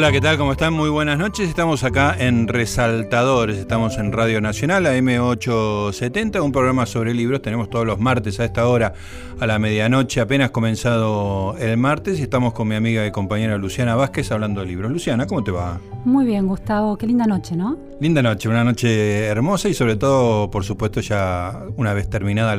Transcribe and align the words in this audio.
Hola, 0.00 0.12
¿qué 0.12 0.20
tal? 0.22 0.38
¿Cómo 0.38 0.52
están? 0.52 0.72
Muy 0.72 0.88
buenas 0.88 1.18
noches. 1.18 1.46
Estamos 1.46 1.84
acá 1.84 2.16
en 2.18 2.48
Resaltadores, 2.48 3.58
estamos 3.58 3.98
en 3.98 4.12
Radio 4.12 4.40
Nacional, 4.40 4.86
a 4.86 4.96
M870, 4.96 6.42
un 6.42 6.52
programa 6.52 6.86
sobre 6.86 7.12
libros. 7.12 7.42
Tenemos 7.42 7.68
todos 7.68 7.84
los 7.84 8.00
martes 8.00 8.40
a 8.40 8.46
esta 8.46 8.66
hora, 8.66 8.94
a 9.38 9.46
la 9.46 9.58
medianoche, 9.58 10.22
apenas 10.22 10.52
comenzado 10.52 11.54
el 11.58 11.76
martes, 11.76 12.18
y 12.18 12.22
estamos 12.22 12.54
con 12.54 12.68
mi 12.68 12.76
amiga 12.76 13.06
y 13.06 13.10
compañera 13.10 13.58
Luciana 13.58 13.94
Vázquez 13.94 14.32
hablando 14.32 14.62
de 14.62 14.68
libros. 14.68 14.90
Luciana, 14.90 15.26
¿cómo 15.26 15.44
te 15.44 15.50
va? 15.50 15.78
Muy 16.06 16.24
bien, 16.24 16.46
Gustavo. 16.46 16.96
Qué 16.96 17.06
linda 17.06 17.26
noche, 17.26 17.54
¿no? 17.54 17.89
Linda 18.00 18.22
noche, 18.22 18.48
una 18.48 18.64
noche 18.64 19.26
hermosa 19.26 19.68
y 19.68 19.74
sobre 19.74 19.94
todo, 19.94 20.50
por 20.50 20.64
supuesto, 20.64 21.02
ya 21.02 21.64
una 21.76 21.92
vez 21.92 22.08
terminada 22.08 22.56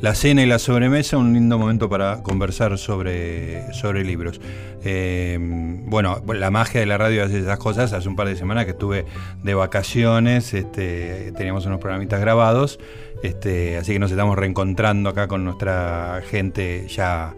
la, 0.00 0.14
cena 0.14 0.44
y 0.44 0.46
la 0.46 0.60
sobremesa, 0.60 1.16
un 1.16 1.32
lindo 1.32 1.58
momento 1.58 1.88
para 1.88 2.22
conversar 2.22 2.78
sobre, 2.78 3.72
sobre 3.72 4.04
libros. 4.04 4.40
Eh, 4.84 5.36
bueno, 5.40 6.22
la 6.32 6.52
magia 6.52 6.78
de 6.78 6.86
la 6.86 6.96
radio 6.96 7.24
hace 7.24 7.40
esas 7.40 7.58
cosas. 7.58 7.92
Hace 7.92 8.08
un 8.08 8.14
par 8.14 8.28
de 8.28 8.36
semanas 8.36 8.64
que 8.64 8.70
estuve 8.70 9.04
de 9.42 9.54
vacaciones, 9.54 10.54
este, 10.54 11.32
teníamos 11.36 11.66
unos 11.66 11.80
programitas 11.80 12.20
grabados, 12.20 12.78
este, 13.24 13.78
así 13.78 13.92
que 13.92 13.98
nos 13.98 14.12
estamos 14.12 14.38
reencontrando 14.38 15.10
acá 15.10 15.26
con 15.26 15.42
nuestra 15.42 16.22
gente 16.30 16.86
ya 16.86 17.34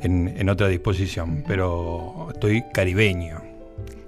en, 0.00 0.48
otra 0.48 0.68
disposición, 0.68 1.42
pero 1.44 2.28
estoy 2.32 2.62
caribeño. 2.72 3.41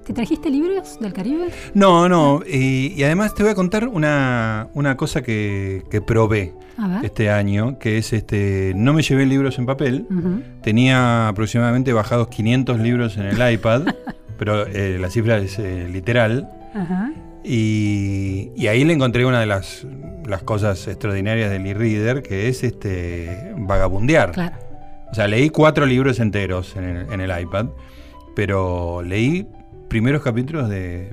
¿Te 0.04 0.12
trajiste 0.12 0.50
libros 0.50 0.98
del 1.00 1.14
Caribe? 1.14 1.48
No, 1.72 2.08
no, 2.10 2.42
y, 2.46 3.02
además 3.02 3.34
te 3.34 3.42
voy 3.42 3.52
a 3.52 3.54
contar 3.54 3.88
una, 3.88 4.68
cosa 4.98 5.22
que, 5.22 5.82
que 5.90 6.02
probé 6.02 6.52
este 7.02 7.30
año, 7.30 7.78
que 7.78 7.98
es 7.98 8.12
este, 8.12 8.72
no 8.76 8.92
me 8.92 9.02
llevé 9.02 9.24
libros 9.24 9.58
en 9.58 9.66
papel, 9.66 10.06
tenía 10.62 11.28
aproximadamente 11.28 11.92
bajados 11.92 12.28
500 12.28 12.80
libros 12.80 13.16
en 13.16 13.26
el 13.26 13.52
iPad, 13.52 13.94
pero 14.38 14.66
eh, 14.66 14.98
la 15.00 15.08
cifra 15.08 15.38
es 15.38 15.58
eh, 15.58 15.88
literal. 15.90 16.50
Y, 17.42 18.66
ahí 18.68 18.84
le 18.84 18.92
encontré 18.92 19.24
una 19.24 19.40
de 19.40 19.46
las, 19.46 19.86
las 20.26 20.42
cosas 20.42 20.86
extraordinarias 20.86 21.50
del 21.50 21.66
e-reader, 21.66 22.22
que 22.22 22.48
es 22.48 22.62
este 22.62 23.54
vagabundear. 23.56 24.52
O 25.10 25.14
sea, 25.14 25.28
leí 25.28 25.48
cuatro 25.48 25.86
libros 25.86 26.20
enteros 26.20 26.76
en 26.76 26.84
el, 26.84 27.12
en 27.12 27.20
el 27.20 27.40
iPad, 27.40 27.68
pero 28.34 29.00
leí 29.02 29.46
primeros 29.88 30.22
capítulos 30.22 30.68
de 30.68 31.12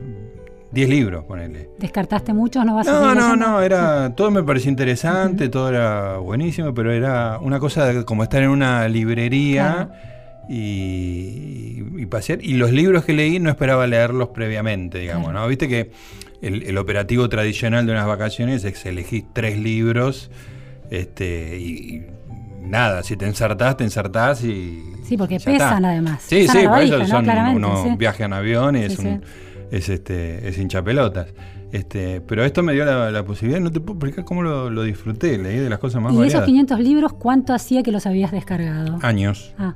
10 0.72 0.90
libros, 0.90 1.26
ponele. 1.26 1.70
¿Descartaste 1.78 2.34
muchos? 2.34 2.66
¿No 2.66 2.76
vas 2.76 2.88
no, 2.88 3.10
a 3.10 3.16
No, 3.16 3.16
no, 3.16 3.36
no, 3.36 3.62
era, 3.62 4.14
todo 4.16 4.32
me 4.32 4.44
parecía 4.44 4.70
interesante, 4.70 5.50
todo 5.50 5.70
era 5.70 6.18
buenísimo, 6.18 6.74
pero 6.74 6.92
era 6.92 7.40
una 7.40 7.60
cosa 7.60 7.86
de, 7.86 8.06
como 8.06 8.24
estar 8.24 8.42
en 8.42 8.50
una 8.50 8.88
librería 8.88 9.92
y, 10.50 12.06
pasear. 12.10 12.44
Y 12.44 12.54
los 12.54 12.72
libros 12.72 13.06
que 13.06 13.14
leí 13.14 13.40
no 13.40 13.50
esperaba 13.50 13.88
leerlos 13.88 14.30
previamente, 14.30 15.00
digamos, 15.00 15.32
¿no? 15.32 15.48
Viste 15.48 15.70
que 15.70 15.92
el, 16.42 16.78
operativo 16.78 17.30
tradicional 17.30 17.86
de 17.86 17.94
unas 17.94 18.08
vacaciones 18.08 18.64
es 18.66 18.86
elegís 18.86 19.24
tres 19.34 19.58
libros 19.58 20.30
este, 20.90 21.58
y, 21.58 22.06
nada, 22.62 23.04
si 23.04 23.18
te 23.18 23.26
ensartás, 23.26 23.78
te 23.78 23.84
ensartás 23.84 24.44
y. 24.44 24.94
Sí, 25.04 25.18
porque 25.18 25.40
pesan 25.40 25.86
además. 25.86 26.24
Sí, 26.26 26.48
sí, 26.48 26.68
por 26.68 26.80
eso 26.80 27.06
son 27.06 27.28
unos 27.56 27.98
viajes 27.98 28.26
en 28.26 28.34
avión 28.34 28.76
y 28.76 28.84
es 28.84 29.00
un 29.00 29.22
es 29.72 29.90
este 29.90 30.48
es 30.48 30.58
hincha 30.58 30.84
pelotas. 30.84 31.28
Este, 31.72 32.20
pero 32.20 32.44
esto 32.44 32.64
me 32.64 32.74
dio 32.74 32.84
la, 32.84 33.24
posibilidad, 33.24 33.62
no 33.62 33.72
te 33.72 33.80
puedo 33.80 33.94
explicar 33.94 34.26
cómo 34.26 34.44
lo, 34.44 34.84
disfruté, 34.84 35.38
leí 35.38 35.58
de 35.58 35.70
las 35.70 35.80
cosas 35.80 36.02
más 36.02 36.14
¿Y 36.14 36.24
esos 36.24 36.44
500 36.44 36.80
libros 36.82 37.14
cuánto 37.14 37.54
hacía 37.54 37.82
que 37.82 37.94
los 37.94 38.06
habías 38.06 38.32
descargado? 38.32 39.00
Años. 39.02 39.54
Ah. 39.58 39.76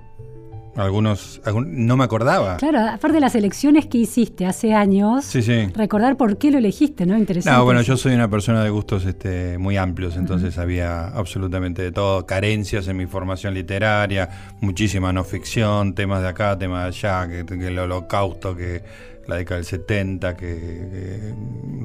Algunos, 0.76 1.42
no 1.66 1.96
me 1.96 2.04
acordaba. 2.04 2.58
Claro, 2.58 2.80
aparte 2.80 3.14
de 3.16 3.22
las 3.22 3.36
elecciones 3.36 3.86
que 3.86 3.98
hiciste 3.98 4.46
hace 4.46 4.74
años, 4.74 5.24
sí, 5.24 5.42
sí. 5.42 5.68
recordar 5.74 6.18
por 6.18 6.38
qué 6.38 6.52
lo 6.52 6.58
elegiste, 6.58 7.06
¿no? 7.06 7.18
Interesante. 7.18 7.58
No, 7.58 7.64
bueno, 7.64 7.82
yo 7.82 7.96
soy 7.96 8.14
una 8.14 8.30
persona 8.30 8.62
de 8.62 8.70
gustos 8.70 9.06
este, 9.06 9.58
muy 9.58 9.78
amplios, 9.78 10.18
entonces 10.18 10.58
había 10.58 11.08
absolutamente 11.08 11.82
de 11.82 11.92
todo, 11.94 12.26
carencias 12.26 12.88
en 12.90 12.98
mi 12.98 13.06
formación 13.06 13.54
literaria, 13.54 14.30
muchísima 14.60 15.14
no 15.14 15.24
ficción, 15.24 15.96
temas 15.96 16.22
de 16.22 16.28
acá, 16.28 16.58
temas 16.58 16.82
de 16.84 16.88
allá, 16.88 17.46
que 17.46 17.68
el 17.68 17.80
holocausto, 17.80 18.56
que 18.56 18.84
la 19.28 19.38
década 19.38 19.58
del 19.58 19.66
70, 19.66 20.36
que, 20.36 21.34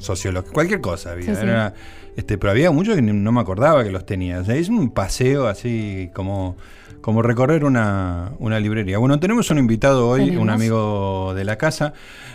sociología, 0.00 0.52
cualquier 0.52 0.80
cosa 0.80 1.12
había. 1.12 1.74
este, 2.16 2.38
pero 2.38 2.50
había 2.50 2.70
muchos 2.70 2.96
que 2.96 3.02
no 3.02 3.32
me 3.32 3.40
acordaba 3.40 3.84
que 3.84 3.90
los 3.90 4.04
tenía. 4.04 4.40
es 4.40 4.68
un 4.68 4.90
paseo 4.90 5.46
así 5.46 6.10
como, 6.12 6.56
como 7.00 7.22
recorrer 7.22 7.65
una, 7.65 8.33
librería. 8.61 8.99
Bueno, 8.99 9.19
tenemos 9.21 9.50
un 9.50 9.59
invitado 9.59 10.09
hoy, 10.09 10.37
un 10.37 10.50
amigo 10.50 11.33
de 11.34 11.44
la 11.44 11.56
casa. 11.56 11.93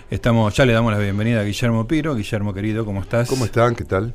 Estamos, 0.09 0.53
ya 0.55 0.65
le 0.65 0.73
damos 0.73 0.91
la 0.91 0.99
bienvenida 0.99 1.41
a 1.41 1.43
Guillermo 1.43 1.87
Piro. 1.87 2.15
Guillermo 2.15 2.53
querido, 2.53 2.85
¿cómo 2.85 3.01
estás? 3.01 3.27
¿Cómo 3.27 3.45
están? 3.45 3.75
¿Qué 3.75 3.83
tal? 3.83 4.13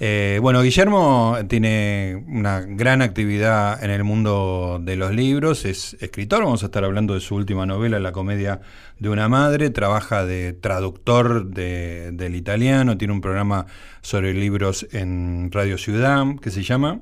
Eh, 0.00 0.38
bueno, 0.42 0.60
Guillermo 0.60 1.38
tiene 1.48 2.24
una 2.26 2.60
gran 2.60 3.00
actividad 3.00 3.82
en 3.82 3.90
el 3.90 4.02
mundo 4.02 4.80
de 4.82 4.96
los 4.96 5.12
libros, 5.12 5.64
es 5.64 5.96
escritor, 6.00 6.42
vamos 6.42 6.64
a 6.64 6.66
estar 6.66 6.82
hablando 6.82 7.14
de 7.14 7.20
su 7.20 7.36
última 7.36 7.64
novela, 7.64 8.00
La 8.00 8.10
comedia 8.10 8.60
de 8.98 9.08
una 9.08 9.28
madre, 9.28 9.70
trabaja 9.70 10.26
de 10.26 10.52
traductor 10.52 11.46
del 11.46 12.34
italiano, 12.34 12.98
tiene 12.98 13.14
un 13.14 13.20
programa 13.20 13.66
sobre 14.02 14.34
libros 14.34 14.86
en 14.90 15.50
Radio 15.52 15.78
Ciudad 15.78 16.24
que 16.40 16.50
se 16.50 16.62
llama... 16.64 17.00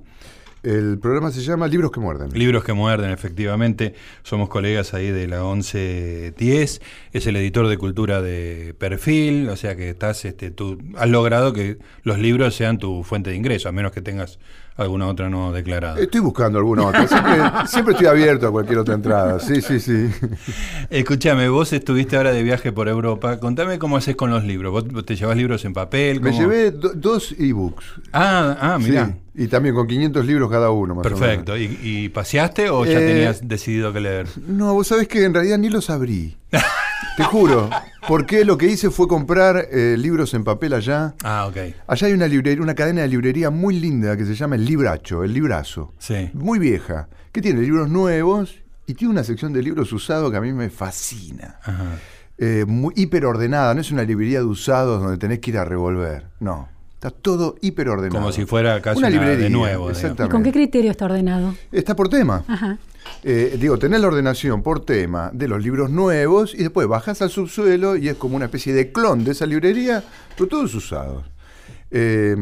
El 0.63 1.01
programa 1.01 1.33
se 1.33 1.41
llama 1.41 1.67
Libros 1.67 1.91
que 1.91 1.99
muerden. 1.99 2.31
Libros 2.39 2.63
que 2.63 2.73
muerden, 2.73 3.11
efectivamente. 3.11 3.95
Somos 4.23 4.49
colegas 4.49 4.95
ahí 4.95 5.11
de 5.11 5.27
la 5.27 5.43
1110. 5.43 6.81
Es 7.13 7.27
el 7.27 7.37
editor 7.37 7.67
de 7.67 7.79
cultura 7.79 8.23
de 8.23 8.73
perfil, 8.79 9.49
o 9.49 9.57
sea 9.57 9.75
que 9.75 9.91
estás, 9.91 10.25
este, 10.25 10.53
tú 10.53 10.79
has 10.97 11.09
logrado 11.09 11.53
que 11.53 11.79
los 12.05 12.21
libros 12.21 12.55
sean 12.55 12.79
tu 12.79 13.03
fuente 13.03 13.31
de 13.31 13.37
ingreso, 13.37 13.69
a 13.69 13.73
menos 13.73 13.91
que 13.91 14.03
tengas 14.03 14.39
alguna 14.77 15.07
otra 15.09 15.29
no 15.29 15.53
declarada. 15.53 15.99
Estoy 16.01 16.21
buscando 16.21 16.59
alguna 16.59 16.87
otra. 16.87 17.67
Siempre, 17.67 17.95
estoy 17.95 18.07
abierto 18.07 18.49
a 18.49 18.51
cualquier 18.51 18.79
otra 18.79 18.95
entrada. 18.95 19.39
Sí, 19.41 19.61
sí, 19.61 19.81
sí. 19.81 20.11
Escúchame, 20.91 21.49
vos 21.49 21.73
estuviste 21.73 22.17
ahora 22.17 22.33
de 22.33 22.43
viaje 22.43 22.73
por 22.73 22.89
Europa. 22.89 23.39
Contame 23.39 23.79
cómo 23.79 23.97
haces 23.97 24.17
con 24.17 24.31
los 24.31 24.45
libros. 24.45 24.73
¿Vos 24.73 25.05
te 25.05 25.17
llevas 25.17 25.37
libros 25.37 25.65
en 25.65 25.73
papel? 25.73 26.21
Me 26.21 26.33
llevé 26.33 26.71
dos 26.71 27.35
ebooks. 27.39 27.85
Ah, 28.13 28.57
ah, 28.61 28.79
mira. 28.79 29.19
y 29.35 29.49
también 29.49 29.75
con 29.75 29.87
500 29.87 30.27
libros 30.27 30.51
cada 30.51 30.71
uno. 30.71 30.95
Más 30.95 31.03
Perfecto. 31.03 31.57
¿Y, 31.57 31.79
¿Y, 31.83 32.09
paseaste 32.09 32.71
o 32.71 32.85
ya 32.85 33.01
eh, 33.01 33.07
tenías 33.07 33.47
decidido 33.47 33.93
qué 33.93 34.01
leer? 34.01 34.27
No, 34.47 34.75
vos 34.75 34.87
sabés 34.87 35.09
que 35.09 35.25
en 35.25 35.35
realidad 35.35 35.59
ni 35.59 35.69
los 35.69 35.91
abrí. 35.91 36.37
Te 37.17 37.25
juro. 37.25 37.69
Porque 38.09 38.45
lo 38.45 38.59
que 38.59 38.67
hice 38.67 38.91
fue 38.91 39.07
comprar 39.07 39.69
eh, 39.71 39.97
libros 39.99 40.35
en 40.35 40.45
papel 40.45 40.73
allá. 40.73 41.15
Ah, 41.23 41.47
ok. 41.47 41.57
Allá 41.87 42.07
hay 42.07 42.13
una 42.13 42.27
librería, 42.27 42.63
una 42.63 42.75
cadena 42.75 43.03
de 43.03 43.09
librería 43.09 43.51
muy 43.51 43.79
linda 43.79 44.17
que 44.17 44.25
se 44.25 44.35
llama 44.35 44.57
El 44.57 44.65
Libracho, 44.65 45.23
El 45.23 45.33
Librazo. 45.33 45.93
Sí. 45.99 46.31
Muy 46.33 46.59
vieja. 46.59 47.09
Que 47.31 47.41
tiene 47.41 47.61
libros 47.61 47.89
nuevos 47.89 48.57
y 48.87 48.95
tiene 48.95 49.13
una 49.13 49.25
sección 49.25 49.53
de 49.53 49.63
libros 49.63 49.93
usados 49.93 50.31
que 50.31 50.37
a 50.37 50.41
mí 50.41 50.53
me 50.53 50.71
fascina. 50.71 51.57
Ajá. 51.63 51.99
Eh, 52.39 52.65
muy 52.67 52.93
hiperordenada, 52.97 53.75
no 53.75 53.81
es 53.81 53.93
una 53.93 54.03
librería 54.03 54.41
de 54.41 54.47
usados 54.47 55.01
donde 55.01 55.17
tenés 55.19 55.39
que 55.39 55.51
ir 55.51 55.59
a 55.59 55.65
revolver. 55.65 56.27
No. 56.41 56.69
Está 56.95 57.11
todo 57.11 57.57
hiperordenado. 57.61 58.21
Como 58.21 58.33
si 58.33 58.47
fuera 58.47 58.81
casi 58.81 58.99
una, 58.99 59.11
librería 59.11 59.37
de 59.37 59.51
nuevo. 59.51 59.91
Exactamente. 59.91 60.25
¿Y 60.25 60.29
con 60.29 60.43
qué 60.43 60.53
criterio 60.53 60.91
está 60.91 61.05
ordenado? 61.05 61.55
Está 61.71 61.95
por 61.95 62.09
tema. 62.09 62.45
Ajá. 62.49 62.79
Eh, 63.25 63.57
digo, 63.59 63.79
tenés 63.79 64.01
la 64.01 64.09
ordenación 64.09 64.63
por 64.63 64.85
tema 64.85 65.31
de 65.33 65.47
los 65.47 65.63
libros 65.63 65.91
nuevos 65.91 66.55
y 66.55 66.59
después 66.59 66.89
bajas 66.89 67.23
al 67.23 67.31
subsuelo 67.31 67.97
y 67.97 68.09
es 68.09 68.17
como 68.17 68.35
una 68.35 68.47
especie 68.47 68.73
de 68.73 68.91
clon 68.91 69.23
de 69.25 69.31
esa 69.31 69.47
librería, 69.47 70.03
pero 70.37 70.49
todos 70.49 70.75
usados. 70.75 71.25
Eh, 71.95 72.35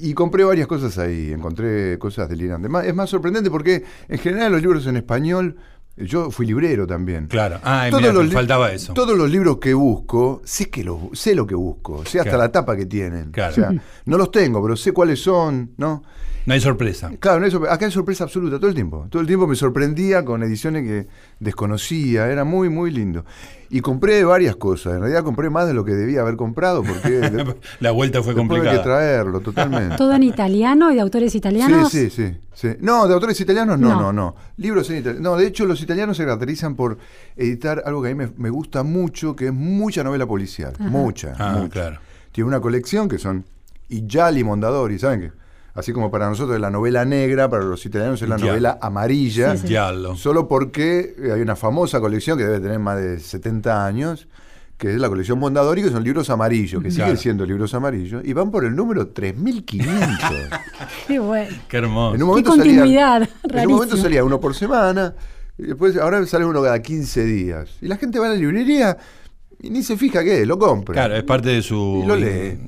y 0.00 0.12
compré 0.14 0.44
varias 0.44 0.68
cosas 0.68 0.96
ahí, 0.98 1.32
encontré 1.32 1.98
cosas 1.98 2.28
de 2.28 2.36
Liran. 2.36 2.64
Es 2.84 2.94
más 2.94 3.10
sorprendente 3.10 3.50
porque 3.50 3.82
en 4.08 4.18
general 4.18 4.52
los 4.52 4.62
libros 4.62 4.86
en 4.86 4.96
español, 4.96 5.56
yo 5.96 6.30
fui 6.30 6.46
librero 6.46 6.86
también. 6.86 7.26
Claro, 7.26 7.58
ah, 7.64 7.88
todos 7.90 8.32
faltaba 8.32 8.70
eso. 8.70 8.92
Todos 8.92 9.18
los 9.18 9.28
libros 9.28 9.58
que 9.58 9.74
busco, 9.74 10.42
sé, 10.44 10.70
que 10.70 10.84
lo, 10.84 11.10
sé 11.14 11.34
lo 11.34 11.46
que 11.46 11.56
busco, 11.56 12.04
sé 12.04 12.20
hasta 12.20 12.36
la 12.36 12.52
tapa 12.52 12.76
que 12.76 12.86
tienen. 12.86 13.32
O 13.34 13.52
sea, 13.52 13.72
no 14.04 14.16
los 14.18 14.30
tengo, 14.30 14.62
pero 14.62 14.76
sé 14.76 14.92
cuáles 14.92 15.20
son, 15.20 15.72
¿no? 15.78 16.04
No 16.48 16.54
hay 16.54 16.60
sorpresa. 16.62 17.10
Claro, 17.20 17.40
no 17.40 17.44
hay 17.44 17.50
sorpresa. 17.50 17.74
acá 17.74 17.84
hay 17.84 17.92
sorpresa 17.92 18.24
absoluta 18.24 18.56
todo 18.56 18.70
el 18.70 18.74
tiempo. 18.74 19.06
Todo 19.10 19.20
el 19.20 19.28
tiempo 19.28 19.46
me 19.46 19.54
sorprendía 19.54 20.24
con 20.24 20.42
ediciones 20.42 20.82
que 20.82 21.06
desconocía, 21.40 22.28
era 22.28 22.44
muy, 22.44 22.70
muy 22.70 22.90
lindo. 22.90 23.26
Y 23.68 23.82
compré 23.82 24.24
varias 24.24 24.56
cosas, 24.56 24.94
en 24.94 25.00
realidad 25.00 25.24
compré 25.24 25.50
más 25.50 25.66
de 25.66 25.74
lo 25.74 25.84
que 25.84 25.92
debía 25.92 26.22
haber 26.22 26.36
comprado 26.36 26.82
porque... 26.82 27.44
La 27.80 27.90
vuelta 27.90 28.22
fue 28.22 28.34
complicada. 28.34 28.70
Hay 28.70 28.78
que 28.78 28.82
traerlo, 28.82 29.40
totalmente. 29.40 29.98
¿Todo 29.98 30.14
en 30.14 30.22
italiano 30.22 30.90
y 30.90 30.94
de 30.94 31.02
autores 31.02 31.34
italianos? 31.34 31.92
Sí, 31.92 32.08
sí, 32.08 32.34
sí. 32.54 32.68
No, 32.80 33.06
de 33.06 33.12
autores 33.12 33.38
italianos 33.38 33.78
no, 33.78 34.00
no, 34.00 34.10
no, 34.10 34.34
Libros 34.56 34.88
en 34.88 35.00
italiano. 35.00 35.32
No, 35.32 35.36
de 35.36 35.48
hecho 35.48 35.66
los 35.66 35.82
italianos 35.82 36.16
se 36.16 36.24
caracterizan 36.24 36.76
por 36.76 36.96
editar 37.36 37.82
algo 37.84 38.02
que 38.02 38.08
a 38.08 38.14
mí 38.14 38.24
me, 38.38 38.48
gusta 38.48 38.82
mucho, 38.84 39.36
que 39.36 39.48
es 39.48 39.52
mucha 39.52 40.02
novela 40.02 40.24
policial. 40.24 40.72
Mucha, 40.78 41.34
ah, 41.38 41.68
claro. 41.70 42.00
Tiene 42.32 42.48
una 42.48 42.60
colección 42.62 43.06
que 43.06 43.18
son 43.18 43.44
y 43.90 44.06
Gialli 44.08 44.44
Mondadori, 44.44 44.98
¿saben 44.98 45.20
qué? 45.20 45.37
Así 45.78 45.92
como 45.92 46.10
para 46.10 46.28
nosotros 46.28 46.56
es 46.56 46.60
la 46.60 46.70
novela 46.70 47.04
negra, 47.04 47.48
para 47.48 47.64
los 47.64 47.84
italianos 47.86 48.20
es 48.22 48.28
la 48.28 48.36
novela 48.38 48.78
amarilla, 48.80 49.54
solo 50.16 50.48
porque 50.48 51.14
hay 51.34 51.40
una 51.40 51.56
famosa 51.56 52.00
colección 52.00 52.36
que 52.36 52.44
debe 52.44 52.60
tener 52.60 52.78
más 52.78 52.98
de 52.98 53.18
70 53.20 53.86
años, 53.86 54.28
que 54.76 54.92
es 54.94 55.00
la 55.00 55.08
colección 55.08 55.38
Mondadori, 55.40 55.82
que 55.82 55.90
son 55.90 56.04
libros 56.04 56.30
amarillos, 56.30 56.82
que 56.82 56.88
Claro. 56.90 57.04
siguen 57.10 57.16
siendo 57.16 57.44
libros 57.46 57.74
amarillos, 57.74 58.22
y 58.24 58.32
van 58.32 58.50
por 58.50 58.64
el 58.64 58.76
número 58.76 59.08
35. 59.08 59.88
Qué 61.08 61.18
bueno. 61.18 61.56
Qué 61.68 61.76
hermoso. 61.78 62.14
En 62.14 62.22
un 62.22 62.28
Qué 62.28 62.42
momento 62.44 62.50
continuidad, 62.50 63.28
salían- 63.44 63.60
en 63.62 63.66
un 63.66 63.72
momento 63.74 63.96
salía 63.96 64.24
uno 64.24 64.38
por 64.40 64.54
semana, 64.54 65.14
y 65.58 65.62
después 65.64 65.96
ahora 65.96 66.24
sale 66.26 66.44
uno 66.44 66.62
cada 66.62 66.80
15 66.80 67.24
días. 67.24 67.70
Y 67.80 67.88
la 67.88 67.96
gente 67.96 68.18
va 68.20 68.26
a 68.26 68.30
la 68.30 68.36
librería 68.36 68.96
y 69.60 69.70
ni 69.70 69.82
se 69.82 69.96
fija 69.96 70.22
qué 70.22 70.42
es, 70.42 70.46
lo 70.46 70.56
compra. 70.58 70.92
Claro, 70.94 71.16
es 71.16 71.24
parte 71.24 71.48
de 71.48 71.62
su 71.62 72.02
Y 72.04 72.06
lo 72.06 72.14
lee. 72.14 72.58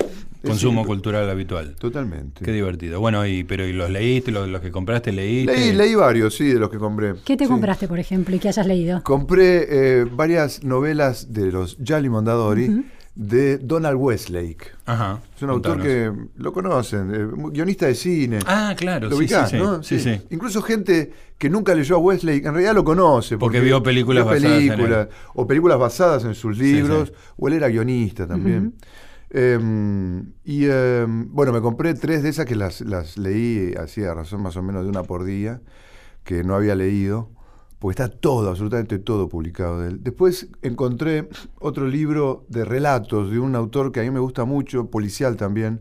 Consumo 0.45 0.83
Sí. 0.83 0.87
cultural 0.89 1.29
habitual. 1.29 1.75
Totalmente. 1.79 2.45
Qué 2.45 2.53
divertido. 2.53 3.01
Bueno, 3.01 3.27
y 3.27 3.45
pero 3.45 3.67
¿y 3.67 3.73
los 3.73 3.91
leíste? 3.91 4.31
¿Los, 4.31 4.49
los 4.49 4.61
que 4.61 4.71
compraste 4.71 5.13
leíste? 5.13 5.53
Leí, 5.57 5.73
leí 5.73 5.95
varios, 5.95 6.35
sí, 6.35 6.49
de 6.53 6.59
los 6.59 6.71
que 6.71 6.79
compré. 6.79 7.15
¿Qué 7.25 7.37
te 7.37 7.45
Sí. 7.45 7.51
compraste, 7.51 7.89
por 7.89 7.99
ejemplo, 7.99 8.35
y 8.35 8.39
que 8.39 8.49
hayas 8.49 8.67
leído? 8.67 9.03
Compré 9.03 9.67
eh, 10.01 10.05
varias 10.11 10.65
novelas 10.65 11.33
de 11.33 11.53
los 11.53 11.77
Gialli 11.83 12.09
Mondadori 12.09 12.85
de 13.15 13.59
Donald 13.59 13.97
Westlake. 14.01 14.71
Ajá. 14.87 15.21
Es 15.37 15.43
un 15.43 15.51
autor 15.51 15.83
que 15.83 16.11
lo 16.37 16.53
conocen, 16.53 17.13
eh, 17.15 17.27
guionista 17.53 17.87
de 17.87 17.95
cine. 17.95 18.39
Ah, 18.47 18.75
claro, 18.77 19.09
lo 19.11 19.17
sí, 19.17 19.23
ubicás, 19.23 19.51
sí, 19.51 19.57
sí. 19.57 19.63
¿no? 19.63 19.83
Sí, 19.83 19.99
sí. 20.01 20.21
Incluso 20.31 20.63
gente 20.63 21.13
que 21.37 21.51
nunca 21.51 21.75
leyó 21.75 21.97
a 21.97 21.99
Westlake, 21.99 22.47
en 22.47 22.53
realidad 22.55 22.75
lo 22.75 22.85
conoce. 22.85 23.37
Porque 23.37 23.61
vio 23.61 23.83
películas 23.83 24.25
vio 24.25 24.33
basadas 24.35 24.57
en 24.59 24.63
él. 24.63 24.69
películas, 24.77 25.09
O 25.35 25.47
películas 25.47 25.79
basadas 25.79 26.25
en 26.25 26.35
sus 26.35 26.57
libros, 26.57 27.09
sí. 27.09 27.15
o 27.37 27.49
él 27.49 27.55
era 27.55 27.69
guionista 27.69 28.27
también. 28.27 28.75
Eh, 29.31 30.23
y 30.44 30.67
eh, 30.67 31.06
bueno, 31.09 31.53
me 31.53 31.61
compré 31.61 31.94
tres 31.94 32.23
de 32.23 32.31
esas 32.31 32.47
que 32.47 32.56
las, 32.56 32.81
las 32.81 33.17
leí, 33.17 33.75
hacía 33.75 34.12
razón 34.12 34.43
más 34.43 34.56
o 34.56 34.62
menos 34.62 34.85
de 34.85 34.91
una 34.91 35.05
por 35.05 35.25
día, 35.25 35.61
que 36.25 36.43
no 36.43 36.55
había 36.55 36.75
leído, 36.75 37.31
porque 37.79 38.03
está 38.03 38.15
todo, 38.15 38.50
absolutamente 38.50 38.99
todo 38.99 39.29
publicado 39.29 39.81
de 39.81 39.91
él. 39.91 40.03
Después 40.03 40.49
encontré 40.62 41.29
otro 41.61 41.87
libro 41.87 42.44
de 42.49 42.65
relatos 42.65 43.31
de 43.31 43.38
un 43.38 43.55
autor 43.55 43.93
que 43.93 44.00
a 44.00 44.03
mí 44.03 44.11
me 44.11 44.21
gusta 44.21 44.44
mucho, 44.44 44.91
policial 44.91 45.37
también, 45.37 45.81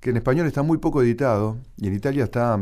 que 0.00 0.10
en 0.10 0.18
español 0.18 0.46
está 0.46 0.62
muy 0.62 0.78
poco 0.78 1.02
editado, 1.02 1.58
y 1.78 1.88
en 1.88 1.94
Italia 1.94 2.24
está 2.24 2.60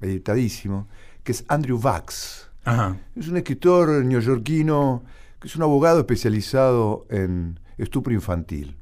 editadísimo, 0.00 0.88
que 1.22 1.32
es 1.32 1.44
Andrew 1.48 1.78
Vax. 1.78 2.50
Ajá. 2.64 2.98
Es 3.16 3.28
un 3.28 3.36
escritor 3.38 4.04
neoyorquino 4.04 5.04
que 5.40 5.48
es 5.48 5.56
un 5.56 5.62
abogado 5.62 6.00
especializado 6.00 7.06
en 7.10 7.58
estupro 7.78 8.12
infantil 8.12 8.76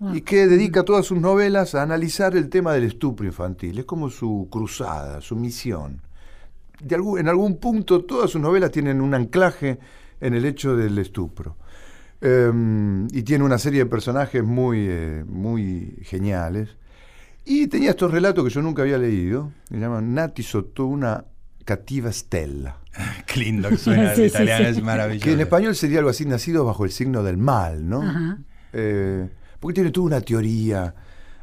Wow. 0.00 0.14
y 0.14 0.20
que 0.20 0.46
dedica 0.46 0.84
todas 0.84 1.06
sus 1.06 1.18
novelas 1.20 1.74
a 1.74 1.82
analizar 1.82 2.36
el 2.36 2.48
tema 2.48 2.72
del 2.72 2.84
estupro 2.84 3.26
infantil. 3.26 3.78
Es 3.80 3.84
como 3.84 4.10
su 4.10 4.46
cruzada, 4.50 5.20
su 5.20 5.34
misión. 5.34 6.02
De 6.80 6.94
algún- 6.94 7.18
en 7.18 7.26
algún 7.28 7.56
punto 7.58 8.04
todas 8.04 8.30
sus 8.30 8.40
novelas 8.40 8.70
tienen 8.70 9.00
un 9.00 9.12
anclaje 9.14 9.78
en 10.20 10.34
el 10.34 10.44
hecho 10.44 10.76
del 10.76 10.96
estupro. 10.98 11.56
Em, 12.20 13.06
y 13.12 13.22
tiene 13.22 13.44
una 13.44 13.58
serie 13.58 13.80
de 13.80 13.86
personajes 13.86 14.42
muy, 14.42 14.86
eh, 14.88 15.24
muy 15.26 15.96
geniales. 16.02 16.68
Y 17.44 17.68
tenía 17.68 17.90
estos 17.90 18.10
relatos 18.10 18.44
que 18.44 18.50
yo 18.50 18.60
nunca 18.62 18.82
había 18.82 18.98
leído, 18.98 19.52
que 19.68 19.74
se 19.74 19.80
llaman 19.80 20.14
Nati 20.14 20.42
sotto 20.42 20.86
una 20.86 21.24
cattiva 21.64 22.10
stella. 22.12 22.76
Qué 23.26 23.40
lindo 23.40 23.68
que 23.68 23.76
suena 23.76 24.14
Sí, 24.14 24.22
el 24.22 24.30
sí, 24.30 24.34
italiano, 24.36 24.64
sí. 24.64 24.70
es 24.78 24.82
maravilloso. 24.82 25.24
Que 25.24 25.32
en 25.32 25.40
español 25.40 25.74
sería 25.76 25.98
algo 25.98 26.10
así, 26.10 26.24
nacido 26.26 26.64
bajo 26.64 26.84
el 26.84 26.90
signo 26.90 27.22
del 27.22 27.36
mal, 27.36 27.88
¿no? 27.88 28.02
Ajá. 28.02 28.38
Eh, 28.72 29.28
porque 29.60 29.74
tiene 29.74 29.90
toda 29.90 30.06
una 30.06 30.20
teoría 30.20 30.94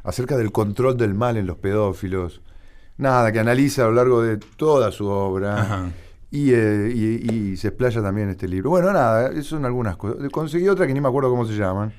acerca 0.04 0.36
del 0.36 0.52
control 0.52 0.96
del 0.96 1.14
mal 1.14 1.36
en 1.36 1.46
los 1.46 1.56
pedófilos. 1.58 2.40
Nada, 2.98 3.30
que 3.32 3.40
analiza 3.40 3.82
a 3.84 3.86
lo 3.88 3.92
largo 3.94 4.22
de 4.22 4.38
toda 4.38 4.90
su 4.90 5.06
obra. 5.06 5.92
Y, 6.30 6.52
eh, 6.52 6.92
y- 6.94 7.32
y 7.52 7.56
se 7.56 7.68
explaya 7.68 8.02
también 8.02 8.28
en 8.28 8.32
este 8.32 8.48
libro. 8.48 8.70
Bueno, 8.70 8.92
nada, 8.92 9.30
son 9.42 9.64
algunas 9.64 9.96
cosas. 9.96 10.28
Conseguí 10.30 10.68
otra 10.68 10.86
que 10.86 10.92
ni 10.94 11.00
me 11.00 11.08
acuerdo 11.08 11.30
cómo 11.30 11.44
se 11.46 11.54
llaman, 11.54 11.92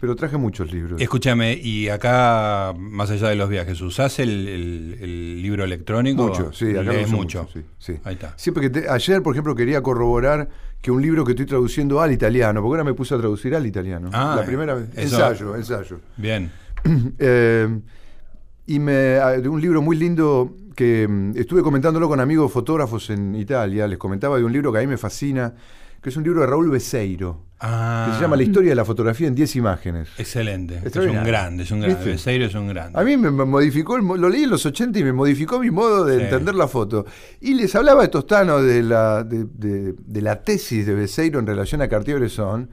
pero 0.00 0.16
traje 0.16 0.36
muchos 0.38 0.72
libros. 0.72 1.00
Escúchame, 1.00 1.52
y 1.62 1.88
acá, 1.88 2.72
más 2.78 3.10
allá 3.10 3.28
de 3.28 3.36
los 3.36 3.48
viajes, 3.48 3.80
¿usás 3.82 4.18
el, 4.18 4.48
el- 4.48 4.98
el 5.00 5.42
libro 5.42 5.62
electrónico? 5.64 6.28
Mucho, 6.28 6.52
sí, 6.52 6.70
acá 6.70 6.82
lo 6.84 6.92
Lees 6.92 7.10
mucho. 7.10 7.46
sí, 7.52 7.60
sí. 7.78 7.96
Ahí 8.04 8.14
está. 8.14 8.32
Siempre 8.36 8.62
que 8.62 8.70
te- 8.80 8.88
ayer, 8.88 9.22
por 9.22 9.34
ejemplo, 9.34 9.54
quería 9.54 9.82
corroborar 9.82 10.48
que 10.80 10.90
un 10.90 11.02
libro 11.02 11.24
que 11.24 11.32
estoy 11.32 11.44
traduciendo 11.46 12.00
al 12.00 12.10
italiano, 12.12 12.62
porque 12.62 12.72
ahora 12.78 12.84
me 12.84 12.94
puse 12.94 13.14
a 13.14 13.18
traducir 13.18 13.54
al 13.54 13.66
italiano. 13.66 14.08
Ah, 14.12 14.34
la 14.38 14.46
primera 14.46 14.74
vez. 14.74 14.88
eso- 14.96 15.16
Ensayo, 15.16 15.54
ensayo. 15.56 16.00
Bien. 16.16 16.50
Eh, 17.18 17.78
y 18.66 18.78
me, 18.78 19.16
ah, 19.16 19.30
de 19.32 19.48
un 19.48 19.60
libro 19.60 19.82
muy 19.82 19.96
lindo 19.96 20.56
que 20.76 21.06
mm, 21.08 21.32
estuve 21.36 21.62
comentándolo 21.62 22.08
con 22.08 22.20
amigos 22.20 22.50
fotógrafos 22.52 23.10
en 23.10 23.34
Italia. 23.34 23.86
Les 23.86 23.98
comentaba 23.98 24.38
de 24.38 24.44
un 24.44 24.52
libro 24.52 24.72
que 24.72 24.78
a 24.78 24.80
mí 24.80 24.86
me 24.86 24.96
fascina, 24.96 25.52
que 26.02 26.08
es 26.08 26.16
un 26.16 26.24
libro 26.24 26.40
de 26.40 26.46
Raúl 26.46 26.70
Beseiro, 26.70 27.46
Ah, 27.62 28.06
que 28.08 28.14
se 28.16 28.22
llama 28.22 28.36
La 28.36 28.42
historia 28.42 28.70
de 28.70 28.74
la 28.74 28.86
fotografía 28.86 29.28
en 29.28 29.34
10 29.34 29.54
imágenes. 29.56 30.08
Excelente. 30.16 30.80
Es 30.82 30.96
un 30.96 31.12
grande, 31.22 31.64
es 31.64 31.70
un 31.70 31.80
grande. 31.80 31.96
¿Viste? 31.96 32.10
Beseiro 32.12 32.46
es 32.46 32.54
un 32.54 32.68
grande. 32.68 32.98
A 32.98 33.04
mí 33.04 33.18
me 33.18 33.30
modificó, 33.30 33.96
el 33.98 34.04
lo 34.06 34.30
leí 34.30 34.44
en 34.44 34.50
los 34.50 34.64
80 34.64 34.98
y 34.98 35.04
me 35.04 35.12
modificó 35.12 35.60
mi 35.60 35.70
modo 35.70 36.06
de 36.06 36.16
Sí. 36.16 36.22
entender 36.24 36.54
la 36.54 36.66
foto. 36.68 37.04
Y 37.38 37.52
les 37.52 37.74
hablaba 37.74 38.00
de 38.00 38.08
Tostano 38.08 38.62
de 38.62 38.82
la, 38.82 39.24
de, 39.24 39.44
de- 39.44 39.94
de 39.98 40.22
la 40.22 40.42
tesis 40.42 40.86
de 40.86 40.94
Beseiro 40.94 41.38
en 41.38 41.46
relación 41.46 41.82
a 41.82 41.88
Cartier-Bresson 41.88 42.70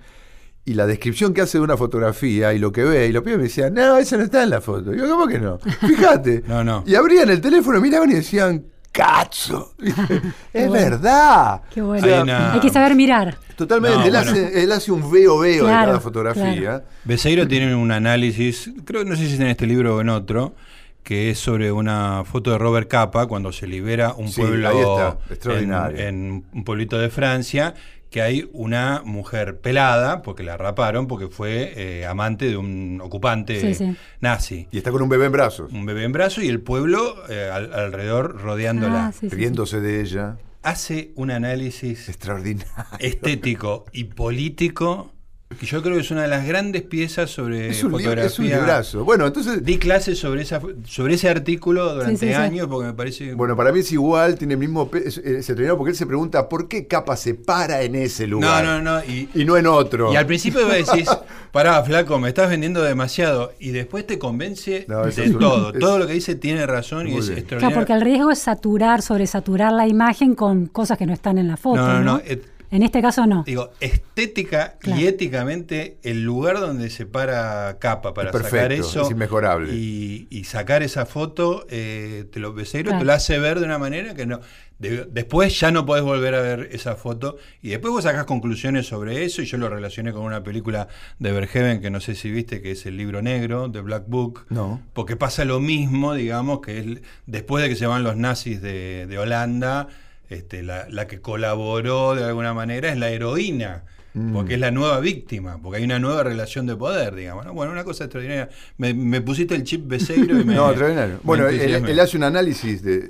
y 0.63 0.73
la 0.75 0.85
descripción 0.87 1.33
que 1.33 1.41
hace 1.41 1.57
de 1.57 1.65
una 1.65 1.75
fotografía 1.75 2.53
y 2.53 2.59
lo 2.59 2.71
que 2.71 2.85
ve. 2.85 3.07
Y 3.07 3.11
los 3.11 3.23
pibes 3.23 3.39
me 3.39 3.43
decían, 3.43 3.73
no, 3.73 3.97
eso 3.97 4.17
no 4.17 4.23
está 4.23 4.41
en 4.43 4.51
la 4.51 4.61
foto. 4.61 4.93
Y 4.93 4.97
yo, 4.99 5.09
¿cómo 5.09 5.27
que 5.27 5.39
no? 5.39 5.59
Fíjate. 5.85 6.43
No, 6.47 6.63
no. 6.63 6.85
Y 6.87 6.95
abrían 6.95 7.29
el 7.29 7.41
teléfono, 7.41 7.81
miraban 7.81 8.09
y 8.11 8.13
decían, 8.13 8.65
¡cazzo! 8.97 9.73
es 10.53 10.67
bueno. 10.67 10.71
verdad. 10.71 11.61
Qué 11.73 11.81
bueno. 11.81 12.05
Hay 12.07 12.13
una- 12.21 12.53
Hay 12.53 12.59
que 12.59 12.69
saber 12.69 12.95
mirar. 12.95 13.37
Totalmente. 13.55 13.97
No, 13.97 14.03
él, 14.05 14.11
bueno. 14.11 14.31
hace, 14.31 14.63
él 14.63 14.71
hace 14.71 14.91
un 14.91 15.11
veo 15.11 15.39
veo 15.39 15.63
de 15.65 15.69
Claro, 15.69 15.87
cada 15.87 15.99
fotografía. 15.99 16.83
Beseiro 17.03 17.47
tiene 17.47 17.75
un 17.75 17.91
análisis, 17.91 18.71
creo 18.85 19.03
no 19.03 19.15
sé 19.15 19.27
si 19.27 19.33
es 19.35 19.39
en 19.39 19.47
este 19.47 19.65
libro 19.67 19.95
o 19.97 20.01
en 20.01 20.09
otro, 20.09 20.55
que 21.03 21.29
es 21.31 21.39
sobre 21.39 21.71
una 21.71 22.23
foto 22.25 22.51
de 22.51 22.57
Robert 22.57 22.87
Capa 22.89 23.27
cuando 23.27 23.51
se 23.51 23.65
libera 23.65 24.13
un 24.13 24.27
Sí, 24.27 24.41
pueblo 24.41 24.67
ahí 24.69 24.77
está, 24.79 25.07
en, 25.27 25.33
extraordinario. 25.33 25.97
en 26.07 26.45
un 26.53 26.63
pueblito 26.63 26.97
de 26.99 27.09
Francia, 27.09 27.73
que 28.09 28.21
hay 28.21 28.49
una 28.53 29.01
mujer 29.03 29.59
pelada, 29.59 30.21
porque 30.21 30.43
la 30.43 30.55
raparon, 30.57 31.07
porque 31.07 31.27
fue 31.27 31.73
eh, 31.75 32.05
amante 32.05 32.45
de 32.49 32.55
un 32.57 32.99
ocupante 33.03 33.59
Sí, 33.59 33.73
sí. 33.73 33.95
nazi. 34.21 34.67
Y 34.71 34.77
está 34.77 34.91
con 34.91 35.01
un 35.01 35.09
bebé 35.09 35.25
en 35.25 35.31
brazos, 35.33 35.71
Un 35.73 35.85
bebé 35.85 36.03
en 36.03 36.11
brazo 36.13 36.41
y 36.41 36.47
el 36.47 36.61
pueblo 36.61 37.15
eh, 37.29 37.49
al- 37.51 37.73
alrededor 37.73 38.41
rodeándola. 38.41 39.07
Ah, 39.07 39.11
sí, 39.11 39.19
sí, 39.21 39.29
sí. 39.29 39.35
riéndose 39.35 39.81
de 39.81 40.01
ella. 40.01 40.37
Hace 40.63 41.11
un 41.15 41.31
análisis 41.31 42.07
Extraordinario. 42.09 42.71
estético 42.99 43.85
y 43.91 44.05
político 44.05 45.11
que 45.57 45.65
yo 45.65 45.81
creo 45.81 45.95
que 45.95 46.01
es 46.01 46.11
una 46.11 46.23
de 46.23 46.27
las 46.27 46.45
grandes 46.45 46.81
piezas 46.83 47.31
sobre 47.31 47.69
Es 47.69 47.81
un, 47.83 47.91
fotografía. 47.91 48.25
es 48.25 48.37
un 48.37 48.45
librazo. 48.47 49.05
Bueno, 49.05 49.25
entonces, 49.25 49.63
Di 49.63 49.77
clases 49.77 50.19
sobre 50.19 50.41
esa 50.41 50.59
sobre 50.85 51.13
ese 51.15 51.29
artículo 51.29 51.93
durante 51.95 52.17
Sí, 52.17 52.25
sí, 52.27 52.31
sí. 52.31 52.33
años 52.33 52.67
porque 52.67 52.87
me 52.87 52.93
parece 52.93 53.33
bueno, 53.33 53.55
para 53.55 53.71
mí 53.71 53.79
es 53.79 53.91
igual, 53.93 54.37
tiene 54.37 54.55
el 54.55 54.59
mismo 54.59 54.89
es- 54.93 55.17
eh, 55.19 55.21
determinado 55.35 55.77
porque 55.77 55.91
él 55.91 55.95
se 55.95 56.05
pregunta 56.05 56.49
por 56.49 56.67
qué 56.67 56.85
Capa 56.85 57.15
se 57.15 57.33
para 57.33 57.81
en 57.81 57.95
ese 57.95 58.25
no 58.27 58.31
lugar 58.35 58.65
no 58.65 58.81
no 58.81 59.03
y, 59.05 59.29
y 59.33 59.45
no 59.45 59.55
en 59.57 59.67
otro. 59.67 60.11
y 60.11 60.17
al 60.17 60.25
principio 60.25 60.65
vos 60.65 60.73
decís 60.73 61.07
pará 61.53 61.81
flaco 61.81 62.19
me 62.19 62.27
estás 62.27 62.49
vendiendo 62.49 62.81
demasiado 62.83 63.53
y 63.57 63.71
después 63.71 64.05
te 64.05 64.19
convence 64.19 64.85
No, 64.89 65.03
de 65.05 65.09
es 65.09 65.17
un- 65.17 65.39
todo 65.39 65.73
es- 65.73 65.79
todo 65.79 65.97
lo 65.97 66.05
que 66.07 66.13
dice 66.13 66.35
tiene 66.35 66.65
razón 66.67 67.07
y 67.07 67.11
Muy 67.11 67.19
es 67.21 67.29
bien. 67.29 67.35
Claro, 67.35 67.39
extraordinario 67.39 67.75
porque 67.77 67.93
el 67.93 68.01
riesgo 68.01 68.31
es 68.31 68.39
saturar, 68.39 69.01
sobresaturar 69.01 69.71
la 69.71 69.87
imagen 69.87 70.35
con 70.35 70.65
cosas 70.67 70.97
que 70.97 71.05
no 71.05 71.13
están 71.13 71.37
en 71.37 71.47
la 71.47 71.55
foto. 71.55 71.77
no 71.77 71.87
no 71.87 71.99
¿no? 71.99 72.13
no 72.17 72.21
eh, 72.25 72.41
En 72.71 72.83
este 72.83 73.01
caso 73.01 73.25
no. 73.25 73.43
digo 73.43 73.71
estética 73.79 74.75
Claro. 74.79 75.01
y 75.01 75.07
éticamente 75.07 75.97
el 76.03 76.23
lugar 76.23 76.59
donde 76.59 76.89
se 76.89 77.05
para 77.05 77.77
capa 77.79 78.13
para 78.13 78.29
Es 78.29 78.33
perfecto, 78.33 78.57
sacar 78.57 78.71
eso 78.73 79.01
es 79.03 79.11
inmejorable. 79.11 79.73
y, 79.73 80.27
y 80.29 80.43
sacar 80.43 80.83
esa 80.83 81.05
foto 81.05 81.65
eh, 81.69 82.25
te 82.31 82.39
lo 82.39 82.53
Claro. 82.55 82.99
te 82.99 83.05
lo 83.05 83.13
hace 83.13 83.39
ver 83.39 83.59
de 83.59 83.65
una 83.65 83.77
manera 83.77 84.13
que 84.15 84.25
no 84.25 84.39
de- 84.79 85.05
después 85.11 85.59
ya 85.59 85.71
no 85.71 85.85
podés 85.85 86.03
volver 86.03 86.35
a 86.35 86.41
ver 86.41 86.69
esa 86.71 86.95
foto 86.95 87.37
y 87.61 87.69
después 87.69 87.91
vos 87.91 88.03
sacás 88.03 88.25
conclusiones 88.25 88.85
sobre 88.85 89.23
eso 89.25 89.41
y 89.41 89.45
yo 89.45 89.57
lo 89.57 89.69
relacioné 89.69 90.11
con 90.13 90.21
una 90.23 90.43
película 90.43 90.87
de 91.19 91.31
Verheven 91.31 91.81
que 91.81 91.89
no 91.89 91.99
sé 91.99 92.13
si 92.15 92.29
viste 92.29 92.61
que 92.61 92.71
es 92.71 92.85
el 92.85 92.95
libro 92.97 93.21
negro 93.21 93.69
de 93.69 93.81
Black 93.81 94.03
Book 94.07 94.45
No. 94.49 94.81
porque 94.93 95.15
pasa 95.15 95.45
lo 95.45 95.59
mismo 95.59 96.13
digamos 96.13 96.59
que 96.61 96.79
es 96.79 96.85
después 97.25 97.63
de 97.63 97.69
que 97.69 97.75
se 97.75 97.87
van 97.87 98.03
los 98.03 98.17
nazis 98.17 98.61
de, 98.61 99.07
de 99.07 99.17
Holanda 99.17 99.87
este, 100.29 100.63
la, 100.63 100.87
la 100.89 101.07
que 101.07 101.21
colaboró 101.21 102.15
de 102.15 102.23
alguna 102.23 102.53
manera 102.53 102.91
es 102.91 102.97
la 102.97 103.09
heroína 103.09 103.83
Mm. 104.17 104.33
porque 104.33 104.55
es 104.55 104.59
la 104.59 104.71
nueva 104.71 104.99
víctima, 104.99 105.59
porque 105.61 105.77
hay 105.77 105.83
una 105.83 105.99
nueva 105.99 106.23
relación 106.23 106.65
de 106.65 106.75
poder, 106.75 107.13
digamos. 107.13 107.45
¿no? 107.45 107.53
Bueno, 107.53 107.71
una 107.71 107.83
cosa 107.83 108.05
extraordinaria. 108.05 108.49
Me, 108.77 108.93
me 108.93 109.21
pusiste 109.21 109.53
el 109.53 109.63
chip 109.63 109.87
Beseiro 109.87 110.39
y 110.39 110.43
me. 110.45 110.55
No, 110.55 110.69
extraordinario. 110.69 111.15
me 111.15 111.21
Bueno, 111.23 111.47
él, 111.47 111.99
hace 111.99 112.17
un 112.17 112.23
análisis 112.23 112.81
de 112.81 113.07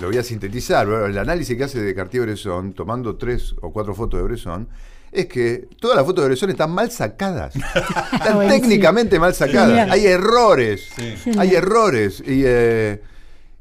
lo 0.00 0.08
voy 0.08 0.18
a 0.18 0.22
sintetizar, 0.22 0.86
pero 0.86 1.06
el 1.06 1.18
análisis 1.18 1.56
que 1.56 1.64
hace 1.64 1.80
de 1.80 1.94
Cartier-Bresson, 1.94 2.74
tomando 2.74 3.16
tres 3.16 3.54
o 3.60 3.72
cuatro 3.72 3.94
fotos 3.94 4.20
de 4.20 4.24
Bresson, 4.24 4.68
es 5.10 5.26
que 5.26 5.68
todas 5.80 5.96
las 5.96 6.06
fotos 6.06 6.22
de 6.24 6.28
Bresson 6.28 6.50
están 6.50 6.70
mal 6.70 6.90
sacadas. 6.92 7.56
están 8.12 8.48
técnicamente 8.48 9.18
mal 9.18 9.34
sacadas. 9.34 9.68
Genial. 9.68 9.90
Hay 9.90 10.06
errores. 10.06 10.90
Sí. 10.96 11.30
Hay 11.38 11.54
errores. 11.54 12.22
Y, 12.24 12.42
eh, 12.44 13.02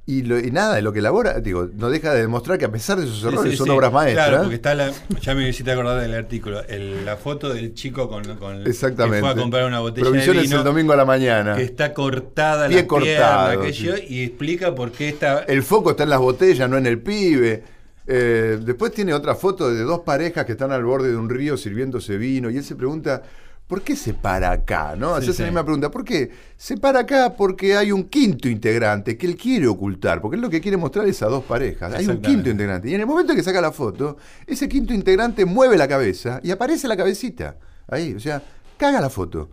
Y, 0.08 0.22
lo- 0.22 0.38
y 0.40 0.52
nada, 0.52 0.76
de 0.76 0.84
lo 0.84 0.94
que 0.94 1.00
elabora, 1.00 1.40
digo, 1.40 1.68
no 1.74 1.90
deja 1.90 2.14
de 2.14 2.22
demostrar 2.22 2.60
que 2.60 2.66
a 2.66 2.72
pesar 2.72 3.00
de 3.00 3.08
sus 3.08 3.22
Sí, 3.22 3.28
errores 3.28 3.52
sí, 3.54 3.58
son 3.58 3.66
sí. 3.66 3.72
obras 3.72 3.92
maestras. 3.92 4.28
Claro, 4.28 4.44
porque 4.44 4.56
está 4.58 4.76
la, 4.76 4.92
ya 5.20 5.34
me 5.34 5.50
hiciste 5.50 5.72
acordar 5.72 6.00
del 6.00 6.14
artículo, 6.14 6.64
el- 6.68 7.04
la 7.04 7.18
foto 7.18 7.52
del 7.52 7.74
chico 7.74 8.08
con, 8.08 8.24
con 8.38 8.68
Exactamente. 8.68 9.18
que 9.18 9.22
fue 9.22 9.30
a 9.32 9.36
comprar 9.36 9.66
una 9.66 9.80
botella 9.80 10.04
Provisiones 10.08 10.44
de 10.44 10.48
vino 10.48 10.58
el 10.60 10.64
domingo 10.64 10.94
a 10.94 10.96
la 10.96 11.06
mañana. 11.06 11.56
que 11.56 11.64
está 11.64 11.92
cortada 11.94 12.68
Pie 12.68 12.82
la 12.82 12.88
cortado, 12.88 13.48
pierna, 13.48 13.64
aquello, 13.64 13.96
sí. 13.98 14.04
y 14.10 14.24
explica 14.26 14.76
por 14.76 14.92
qué 14.92 15.10
está 15.10 15.40
El 15.40 15.64
foco 15.64 15.90
está 15.92 16.04
en 16.04 16.10
las 16.12 16.20
botellas, 16.20 16.70
no 16.70 16.78
en 16.78 16.86
el 16.86 17.00
pibe. 17.02 17.64
Eh, 18.06 18.60
después 18.62 18.92
tiene 18.92 19.16
otra 19.16 19.34
foto 19.34 19.74
de 19.74 19.82
dos 19.82 20.02
parejas 20.02 20.46
que 20.46 20.52
están 20.52 20.72
al 20.72 20.84
borde 20.86 21.10
de 21.10 21.18
un 21.18 21.28
río 21.32 21.58
sirviéndose 21.58 22.18
vino 22.18 22.52
y 22.52 22.58
él 22.58 22.64
se 22.64 22.76
pregunta, 22.76 23.24
¿por 23.68 23.82
qué 23.82 23.96
se 23.96 24.14
para 24.14 24.52
acá? 24.52 24.96
¿no? 24.96 25.16
Sí, 25.16 25.22
Hace 25.24 25.32
esa 25.32 25.38
sí. 25.38 25.44
misma 25.44 25.64
pregunta, 25.64 25.90
¿por 25.92 26.04
qué? 26.04 26.32
Se 26.58 26.78
para 26.78 27.00
acá 27.00 27.36
porque 27.36 27.76
hay 27.76 27.92
un 27.92 28.04
quinto 28.06 28.48
integrante 28.48 29.18
que 29.18 29.26
él 29.26 29.36
quiere 29.36 29.68
ocultar, 29.68 30.22
porque 30.22 30.36
él 30.36 30.42
lo 30.42 30.50
que 30.50 30.62
quiere 30.62 30.78
mostrar 30.78 31.08
es 31.08 31.22
a 31.22 31.28
dos 31.28 31.44
parejas. 31.44 31.94
Hay 31.94 32.08
un 32.08 32.22
quinto 32.22 32.50
integrante. 32.50 32.90
Y 32.90 32.94
en 32.94 33.02
el 33.02 33.08
momento 33.08 33.34
que 33.36 33.44
saca 33.44 33.62
la 33.62 33.72
foto, 33.72 34.18
ese 34.46 34.68
quinto 34.70 34.94
integrante 34.94 35.46
mueve 35.46 35.78
la 35.78 35.88
cabeza 35.88 36.40
y 36.44 36.52
aparece 36.52 36.88
la 36.88 36.98
cabecita. 36.98 37.58
Ahí, 37.88 38.14
o 38.14 38.20
sea, 38.20 38.42
caga 38.78 39.00
la 39.02 39.10
foto. 39.10 39.50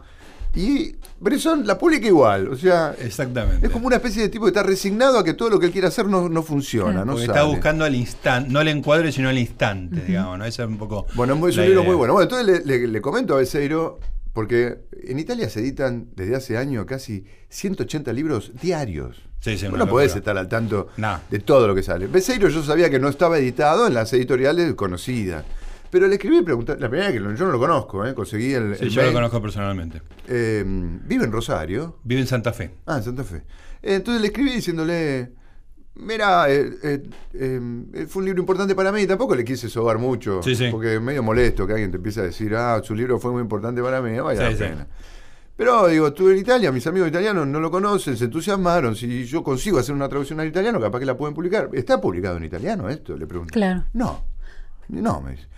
Y 0.54 0.96
Bresson 1.18 1.66
la 1.66 1.78
publica 1.78 2.06
igual, 2.06 2.48
o 2.48 2.56
sea, 2.56 2.94
exactamente. 2.98 3.66
es 3.66 3.72
como 3.72 3.86
una 3.86 3.96
especie 3.96 4.22
de 4.22 4.28
tipo 4.28 4.44
que 4.44 4.48
está 4.50 4.62
resignado 4.62 5.18
a 5.18 5.24
que 5.24 5.34
todo 5.34 5.48
lo 5.50 5.58
que 5.58 5.66
él 5.66 5.72
quiere 5.72 5.86
hacer 5.86 6.06
no, 6.06 6.28
no 6.28 6.42
funciona, 6.42 7.04
no 7.04 7.12
porque 7.12 7.26
sale. 7.26 7.38
está 7.38 7.42
buscando 7.44 7.84
al 7.84 7.94
instante, 7.94 8.50
no 8.50 8.60
el 8.60 8.68
encuadre, 8.68 9.12
sino 9.12 9.28
al 9.30 9.38
instante, 9.38 10.02
digamos, 10.06 10.38
¿no? 10.38 10.44
Esa 10.44 10.64
es 10.64 10.68
un 10.68 10.78
poco. 10.78 11.06
Bueno, 11.14 11.34
es 11.48 11.56
un 11.56 11.64
libro 11.64 11.84
muy 11.84 11.94
bueno. 11.94 12.12
Bueno, 12.12 12.30
entonces 12.30 12.64
le, 12.66 12.78
le- 12.80 12.86
le 12.88 13.00
comento 13.00 13.34
a 13.34 13.38
Beseiro, 13.38 13.98
porque 14.34 14.78
en 15.04 15.18
Italia 15.18 15.48
se 15.48 15.60
editan 15.60 16.08
desde 16.16 16.36
hace 16.36 16.56
años 16.58 16.84
casi 16.86 17.24
180 17.48 18.12
libros 18.12 18.52
diarios. 18.60 19.22
Sí, 19.40 19.58
sí, 19.58 19.66
Vos 19.68 19.78
no 19.78 19.88
podés 19.88 20.14
estar 20.14 20.36
al 20.38 20.48
tanto 20.48 20.88
de 21.30 21.38
todo 21.40 21.66
lo 21.66 21.74
que 21.74 21.82
sale. 21.82 22.06
Beseiro 22.06 22.48
yo 22.48 22.62
sabía 22.62 22.90
que 22.90 22.98
no 22.98 23.08
estaba 23.08 23.38
editado 23.38 23.86
en 23.86 23.94
las 23.94 24.12
editoriales 24.12 24.74
conocidas. 24.74 25.44
Pero 25.92 26.08
le 26.08 26.14
escribí 26.14 26.38
y 26.38 26.42
pregunté, 26.42 26.72
la 26.78 26.88
primera 26.88 27.08
vez 27.08 27.12
que 27.14 27.20
lo- 27.20 27.34
yo 27.34 27.44
no 27.44 27.52
lo 27.52 27.58
conozco, 27.58 28.06
¿eh? 28.06 28.14
conseguí 28.14 28.54
el, 28.54 28.76
Sí, 28.76 28.84
el 28.84 28.88
yo 28.90 29.02
lo 29.02 29.12
conozco 29.12 29.42
personalmente. 29.42 30.00
Eh, 30.26 30.64
vive 30.66 31.24
en 31.26 31.30
Rosario. 31.30 31.98
Vive 32.02 32.22
en 32.22 32.26
Santa 32.26 32.54
Fe. 32.54 32.70
Ah, 32.86 32.96
en 32.96 33.02
Santa 33.02 33.24
Fe. 33.24 33.36
Eh, 33.82 33.96
Entonces 33.96 34.22
le 34.22 34.28
escribí 34.28 34.52
diciéndole, 34.52 35.32
mira, 35.96 36.50
eh, 36.50 36.70
eh, 36.82 37.02
eh, 37.34 38.06
fue 38.08 38.20
un 38.20 38.24
libro 38.24 38.40
importante 38.40 38.74
para 38.74 38.90
mí, 38.90 39.06
tampoco 39.06 39.34
le 39.34 39.44
quise 39.44 39.68
sobar 39.68 39.98
mucho, 39.98 40.42
Sí, 40.42 40.54
sí. 40.56 40.68
porque 40.70 40.94
es 40.94 41.00
medio 41.02 41.22
molesto 41.22 41.66
que 41.66 41.74
alguien 41.74 41.90
te 41.90 41.98
empiece 41.98 42.20
a 42.20 42.22
decir, 42.22 42.54
ah, 42.56 42.80
su 42.82 42.94
libro 42.94 43.18
fue 43.18 43.30
muy 43.30 43.42
importante 43.42 43.82
para 43.82 44.00
mí, 44.00 44.18
vaya 44.18 44.46
Sí, 44.48 44.52
la 44.58 44.66
sí. 44.66 44.72
pena. 44.72 44.86
Pero 45.58 45.88
digo, 45.88 46.06
estuve 46.08 46.32
en 46.32 46.38
Italia, 46.38 46.72
mis 46.72 46.86
amigos 46.86 47.10
italianos 47.10 47.46
no 47.46 47.60
lo 47.60 47.70
conocen, 47.70 48.16
se 48.16 48.24
entusiasmaron, 48.24 48.96
si 48.96 49.26
yo 49.26 49.44
consigo 49.44 49.78
hacer 49.78 49.94
una 49.94 50.08
traducción 50.08 50.40
al 50.40 50.46
italiano, 50.48 50.80
capaz 50.80 51.00
que 51.00 51.04
la 51.04 51.18
pueden 51.18 51.34
publicar. 51.34 51.68
¿Está 51.74 52.00
publicado 52.00 52.38
en 52.38 52.44
italiano 52.44 52.88
esto? 52.88 53.14
Le 53.14 53.26
pregunté. 53.26 53.52
Claro. 53.52 53.84
No, 53.92 54.24
no, 54.88 55.20
me 55.20 55.32
dice. 55.32 55.48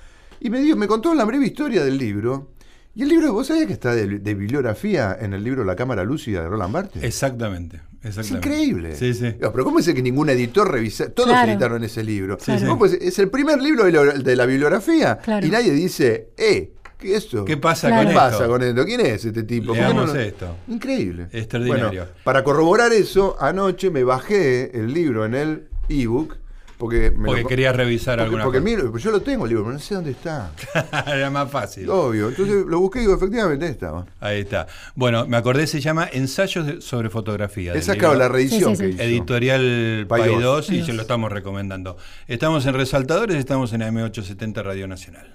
Y 0.41 0.51
me, 0.51 0.61
dio, 0.61 0.77
me 0.77 0.87
contó 0.87 1.15
la 1.15 1.25
breve 1.25 1.47
historia 1.47 1.85
del 1.85 1.97
libro. 1.99 2.51
Y 2.97 3.03
el 3.03 3.09
libro, 3.09 3.33
¿vos 3.33 3.49
sabías 3.49 3.67
que 3.67 3.73
está 3.73 3.93
de, 3.95 4.07
de 4.21 4.35
bibliografía 4.35 5.17
en 5.21 5.35
el 5.35 5.43
libro 5.43 5.65
La 5.65 5.75
Cámara 5.75 6.05
Lúcida 6.05 6.43
de 6.43 6.49
Roland 6.49 6.73
Barthes? 6.73 7.03
Exactamente. 7.03 7.81
Es 8.03 8.19
exactamente. 8.19 8.49
increíble. 8.49 8.97
Sí, 8.97 9.15
sí. 9.15 9.35
No, 9.41 9.51
pero 9.51 9.65
¿cómo 9.65 9.79
es 9.81 9.87
que 9.93 10.03
ningún 10.03 10.29
editor 10.31 10.71
revisa? 10.71 11.09
Todos 11.11 11.31
Claro. 11.31 11.51
editaron 11.51 11.83
ese 11.83 12.05
libro. 12.05 12.37
Sí, 12.41 12.57
sí. 12.59 12.67
¿Cómo 12.67 12.87
ser? 12.87 13.03
es 13.03 13.19
el 13.19 13.31
primer 13.31 13.61
libro 13.61 13.85
de 13.85 13.93
la, 13.93 14.05
de 14.13 14.37
la 14.37 14.47
bibliografía 14.47 15.17
Claro. 15.19 15.45
y 15.45 15.51
nadie 15.51 15.73
dice, 15.73 16.29
eh, 16.37 16.73
¿qué 16.99 17.17
es 17.17 17.25
esto? 17.25 17.45
¿Qué 17.45 17.57
pasa 17.57 17.89
Claro. 17.89 18.03
con 18.05 18.07
¿Qué 18.13 18.13
esto? 18.19 18.31
pasa 18.39 18.47
con 18.47 18.63
esto? 18.63 18.85
¿Quién 18.85 19.01
es 19.01 19.25
este 19.25 19.43
tipo? 19.43 19.69
¿Por 19.69 19.75
qué 19.77 19.81
Leamos 19.81 20.07
no 20.09 20.15
lo- 20.15 20.21
esto. 20.21 20.57
Increíble. 20.69 21.27
Extraordinario. 21.33 21.89
Bueno, 22.03 22.07
para 22.23 22.45
corroborar 22.45 22.93
eso, 22.93 23.37
anoche 23.41 23.91
me 23.91 24.05
bajé 24.05 24.79
el 24.79 24.93
libro 24.95 25.25
en 25.25 25.35
el 25.35 25.69
ebook 25.89 26.37
porque 26.85 27.11
me 27.11 27.27
Porque 27.27 27.43
lo- 27.43 27.49
quería 27.49 27.73
revisar 27.73 28.17
porque, 28.19 28.25
alguna 28.25 28.45
porque 28.45 28.59
cosa. 28.59 28.65
miro- 28.71 28.99
yo 28.99 29.11
lo 29.11 29.23
tengo 29.23 29.45
el 29.45 29.49
libro, 29.49 29.65
pero 29.65 29.73
no 29.75 29.81
sé 29.81 29.95
dónde 29.95 30.11
está. 30.11 30.53
Era 31.07 31.31
más 31.31 31.51
fácil. 31.51 31.89
Obvio. 31.89 32.29
Entonces 32.29 32.67
lo 32.67 32.79
busqué 32.81 32.99
y 32.99 33.03
digo, 33.03 33.15
efectivamente 33.15 33.65
ahí 33.65 33.71
estaba. 33.71 34.05
Ahí 34.21 34.41
está. 34.41 34.67
Bueno, 34.95 35.27
me 35.27 35.39
acordé, 35.39 35.67
se 35.67 35.81
llama 35.81 36.07
Ensayos 36.13 36.85
sobre 36.85 37.09
fotografía. 37.09 37.73
Sacado 37.81 38.13
libro 38.13 38.19
la 38.19 38.29
reedición 38.29 38.77
Sí, 38.77 38.77
sí, 38.77 38.83
que 38.83 38.89
sí. 38.89 38.95
hizo. 38.97 39.03
Editorial 39.03 40.07
Paidós. 40.09 40.69
Y 40.71 40.85
se 40.85 40.93
lo 40.93 41.01
estamos 41.03 41.33
recomendando. 41.33 41.97
Estamos 42.29 42.67
en 42.67 42.75
Resaltadores, 42.75 43.37
estamos 43.37 43.73
en 43.73 43.81
AM870 43.81 44.63
Radio 44.63 44.87
Nacional. 44.87 45.33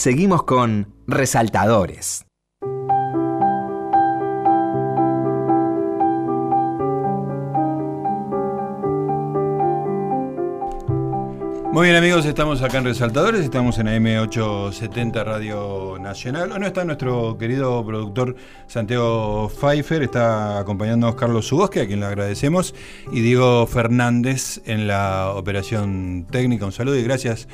Seguimos 0.00 0.44
con 0.44 0.94
Resaltadores. 1.06 2.24
Muy 11.70 11.84
bien 11.84 11.96
amigos, 11.96 12.24
estamos 12.24 12.62
acá 12.62 12.78
en 12.78 12.84
Resaltadores, 12.84 13.42
estamos 13.42 13.78
en 13.78 13.88
AM870 13.88 15.22
Radio 15.22 15.98
Nacional. 16.00 16.50
Hoy 16.50 16.60
no 16.60 16.66
está 16.66 16.82
nuestro 16.86 17.36
querido 17.36 17.84
productor 17.84 18.36
Santiago 18.68 19.50
Pfeiffer, 19.50 20.02
está 20.02 20.60
acompañándonos 20.60 21.14
Carlos 21.14 21.46
Subosque, 21.46 21.82
a 21.82 21.86
quien 21.86 22.00
le 22.00 22.06
agradecemos, 22.06 22.74
y 23.12 23.20
Diego 23.20 23.66
Fernández 23.66 24.62
en 24.64 24.86
la 24.86 25.32
operación 25.36 26.26
técnica. 26.30 26.64
Un 26.64 26.72
saludo 26.72 26.96
y 26.96 27.02
gracias 27.02 27.46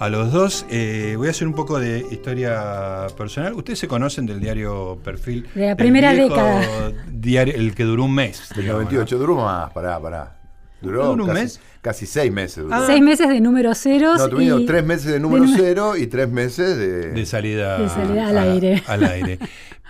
a 0.00 0.08
los 0.08 0.32
dos. 0.32 0.66
Eh, 0.70 1.14
voy 1.16 1.28
a 1.28 1.30
hacer 1.30 1.46
un 1.46 1.54
poco 1.54 1.78
de 1.78 2.04
historia 2.10 3.06
personal. 3.16 3.52
Ustedes 3.54 3.78
se 3.78 3.86
conocen 3.86 4.26
del 4.26 4.40
diario 4.40 4.98
Perfil. 5.04 5.46
De 5.54 5.68
la 5.68 5.76
primera 5.76 6.12
década. 6.12 6.62
Diario, 7.10 7.54
el 7.54 7.74
que 7.74 7.84
duró 7.84 8.04
un 8.04 8.14
mes. 8.14 8.48
Del 8.56 8.62
digamos, 8.62 8.84
98, 8.84 9.18
duró 9.18 9.36
más, 9.36 9.70
pará, 9.72 10.00
pará. 10.00 10.36
Duró 10.80 11.08
¿Duró 11.08 11.24
un 11.24 11.28
casi, 11.28 11.40
mes? 11.42 11.60
casi 11.82 12.06
seis 12.06 12.32
meses. 12.32 12.64
Duró. 12.64 12.74
Ah. 12.74 12.84
Seis 12.86 13.02
meses 13.02 13.28
de 13.28 13.38
número 13.40 13.74
ceros. 13.74 14.18
no, 14.18 14.28
tuvimos 14.30 14.62
y 14.62 14.66
tres 14.66 14.82
meses 14.82 15.12
de 15.12 15.20
número 15.20 15.44
de 15.44 15.52
cero 15.54 15.94
y 15.96 16.06
tres 16.06 16.28
meses 16.30 16.76
de. 16.78 17.10
De 17.12 17.26
salida, 17.26 17.78
De 17.78 17.88
salida 17.90 18.28
al 18.28 18.38
a- 18.38 18.42
aire. 18.42 18.82
al 18.86 19.04
aire. 19.04 19.38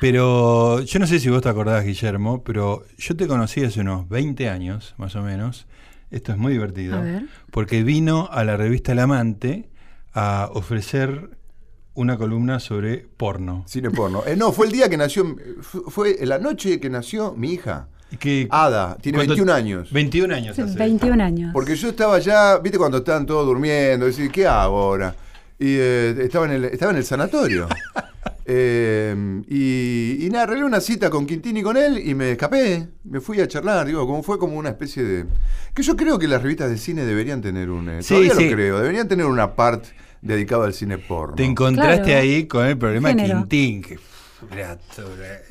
Pero 0.01 0.81
yo 0.81 0.99
no 0.99 1.07
sé 1.07 1.21
si 1.21 1.29
vos 1.29 1.43
te 1.43 1.49
acordás, 1.49 1.85
Guillermo, 1.85 2.43
pero 2.43 2.85
yo 2.99 3.15
te 3.17 3.27
conocí 3.29 3.63
hace 3.63 3.81
unos 3.81 4.09
20 4.09 4.49
años, 4.49 4.95
más 4.99 5.15
o 5.15 5.23
menos. 5.23 5.67
Esto 6.11 6.33
es 6.33 6.39
muy 6.39 6.53
divertido. 6.55 6.97
A 6.97 7.03
ver. 7.03 7.23
Porque 7.53 7.85
vino 7.85 8.29
a 8.33 8.43
la 8.43 8.57
revista 8.57 8.91
El 8.93 8.99
Amante 8.99 9.69
a 10.15 10.51
ofrecer 10.55 11.31
una 11.95 12.17
columna 12.17 12.61
sobre 12.61 12.99
porno. 13.17 13.65
Cine 13.67 13.91
porno. 13.91 14.23
Eh, 14.27 14.37
no, 14.37 14.53
fue 14.53 14.67
el 14.67 14.73
día 14.73 14.89
que 14.89 14.97
nació. 14.97 15.37
fu- 15.61 15.91
Fue 15.91 16.17
la 16.25 16.39
noche 16.39 16.81
que 16.81 16.89
nació 16.91 17.33
mi 17.37 17.53
hija. 17.53 17.89
Que, 18.19 18.49
Ada, 18.51 18.97
tiene 19.01 19.19
¿cuánto- 19.19 19.35
21 19.35 19.53
años. 19.53 19.93
21 19.93 20.35
años 20.35 20.59
hace. 20.59 20.77
21 20.79 21.21
años. 21.23 21.51
Porque 21.53 21.77
yo 21.77 21.91
estaba 21.91 22.19
ya, 22.19 22.59
viste, 22.59 22.77
cuando 22.79 22.99
estaban 22.99 23.25
todos 23.27 23.47
durmiendo, 23.47 24.07
decir, 24.07 24.31
¿qué 24.33 24.47
hago 24.47 24.79
ahora? 24.81 25.15
Y 25.59 25.77
eh, 25.79 26.17
estaba, 26.23 26.47
en 26.47 26.53
el, 26.53 26.65
estaba 26.65 26.91
en 26.93 26.99
el 26.99 27.05
sanatorio. 27.05 27.69
Eh, 28.53 29.43
y, 29.49 30.27
y 30.27 30.29
nada, 30.31 30.43
arreglé 30.45 30.65
una 30.65 30.81
cita 30.81 31.09
con 31.09 31.25
Quintín 31.25 31.57
y 31.57 31.63
con 31.63 31.77
él 31.77 32.03
y 32.05 32.15
me 32.17 32.33
escapé. 32.33 32.89
Me 33.05 33.21
fui 33.21 33.41
a 33.41 33.47
charlar, 33.47 33.87
digo, 33.87 34.05
como 34.09 34.25
fue 34.25 34.39
como 34.41 34.57
una 34.59 34.71
especie 34.71 35.05
de. 35.05 35.27
Que 35.73 35.83
yo 35.85 35.95
creo 35.97 36.19
que 36.19 36.27
las 36.27 36.43
revistas 36.43 36.69
de 36.69 36.77
cine 36.77 37.05
deberían 37.05 37.41
tener 37.41 37.71
un. 37.71 37.89
eh, 37.89 38.03
Sí, 38.03 38.15
todavía 38.15 38.35
sí. 38.35 38.49
lo 38.51 38.57
creo, 38.57 38.79
deberían 38.81 39.07
tener 39.07 39.27
una 39.27 39.55
parte 39.55 39.91
dedicada 40.21 40.65
al 40.67 40.75
cine 40.75 40.99
porno. 40.99 41.37
Te 41.37 41.45
encontraste 41.45 42.03
Claro. 42.05 42.21
ahí 42.21 42.47
con 42.47 42.67
el 42.67 42.77
problema 42.77 43.11
Género. 43.11 43.39
Quintín. 43.47 43.83
Que, 43.83 43.99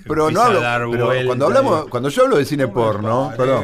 pero 0.07 0.31
no 0.31 0.41
hablo, 0.41 0.91
pero 0.91 1.11
cuando 1.27 1.45
hablamos, 1.45 1.87
cuando 1.89 2.09
yo 2.09 2.23
hablo 2.23 2.37
de 2.37 2.45
cine 2.45 2.63
"No 2.63 2.69
me 2.69 2.73
porno, 2.73 3.31
perdón, 3.37 3.63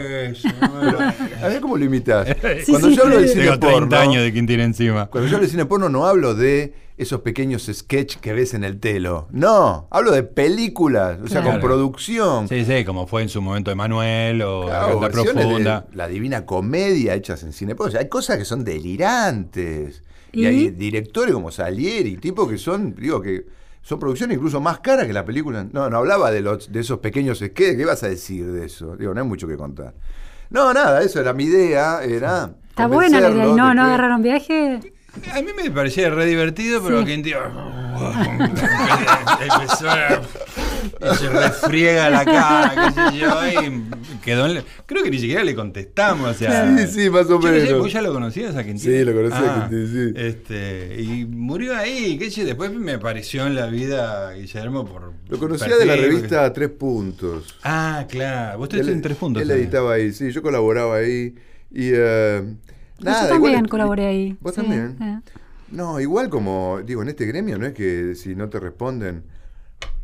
a 1.42 1.48
ver 1.48 1.60
cómo 1.62 1.78
lo 1.78 1.84
imitas. 1.84 2.28
Sí, 2.64 2.72
cuando 2.72 2.90
sí, 2.90 2.96
yo 2.96 3.04
hablo 3.04 3.20
de 3.20 3.28
cine 3.28 3.44
Tengo 3.46 3.60
30 3.60 3.80
porno, 3.80 3.98
años 3.98 4.24
de 4.24 4.32
Quintín 4.32 4.60
encima. 4.60 5.08
Cuando 5.08 5.28
yo 5.28 5.36
hablo 5.38 5.46
de 5.48 5.52
cine 5.52 5.66
porno 5.66 5.90
no 5.90 6.06
hablo 6.06 6.36
de 6.36 6.74
esos 6.98 7.22
pequeños 7.22 7.70
sketches 7.72 8.22
que 8.22 8.32
ves 8.34 8.54
en 8.54 8.64
el 8.64 8.80
telo. 8.80 9.28
No, 9.32 9.88
hablo 9.92 10.12
de 10.12 10.24
películas, 10.24 11.20
o 11.22 11.28
sea, 11.28 11.42
Claro. 11.42 11.60
con 11.60 11.68
producción. 11.70 12.48
Sí, 12.48 12.64
sí, 12.66 12.86
como 12.86 13.06
fue 13.06 13.22
en 13.22 13.30
su 13.30 13.42
momento 13.42 13.70
Emanuel 13.72 14.42
o 14.42 14.66
Claro, 14.68 15.02
La 15.02 15.10
Profunda. 15.10 15.86
de 15.92 15.98
la 15.98 16.08
divina 16.08 16.46
comedia 16.46 17.14
hechas 17.14 17.44
en 17.44 17.52
cine. 17.54 17.76
O 17.78 17.90
sea, 17.90 18.00
hay 18.00 18.08
cosas 18.10 18.38
que 18.38 18.46
son 18.46 18.64
delirantes. 18.64 20.04
Y, 20.32 20.44
¿Y? 20.44 20.46
hay 20.46 20.70
directores 20.70 21.34
como 21.34 21.52
Salieri, 21.52 22.18
tipos 22.18 22.50
que 22.50 22.58
son, 22.58 22.96
digo, 22.96 23.22
que 23.22 23.46
son 23.82 24.00
producciones 24.00 24.38
incluso 24.38 24.60
más 24.62 24.80
caras 24.80 25.06
que 25.06 25.14
la 25.14 25.26
película. 25.26 25.66
No, 25.72 25.90
no 25.90 25.98
hablaba 25.98 26.32
de, 26.32 26.42
los, 26.42 26.72
de 26.72 26.80
esos 26.80 27.00
pequeños 27.00 27.40
sketches. 27.40 27.78
¿Qué 27.78 27.86
vas 27.86 28.04
a 28.04 28.10
decir 28.10 28.52
de 28.52 28.66
eso? 28.66 28.96
Digo, 28.98 29.14
no 29.14 29.22
hay 29.22 29.28
mucho 29.28 29.48
que 29.48 29.58
contar. 29.58 29.94
No, 30.50 30.74
nada, 30.74 31.02
eso 31.02 31.20
era 31.20 31.34
mi 31.34 31.46
idea, 31.46 32.02
era. 32.04 32.52
Está 32.70 32.88
buena 32.88 33.20
la 33.20 33.30
idea. 33.30 33.46
¿Y 33.46 33.48
convencerlos 33.48 33.58
no, 33.58 33.70
de 33.70 33.76
no 33.76 33.84
agarraron 33.84 34.22
viaje? 34.22 34.80
A 35.34 35.42
mí 35.42 35.48
me 35.56 35.72
parecía 35.72 36.10
re 36.10 36.26
divertido, 36.26 36.84
pero 36.84 37.06
Sí. 37.06 37.06
Empezó 39.42 39.90
a- 39.90 40.22
y 41.12 41.16
se 41.16 41.30
refriega 41.30 42.10
la 42.10 42.26
cara, 42.26 42.94
qué 42.94 43.12
sé 43.12 43.18
yo, 43.20 43.30
y 43.48 44.20
quedó 44.24 44.46
en 44.46 44.56
la- 44.56 44.64
Creo 44.86 45.04
que 45.04 45.10
ni 45.12 45.18
siquiera 45.20 45.44
le 45.44 45.56
contestamos. 45.56 46.32
O 46.32 46.34
sea, 46.34 46.78
Sí, 46.78 46.88
sí, 46.88 47.10
más 47.10 47.30
o 47.30 47.40
menos. 47.40 47.80
¿Vos 47.80 47.92
ya 47.92 48.02
lo 48.02 48.14
conocías 48.14 48.56
a 48.56 48.64
Quintín? 48.64 48.80
Sí, 48.92 49.04
lo 49.04 49.14
conocí 49.14 49.36
a 49.36 49.56
Ah, 49.66 49.68
Quintín, 49.70 50.14
sí. 50.14 50.14
Este, 50.20 51.02
y 51.02 51.26
murió 51.26 51.76
ahí, 51.76 52.18
qué 52.18 52.30
sé 52.32 52.44
después 52.46 52.72
me 52.72 52.94
apareció 52.94 53.48
en 53.48 53.56
la 53.56 53.68
vida 53.68 54.32
Guillermo 54.34 54.86
por... 54.86 55.14
Lo 55.30 55.40
conocía 55.40 55.76
de 55.78 55.86
la 55.86 55.96
revista 55.96 56.52
Tres 56.54 56.70
Puntos. 56.70 57.56
Ah, 57.64 58.06
claro, 58.10 58.60
vos 58.60 58.70
Él- 58.74 58.90
en 58.90 59.02
tres 59.02 59.18
puntos. 59.18 59.42
Él 59.42 59.48
también. 59.48 59.68
editaba 59.68 59.94
ahí, 59.94 60.12
sí, 60.14 60.32
yo 60.32 60.42
colaboraba 60.42 60.98
ahí. 60.98 61.34
Y 61.72 61.90
eh, 61.94 62.44
nada, 63.00 63.24
Yo 63.24 63.30
también 63.30 63.54
igual- 63.56 63.70
colaboré 63.70 64.06
ahí. 64.08 64.38
¿Vos 64.42 64.56
sí, 64.56 64.62
también? 64.62 64.98
eh. 65.02 65.20
No, 65.72 66.00
igual 66.00 66.30
como, 66.30 66.80
digo, 66.86 67.02
en 67.02 67.10
este 67.10 67.26
gremio 67.26 67.58
no 67.58 67.66
es 67.66 67.74
que 67.74 68.16
si 68.16 68.36
no 68.36 68.50
te 68.50 68.60
responden, 68.60 69.24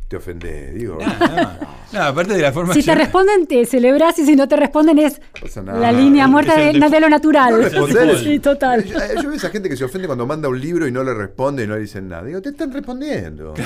te 0.08 0.16
ofendés, 0.16 0.74
digo. 0.74 0.98
No, 1.00 1.26
no. 1.36 1.72
No, 1.92 2.00
aparte 2.04 2.32
de 2.32 2.40
la 2.40 2.52
forma... 2.52 2.72
Si 2.72 2.82
te 2.82 2.94
responden, 2.94 3.46
te 3.46 3.66
celebras 3.66 4.18
y 4.18 4.24
si 4.24 4.34
no 4.34 4.48
te 4.48 4.56
responden 4.56 4.98
es 4.98 5.20
nada. 5.62 5.78
la 5.78 5.92
línea 5.92 6.26
muerta 6.26 6.56
de, 6.56 6.72
lo 7.00 7.08
natural. 7.10 7.70
No 7.70 7.86
sí, 8.16 8.38
total. 8.38 8.82
Yo, 8.82 8.96
yo 9.16 9.28
veo 9.28 9.32
esa 9.32 9.50
gente 9.50 9.68
que 9.68 9.76
se 9.76 9.84
ofende 9.84 10.06
cuando 10.06 10.26
manda 10.26 10.48
un 10.48 10.58
libro 10.58 10.88
y 10.88 10.90
no 10.90 11.04
le 11.04 11.12
responde 11.12 11.64
y 11.64 11.66
no 11.66 11.74
le 11.74 11.82
dicen 11.82 12.08
nada. 12.08 12.24
Digo, 12.24 12.40
te 12.40 12.48
están 12.48 12.72
respondiendo. 12.72 13.52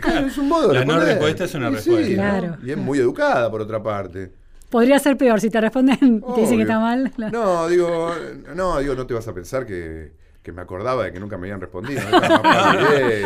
Claro, 0.00 0.26
es 0.28 0.38
un 0.38 0.48
modo 0.48 0.68
de 0.68 0.74
La 0.78 0.84
no 0.86 0.94
responder. 0.94 1.08
respuesta 1.08 1.44
es 1.44 1.54
una 1.54 1.68
Y 1.68 1.74
respuesta. 1.74 2.06
sí, 2.06 2.10
¿no? 2.12 2.22
Claro. 2.22 2.56
Y 2.64 2.70
es 2.70 2.76
muy 2.78 2.98
educada, 2.98 3.50
por 3.50 3.60
otra 3.60 3.82
parte. 3.82 4.32
Podría 4.70 4.98
ser 4.98 5.16
peor 5.16 5.40
si 5.40 5.50
te 5.50 5.60
responden, 5.60 6.20
te 6.34 6.40
dicen 6.40 6.56
que 6.56 6.62
está 6.62 6.78
mal. 6.78 7.12
No, 7.32 7.68
digo, 7.68 8.12
no, 8.54 8.78
digo, 8.78 8.94
no 8.94 9.06
te 9.06 9.14
vas 9.14 9.26
a 9.28 9.34
pensar 9.34 9.66
que, 9.66 10.12
que 10.42 10.52
me 10.52 10.62
acordaba 10.62 11.04
de 11.04 11.12
que 11.12 11.20
nunca 11.20 11.36
me 11.36 11.46
habían 11.48 11.60
respondido. 11.60 12.00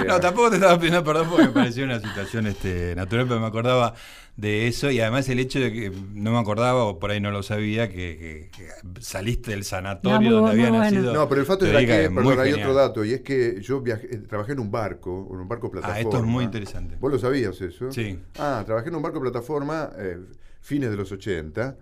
No, 0.08 0.20
tampoco 0.20 0.50
te 0.50 0.56
estaba 0.56 0.76
pidiendo 0.76 1.02
perdón 1.04 1.28
porque 1.30 1.46
me 1.46 1.52
pareció 1.52 1.84
una 1.84 2.00
situación 2.00 2.46
este, 2.46 2.94
natural, 2.96 3.26
pero 3.28 3.40
me 3.40 3.46
acordaba 3.46 3.94
de 4.36 4.66
eso 4.66 4.90
y 4.90 5.00
además 5.00 5.28
el 5.28 5.38
hecho 5.38 5.60
de 5.60 5.72
que 5.72 5.92
no 6.14 6.32
me 6.32 6.38
acordaba 6.38 6.84
o 6.84 6.98
por 6.98 7.10
ahí 7.10 7.20
no 7.20 7.30
lo 7.30 7.42
sabía 7.42 7.88
que, 7.88 8.50
que- 8.50 8.50
que 8.56 9.00
saliste 9.00 9.52
del 9.52 9.64
sanatorio 9.64 10.30
No, 10.30 10.36
donde 10.38 10.50
había 10.52 10.68
bueno. 10.70 10.84
nacido. 10.84 11.12
No, 11.14 11.28
pero 11.28 11.40
el 11.40 11.46
fato 11.46 11.66
era 11.66 11.80
que, 11.80 12.10
perdón, 12.10 12.40
hay 12.40 12.52
otro 12.52 12.74
dato, 12.74 13.04
y 13.04 13.12
es 13.12 13.20
que 13.20 13.60
yo 13.60 13.80
viajé, 13.80 14.14
eh, 14.14 14.18
trabajé 14.28 14.52
en 14.52 14.60
un 14.60 14.70
barco, 14.70 15.28
en 15.32 15.38
un 15.40 15.48
barco 15.48 15.70
plataforma. 15.70 15.98
Ah, 15.98 16.00
esto 16.00 16.16
es 16.16 16.22
muy 16.24 16.44
interesante. 16.44 16.96
¿Vos 17.00 17.12
lo 17.12 17.18
sabías 17.18 17.60
eso? 17.60 17.90
Sí. 17.92 18.18
Ah, 18.38 18.62
trabajé 18.66 18.88
en 18.88 18.96
un 18.96 19.02
barco 19.02 19.20
plataforma, 19.20 19.90
eh, 19.98 20.18
fines 20.64 20.90
de 20.90 20.96
los 20.96 21.12
80, 21.12 21.76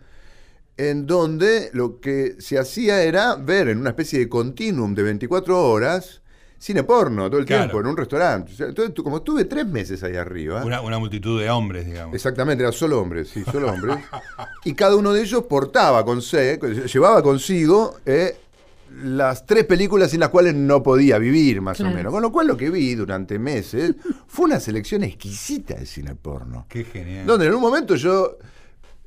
en 0.76 1.06
donde 1.06 1.70
lo 1.72 2.00
que 2.00 2.34
se 2.40 2.58
hacía 2.58 3.02
era 3.02 3.36
ver 3.36 3.68
en 3.68 3.78
una 3.78 3.90
especie 3.90 4.18
de 4.18 4.28
continuum 4.28 4.94
de 4.94 5.02
24 5.04 5.70
horas 5.70 6.20
cine 6.58 6.82
porno 6.84 7.28
todo 7.28 7.40
el 7.40 7.46
Claro. 7.46 7.62
tiempo, 7.64 7.80
en 7.80 7.86
un 7.88 7.96
restaurante. 7.96 8.52
O 8.52 8.56
sea, 8.56 8.66
entonces, 8.68 8.94
como 9.02 9.18
estuve 9.18 9.44
tres 9.46 9.66
meses 9.66 10.02
ahí 10.02 10.16
arriba, 10.16 10.64
Una, 10.64 10.80
una 10.80 10.98
multitud 10.98 11.40
de 11.40 11.50
hombres, 11.50 11.86
digamos. 11.86 12.14
Exactamente, 12.14 12.62
era 12.64 12.72
solo 12.72 13.00
hombres, 13.00 13.28
sí, 13.28 13.42
solo 13.50 13.70
hombres. 13.72 13.98
y 14.64 14.74
cada 14.74 14.96
uno 14.96 15.12
de 15.12 15.22
ellos 15.22 15.44
portaba 15.44 16.04
con 16.04 16.22
se, 16.22 16.58
llevaba 16.92 17.22
consigo 17.22 17.96
eh, 18.06 18.36
las 19.04 19.44
tres 19.46 19.64
películas 19.64 20.10
sin 20.12 20.20
las 20.20 20.28
cuales 20.28 20.54
no 20.54 20.82
podía 20.82 21.18
vivir, 21.18 21.60
más 21.60 21.78
Claro. 21.78 21.92
o 21.92 21.96
menos. 21.96 22.12
Con 22.12 22.22
lo 22.22 22.30
cual 22.30 22.46
lo 22.46 22.56
que 22.56 22.70
vi 22.70 22.94
durante 22.94 23.38
meses 23.38 23.94
fue 24.28 24.44
una 24.46 24.60
selección 24.60 25.02
exquisita 25.02 25.74
de 25.74 25.86
cine 25.86 26.14
porno. 26.14 26.66
Qué 26.68 26.84
genial. 26.84 27.26
Donde 27.26 27.46
en 27.46 27.54
un 27.54 27.60
momento 27.60 27.96
yo 27.96 28.36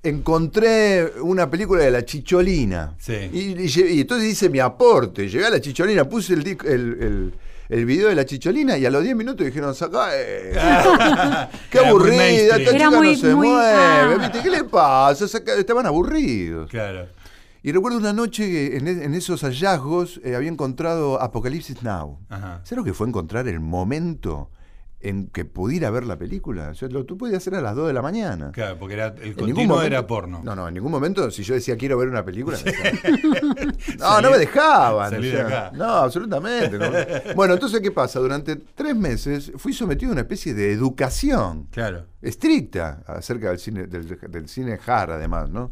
encontré 0.10 1.12
una 1.22 1.50
película 1.50 1.84
de 1.84 1.92
la 1.92 2.06
Chicholina. 2.06 2.96
Sí. 3.00 3.14
Y, 3.32 3.40
y 3.52 3.56
lle- 3.68 3.90
y 3.92 4.02
entonces 4.02 4.30
hice 4.32 4.50
mi 4.50 4.60
aporte. 4.60 5.28
Llegué 5.30 5.46
a 5.46 5.50
la 5.50 5.60
Chicholina, 5.62 6.04
puse 6.08 6.34
el, 6.34 6.48
el, 6.48 6.64
el- 6.66 7.34
el 7.68 7.84
video 7.86 8.10
de 8.10 8.16
la 8.16 8.26
Chicholina 8.26 8.78
y 8.78 8.86
a 8.86 8.92
los 8.92 9.02
10 9.04 9.16
minutos 9.16 9.44
dijeron, 9.44 9.74
sacá. 9.74 10.10
eh, 10.14 10.54
Qué 11.72 11.80
aburrida, 11.80 12.28
esta 12.28 12.56
Era 12.58 12.72
chica 12.72 12.92
muy- 12.92 13.12
no 13.14 13.18
se 13.18 13.34
muy- 13.36 13.48
mueve, 13.48 13.74
ah. 13.76 14.18
¿viste? 14.20 14.42
¿Qué 14.44 14.50
le 14.52 14.64
pasa? 14.66 15.28
Saca- 15.28 15.56
Estaban 15.56 15.86
aburridos. 15.88 16.70
Claro. 16.70 17.08
Y 17.64 17.72
recuerdo 17.72 17.98
una 17.98 18.14
noche 18.14 18.46
que 18.48 18.78
en, 18.78 18.88
e- 18.88 19.04
en 19.06 19.16
esos 19.16 19.42
hallazgos 19.42 20.22
eh, 20.24 20.36
había 20.36 20.50
encontrado 20.50 21.20
Apocalipsis 21.20 21.82
Now. 21.82 22.20
Ajá. 22.30 22.62
¿Sabes 22.64 22.78
lo 22.78 22.84
que 22.84 22.94
fue 22.94 23.08
encontrar 23.08 23.48
el 23.48 23.60
momento 23.60 24.52
en 25.10 25.28
que 25.28 25.46
pudiera 25.46 25.90
ver 25.90 26.06
la 26.06 26.18
película? 26.18 26.70
O 26.70 26.74
sea, 26.76 26.88
lo 26.90 27.06
tú 27.06 27.18
podías 27.18 27.38
hacer 27.38 27.56
a 27.56 27.62
las 27.62 27.76
2 27.76 27.88
de 27.88 27.94
la 27.94 28.02
mañana. 28.02 28.52
Claro, 28.52 28.78
porque 28.80 28.94
era, 28.96 29.08
el 29.22 29.36
continuo 29.36 29.66
momento- 29.66 29.84
era 29.84 30.08
porno. 30.08 30.42
No, 30.44 30.56
no, 30.56 30.68
en 30.68 30.74
ningún 30.74 30.92
momento, 30.92 31.30
si 31.32 31.44
yo 31.44 31.54
decía 31.54 31.78
quiero 31.78 31.98
ver 31.98 32.10
una 32.10 32.24
película, 32.26 32.58
no, 34.00 34.22
no 34.22 34.32
me 34.32 34.38
dejaban. 34.38 35.10
salí 35.12 35.28
o 35.30 35.32
de 35.32 35.38
sea, 35.38 35.48
acá. 35.48 35.72
no, 35.76 35.86
absolutamente. 35.86 36.78
no. 36.78 36.86
Bueno, 37.36 37.54
entonces, 37.54 37.82
¿qué 37.82 37.92
pasa? 37.92 38.20
Durante 38.20 38.56
tres 38.56 38.96
meses 38.96 39.52
fui 39.58 39.74
sometido 39.74 40.12
a 40.12 40.14
una 40.14 40.22
especie 40.22 40.54
de 40.54 40.72
educación 40.72 41.68
Claro. 41.72 42.06
estricta 42.22 43.04
acerca 43.08 43.50
del 43.50 43.60
cine, 43.60 43.88
del, 43.88 44.18
del 44.30 44.48
cine 44.48 44.80
hard, 44.86 45.12
además, 45.12 45.50
¿no? 45.50 45.72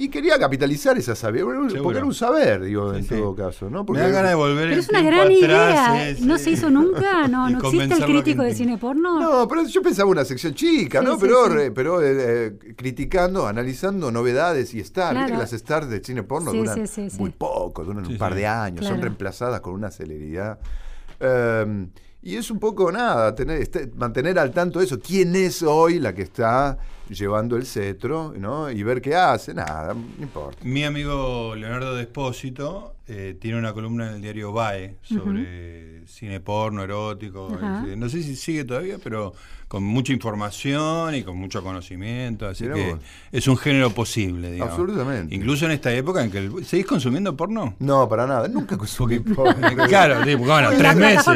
Y 0.00 0.10
quería 0.10 0.38
capitalizar 0.38 0.96
esa 0.96 1.16
sabiduría, 1.16 1.58
porque 1.58 1.74
Seguro. 1.74 1.96
era 1.98 2.06
un 2.06 2.14
saber, 2.14 2.62
digo, 2.62 2.94
en 2.94 3.02
Sí, 3.02 3.08
todo 3.16 3.34
caso, 3.34 3.68
¿no? 3.68 3.80
Me 3.80 3.84
Porque 3.84 4.02
da 4.02 4.08
ganas 4.10 4.30
de 4.30 4.34
volver 4.36 4.68
Pero 4.68 4.72
el 4.74 4.78
es 4.78 4.88
una 4.88 5.02
gran 5.02 5.20
atrás, 5.26 5.38
idea. 5.40 6.16
¿No 6.26 6.38
se 6.38 6.50
hizo 6.50 6.70
nunca? 6.70 7.26
No, 7.28 7.50
no 7.50 7.58
existe 7.58 7.94
el 7.96 8.04
crítico 8.04 8.44
de 8.44 8.54
cine 8.54 8.78
porno. 8.78 9.18
No, 9.18 9.48
pero 9.48 9.66
yo 9.66 9.82
pensaba 9.82 10.08
una 10.08 10.24
sección 10.24 10.54
chica, 10.54 11.00
Sí, 11.00 11.04
¿no? 11.04 11.14
sí, 11.14 11.18
pero 11.20 11.74
pero 11.74 12.00
eh, 12.00 12.14
eh, 12.62 12.74
criticando, 12.76 13.48
analizando 13.48 14.12
novedades 14.12 14.72
y 14.72 14.78
stars. 14.78 15.10
Viste 15.16 15.26
Claro. 15.26 15.34
que 15.34 15.38
las 15.42 15.52
stars 15.52 15.88
de 15.90 16.00
cine 16.04 16.22
porno 16.22 16.52
Sí, 16.52 16.58
duran 16.58 16.86
sí, 16.86 17.10
sí, 17.10 17.16
muy 17.18 17.30
poco, 17.30 17.84
duran 17.84 18.06
Sí, 18.06 18.12
un 18.12 18.18
par 18.18 18.34
sí. 18.34 18.38
de 18.38 18.46
años, 18.46 18.86
son 18.86 19.02
reemplazadas 19.02 19.60
con 19.62 19.72
una 19.74 19.90
celeridad. 19.90 20.60
Eh, 21.18 21.88
y 22.22 22.36
es 22.36 22.50
un 22.52 22.60
poco 22.60 22.90
nada, 22.92 23.34
tener, 23.34 23.60
este- 23.60 23.90
mantener 23.96 24.38
al 24.38 24.52
tanto 24.52 24.80
eso. 24.80 24.98
¿Quién 25.00 25.34
es 25.34 25.62
hoy 25.64 25.98
la 25.98 26.14
que 26.14 26.22
está 26.22 26.78
llevando 27.08 27.56
el 27.56 27.66
cetro, 27.66 28.34
¿no? 28.36 28.70
Y 28.70 28.82
ver 28.82 29.00
qué 29.00 29.14
hace, 29.14 29.54
nada, 29.54 29.94
no 29.94 30.22
importa. 30.22 30.58
Mi 30.62 30.84
amigo 30.84 31.54
Leonardo 31.56 31.94
Despósito 31.94 32.94
eh, 33.06 33.36
tiene 33.40 33.58
una 33.58 33.72
columna 33.72 34.08
en 34.08 34.16
el 34.16 34.22
diario 34.22 34.52
VAE 34.52 34.96
sobre 35.02 36.06
cine 36.06 36.40
porno, 36.40 36.82
erótico. 36.82 37.58
No 37.96 38.08
sé 38.08 38.22
si 38.22 38.36
sigue 38.36 38.64
todavía, 38.64 38.98
pero 39.02 39.34
con 39.68 39.84
mucha 39.84 40.12
información 40.14 41.14
y 41.14 41.22
con 41.22 41.36
mucho 41.36 41.62
conocimiento. 41.62 42.46
Así 42.48 42.64
Mirá 42.64 42.74
que 42.76 42.90
vos. 42.92 43.00
es 43.30 43.46
un 43.48 43.56
género 43.58 43.90
posible, 43.90 44.50
digamos. 44.52 44.72
Absolutamente. 44.72 45.34
Incluso 45.34 45.66
en 45.66 45.72
esta 45.72 45.92
época 45.92 46.24
en 46.24 46.30
que... 46.30 46.38
el- 46.38 46.64
¿Seguís 46.64 46.86
consumiendo 46.86 47.36
porno? 47.36 47.74
No, 47.78 48.08
para 48.08 48.26
nada, 48.26 48.48
nunca 48.48 48.76
consumí 48.78 49.18
porno. 49.36 49.54
claro, 49.86 50.24
tipo, 50.24 50.44
bueno, 50.44 50.72
En 50.72 50.78
tres 50.78 50.96
meses. 50.96 51.26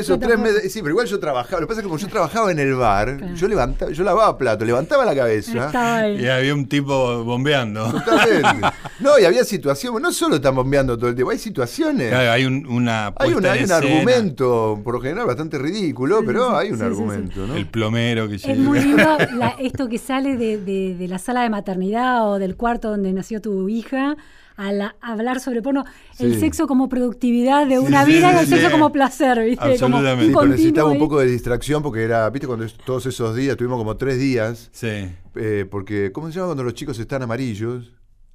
eso, 0.00 0.18
tres 0.18 0.38
meses- 0.38 0.70
sí, 0.72 0.80
pero 0.80 0.90
igual 0.90 1.06
yo 1.06 1.18
trabajaba. 1.18 1.60
Lo 1.60 1.66
que 1.66 1.68
pasa 1.68 1.80
es 1.80 1.84
que 1.84 1.88
como 1.88 1.98
yo 1.98 2.08
trabajaba 2.08 2.52
en 2.52 2.58
el 2.58 2.74
bar, 2.74 3.34
yo 3.34 3.48
levantaba, 3.48 3.90
yo 3.92 4.04
lavaba 4.04 4.36
plato, 4.36 4.64
levantaba 4.64 5.04
la 5.06 5.14
cabeza. 5.14 5.66
Estaba 5.66 5.96
ahí. 5.98 6.20
Y 6.22 6.26
había 6.28 6.54
un 6.54 6.66
tipo 6.68 7.24
bombeando. 7.24 7.90
Totalmente. 7.92 8.68
No, 9.00 9.18
y 9.18 9.24
había 9.24 9.44
situaciones, 9.44 10.02
no 10.02 10.12
solo 10.12 10.36
están 10.36 10.54
bombeando 10.54 10.94
todo 10.98 11.08
el 11.08 11.14
tiempo, 11.16 11.30
hay 11.30 11.38
situaciones. 11.38 12.10
Claro, 12.10 12.32
hay 12.32 12.44
un, 12.44 12.66
una 12.66 13.14
hay, 13.16 13.32
una- 13.32 13.52
hay 13.52 13.60
un 13.60 13.70
escena. 13.70 13.76
argumento, 13.78 14.78
por 14.84 14.92
lo 14.96 15.00
general, 15.00 15.24
bastante 15.26 15.56
ridículo, 15.58 16.20
pero 16.22 16.54
hay 16.54 16.70
un 16.70 16.76
sí, 16.78 16.84
sí, 16.84 16.90
sí. 16.90 17.00
argumento, 17.00 17.46
¿no? 17.46 17.54
El 17.54 17.66
plomero 17.70 18.28
que 18.28 18.36
Es 18.36 18.44
llega. 18.46 18.60
muy 18.62 18.80
lindo 18.80 19.16
la- 19.36 19.56
esto 19.58 19.88
que 19.88 19.98
sale 19.98 20.36
de, 20.36 20.58
de- 20.58 20.94
de 20.94 21.08
la 21.08 21.18
sala 21.18 21.42
de 21.42 21.50
maternidad 21.50 22.28
o 22.30 22.38
del 22.38 22.56
cuarto 22.56 22.90
donde 22.90 23.12
nació 23.12 23.40
tu 23.40 23.68
hija. 23.68 24.16
A 24.56 24.72
la- 24.72 24.94
hablar 25.00 25.40
sobre 25.40 25.62
porno, 25.62 25.86
el 26.18 26.34
Sí. 26.34 26.40
sexo 26.40 26.66
como 26.66 26.90
productividad 26.90 27.66
de 27.66 27.76
Sí, 27.78 27.86
una 27.86 28.04
sí, 28.04 28.12
vida 28.12 28.30
y 28.34 28.36
el 28.40 28.44
sí. 28.46 28.52
sexo 28.56 28.70
como 28.70 28.92
placer, 28.92 29.38
¿viste? 29.42 29.56
Como 29.62 29.72
Absolutamente. 29.96 30.32
Continuo 30.34 30.44
necesitaba 30.54 30.90
un 30.90 30.98
poco 30.98 31.18
de 31.18 31.26
distracción 31.28 31.82
porque 31.82 32.02
era, 32.02 32.28
viste, 32.28 32.46
cuando 32.46 32.66
es- 32.66 32.74
todos 32.76 33.06
esos 33.06 33.34
días, 33.34 33.56
tuvimos 33.56 33.78
como 33.78 33.96
tres 33.96 34.18
días, 34.18 34.68
Sí. 34.72 35.08
eh, 35.36 35.66
porque, 35.70 36.12
¿cómo 36.12 36.26
se 36.28 36.34
llama 36.34 36.48
cuando 36.48 36.64
los 36.64 36.74
chicos 36.74 36.98
están 36.98 37.22
amarillos? 37.22 37.94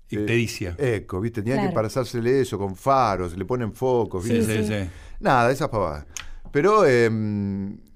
Eh, 0.09 0.15
Ictericia. 0.15 0.75
Eco, 0.79 1.21
¿viste? 1.21 1.43
Tenían 1.43 1.67
que 1.67 1.73
pasársele 1.75 2.41
eso 2.41 2.57
con 2.57 2.75
faros, 2.75 3.37
le 3.37 3.45
ponen 3.45 3.71
focos, 3.73 4.23
Sí, 4.25 4.33
¿viste? 4.33 4.63
sí, 4.63 4.67
sí. 4.67 4.73
sí. 4.83 4.89
Nada, 5.19 5.51
esas 5.51 5.69
pavadas. 5.69 6.07
Pero, 6.51 6.85
eh, 6.87 7.07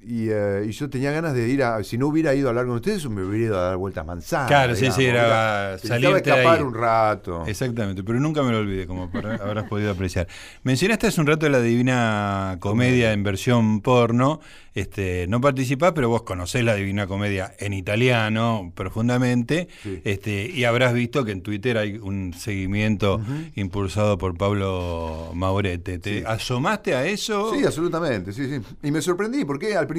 y, 0.09 0.29
eh, 0.31 0.65
y 0.67 0.71
yo 0.71 0.89
tenía 0.89 1.11
ganas 1.11 1.33
de 1.33 1.47
ir 1.47 1.63
a. 1.63 1.83
Si 1.83 1.97
no 1.97 2.07
hubiera 2.07 2.33
ido 2.33 2.47
a 2.47 2.49
hablar 2.49 2.65
con 2.65 2.75
ustedes, 2.75 3.07
me 3.09 3.23
hubiera 3.23 3.45
ido 3.45 3.59
a 3.59 3.61
dar 3.61 3.77
vueltas 3.77 4.05
manzanas. 4.05 4.47
Claro, 4.47 4.73
sí, 4.75 4.81
digamos, 4.81 4.97
sí, 4.97 5.05
era 5.05 5.71
necesitaba 5.73 5.77
salirte 6.01 6.13
de 6.31 6.35
escapar 6.37 6.57
ahí. 6.57 6.63
un 6.63 6.73
rato. 6.73 7.43
Exactamente, 7.45 8.03
pero 8.03 8.19
nunca 8.19 8.41
me 8.41 8.51
lo 8.51 8.57
olvidé, 8.57 8.87
como 8.87 9.11
para- 9.11 9.35
habrás 9.43 9.65
podido 9.69 9.91
apreciar. 9.91 10.27
Mencionaste 10.63 11.07
hace 11.07 11.21
un 11.21 11.27
rato 11.27 11.47
la 11.49 11.61
Divina 11.61 12.57
Comedia 12.59 13.13
en 13.13 13.23
versión 13.23 13.81
porno. 13.81 14.39
Este, 14.75 15.25
no 15.27 15.41
participás, 15.41 15.91
pero 15.93 16.09
vos 16.09 16.21
conocés 16.23 16.63
la 16.63 16.75
Divina 16.75 17.05
Comedia 17.07 17.53
en 17.59 17.73
italiano 17.73 18.71
profundamente. 18.75 19.67
Sí. 19.83 20.01
Este, 20.05 20.49
y 20.49 20.63
habrás 20.63 20.93
visto 20.93 21.25
que 21.25 21.31
en 21.33 21.41
Twitter 21.41 21.77
hay 21.77 21.97
un 21.97 22.33
seguimiento 22.33 23.19
impulsado 23.55 24.17
por 24.17 24.37
Pablo 24.37 25.31
Maurete. 25.33 25.99
¿Te 25.99 26.19
Sí. 26.19 26.23
asomaste 26.25 26.95
a 26.95 27.05
eso? 27.05 27.53
Sí, 27.53 27.65
absolutamente, 27.65 28.31
sí, 28.31 28.47
sí. 28.47 28.61
Y 28.83 28.91
me 28.91 29.01
sorprendí 29.01 29.43
porque 29.43 29.75
al 29.75 29.85
principio 29.85 29.98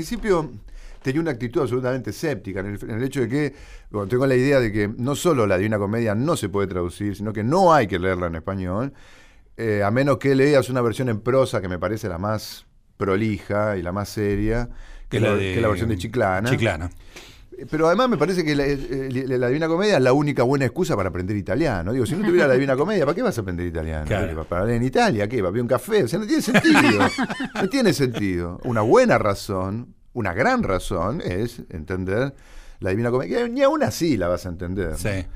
tenía 1.02 1.20
una 1.20 1.30
actitud 1.30 1.62
absolutamente 1.62 2.10
escéptica 2.10 2.60
en 2.60 2.66
el, 2.66 2.78
en 2.82 2.90
el 2.90 3.02
hecho 3.02 3.20
de 3.20 3.28
que 3.28 3.54
bueno, 3.90 4.08
tengo 4.08 4.26
la 4.26 4.36
idea 4.36 4.60
de 4.60 4.70
que 4.70 4.88
no 4.88 5.14
solo 5.14 5.46
la 5.46 5.56
Divina 5.56 5.78
Comedia 5.78 6.14
no 6.14 6.36
se 6.36 6.48
puede 6.48 6.68
traducir, 6.68 7.16
sino 7.16 7.32
que 7.32 7.42
no 7.42 7.72
hay 7.72 7.86
que 7.86 7.98
leerla 7.98 8.26
en 8.26 8.36
español, 8.36 8.92
eh, 9.56 9.82
a 9.82 9.90
menos 9.90 10.18
que 10.18 10.34
leas 10.34 10.68
una 10.70 10.80
versión 10.80 11.08
en 11.08 11.20
prosa 11.20 11.60
que 11.60 11.68
me 11.68 11.78
parece 11.78 12.08
la 12.08 12.18
más 12.18 12.66
prolija 12.96 13.76
y 13.76 13.82
la 13.82 13.92
más 13.92 14.08
seria, 14.08 14.68
que, 15.08 15.20
la, 15.20 15.36
que 15.36 15.56
es 15.56 15.62
la 15.62 15.68
versión 15.68 15.88
de 15.88 15.98
Chiclana. 15.98 16.50
Chiclana. 16.50 16.90
Pero 17.68 17.86
además 17.88 18.08
me 18.08 18.16
parece 18.16 18.44
que 18.44 18.54
la, 18.54 18.64
eh, 18.66 19.08
la 19.26 19.48
Divina 19.48 19.66
Comedia 19.68 19.96
es 19.96 20.02
la 20.02 20.12
única 20.12 20.42
buena 20.44 20.64
excusa 20.64 20.96
para 20.96 21.08
aprender 21.08 21.36
italiano. 21.36 21.92
Digo, 21.92 22.06
si 22.06 22.14
no 22.14 22.24
tuviera 22.26 22.46
la 22.46 22.54
Divina 22.54 22.76
Comedia, 22.76 23.04
¿para 23.04 23.14
qué 23.14 23.22
vas 23.22 23.36
a 23.36 23.40
aprender 23.40 23.66
italiano? 23.66 24.04
Claro. 24.06 24.44
¿Para 24.44 24.64
leer 24.64 24.76
en 24.78 24.84
Italia? 24.86 25.28
¿Qué? 25.28 25.38
¿Para 25.38 25.50
beber 25.50 25.62
un 25.62 25.68
café? 25.68 26.04
O 26.04 26.08
sea, 26.08 26.18
no 26.18 26.26
tiene 26.26 26.42
sentido. 26.42 27.00
No 27.60 27.68
tiene 27.68 27.92
sentido. 27.92 28.60
Una 28.64 28.80
buena 28.82 29.18
razón, 29.18 29.94
una 30.12 30.32
gran 30.32 30.62
razón 30.62 31.20
es 31.24 31.62
entender 31.70 32.34
la 32.80 32.90
Divina 32.90 33.10
Comedia. 33.10 33.46
Ni 33.48 33.62
aún 33.62 33.82
así 33.82 34.16
la 34.16 34.28
vas 34.28 34.46
a 34.46 34.48
entender. 34.50 34.96
Sí. 34.96 35.26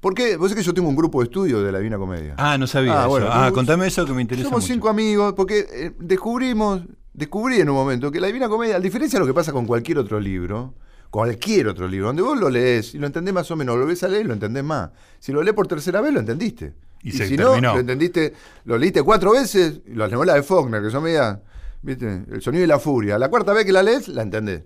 Porque 0.00 0.36
vos 0.36 0.50
sabés 0.50 0.64
que 0.64 0.66
yo 0.66 0.74
tengo 0.74 0.88
un 0.88 0.96
grupo 0.96 1.20
de 1.20 1.24
estudio 1.24 1.62
de 1.62 1.72
la 1.72 1.78
Divina 1.78 1.96
Comedia. 1.96 2.34
Ah, 2.36 2.58
no 2.58 2.66
sabía 2.66 2.92
Ah, 2.94 3.00
eso. 3.02 3.08
bueno, 3.08 3.28
ah, 3.30 3.50
contame 3.54 3.86
eso 3.86 4.04
que 4.04 4.12
me 4.12 4.20
interesa 4.22 4.48
Somos 4.48 4.62
mucho. 4.64 4.74
cinco 4.74 4.88
amigos, 4.90 5.32
porque 5.34 5.66
eh, 5.72 5.92
descubrimos, 5.98 6.82
descubrí 7.14 7.60
en 7.60 7.70
un 7.70 7.74
momento 7.76 8.10
que 8.10 8.20
la 8.20 8.26
Divina 8.26 8.48
Comedia, 8.48 8.76
a 8.76 8.80
diferencia 8.80 9.18
de 9.18 9.20
lo 9.20 9.26
que 9.26 9.32
pasa 9.34 9.52
con 9.52 9.66
cualquier 9.66 9.96
otro 9.98 10.20
libro, 10.20 10.74
cualquier 11.14 11.68
otro 11.68 11.86
libro, 11.86 12.08
donde 12.08 12.22
vos 12.22 12.36
lo 12.36 12.50
lees 12.50 12.92
y 12.94 12.98
lo 12.98 13.06
entendés 13.06 13.32
más 13.32 13.48
o 13.48 13.54
menos, 13.54 13.78
lo 13.78 13.86
ves 13.86 14.02
a 14.02 14.08
leer 14.08 14.24
y 14.24 14.26
lo 14.28 14.34
entendés 14.34 14.64
más. 14.64 14.90
Si 15.20 15.30
lo 15.30 15.44
lees 15.44 15.54
por 15.54 15.68
tercera 15.68 16.00
vez, 16.00 16.12
lo 16.12 16.18
entendiste. 16.18 16.72
Y 17.04 17.10
Y, 17.10 17.12
se 17.12 17.28
si 17.28 17.36
terminó. 17.36 17.60
no, 17.60 17.74
lo 17.74 17.80
entendiste, 17.80 18.32
lo 18.64 18.76
leíste 18.76 19.00
cuatro 19.04 19.30
veces, 19.30 19.80
las 19.86 20.10
novelas 20.10 20.34
de 20.34 20.42
Faulkner, 20.42 20.82
que 20.82 20.90
son 20.90 21.04
medias, 21.04 21.38
¿viste? 21.82 22.24
El 22.32 22.42
sonido 22.42 22.64
y 22.64 22.66
la 22.66 22.80
furia. 22.80 23.16
La 23.16 23.28
cuarta 23.28 23.52
vez 23.52 23.64
que 23.64 23.70
la 23.70 23.84
lees, 23.84 24.08
la 24.08 24.22
entendés. 24.22 24.64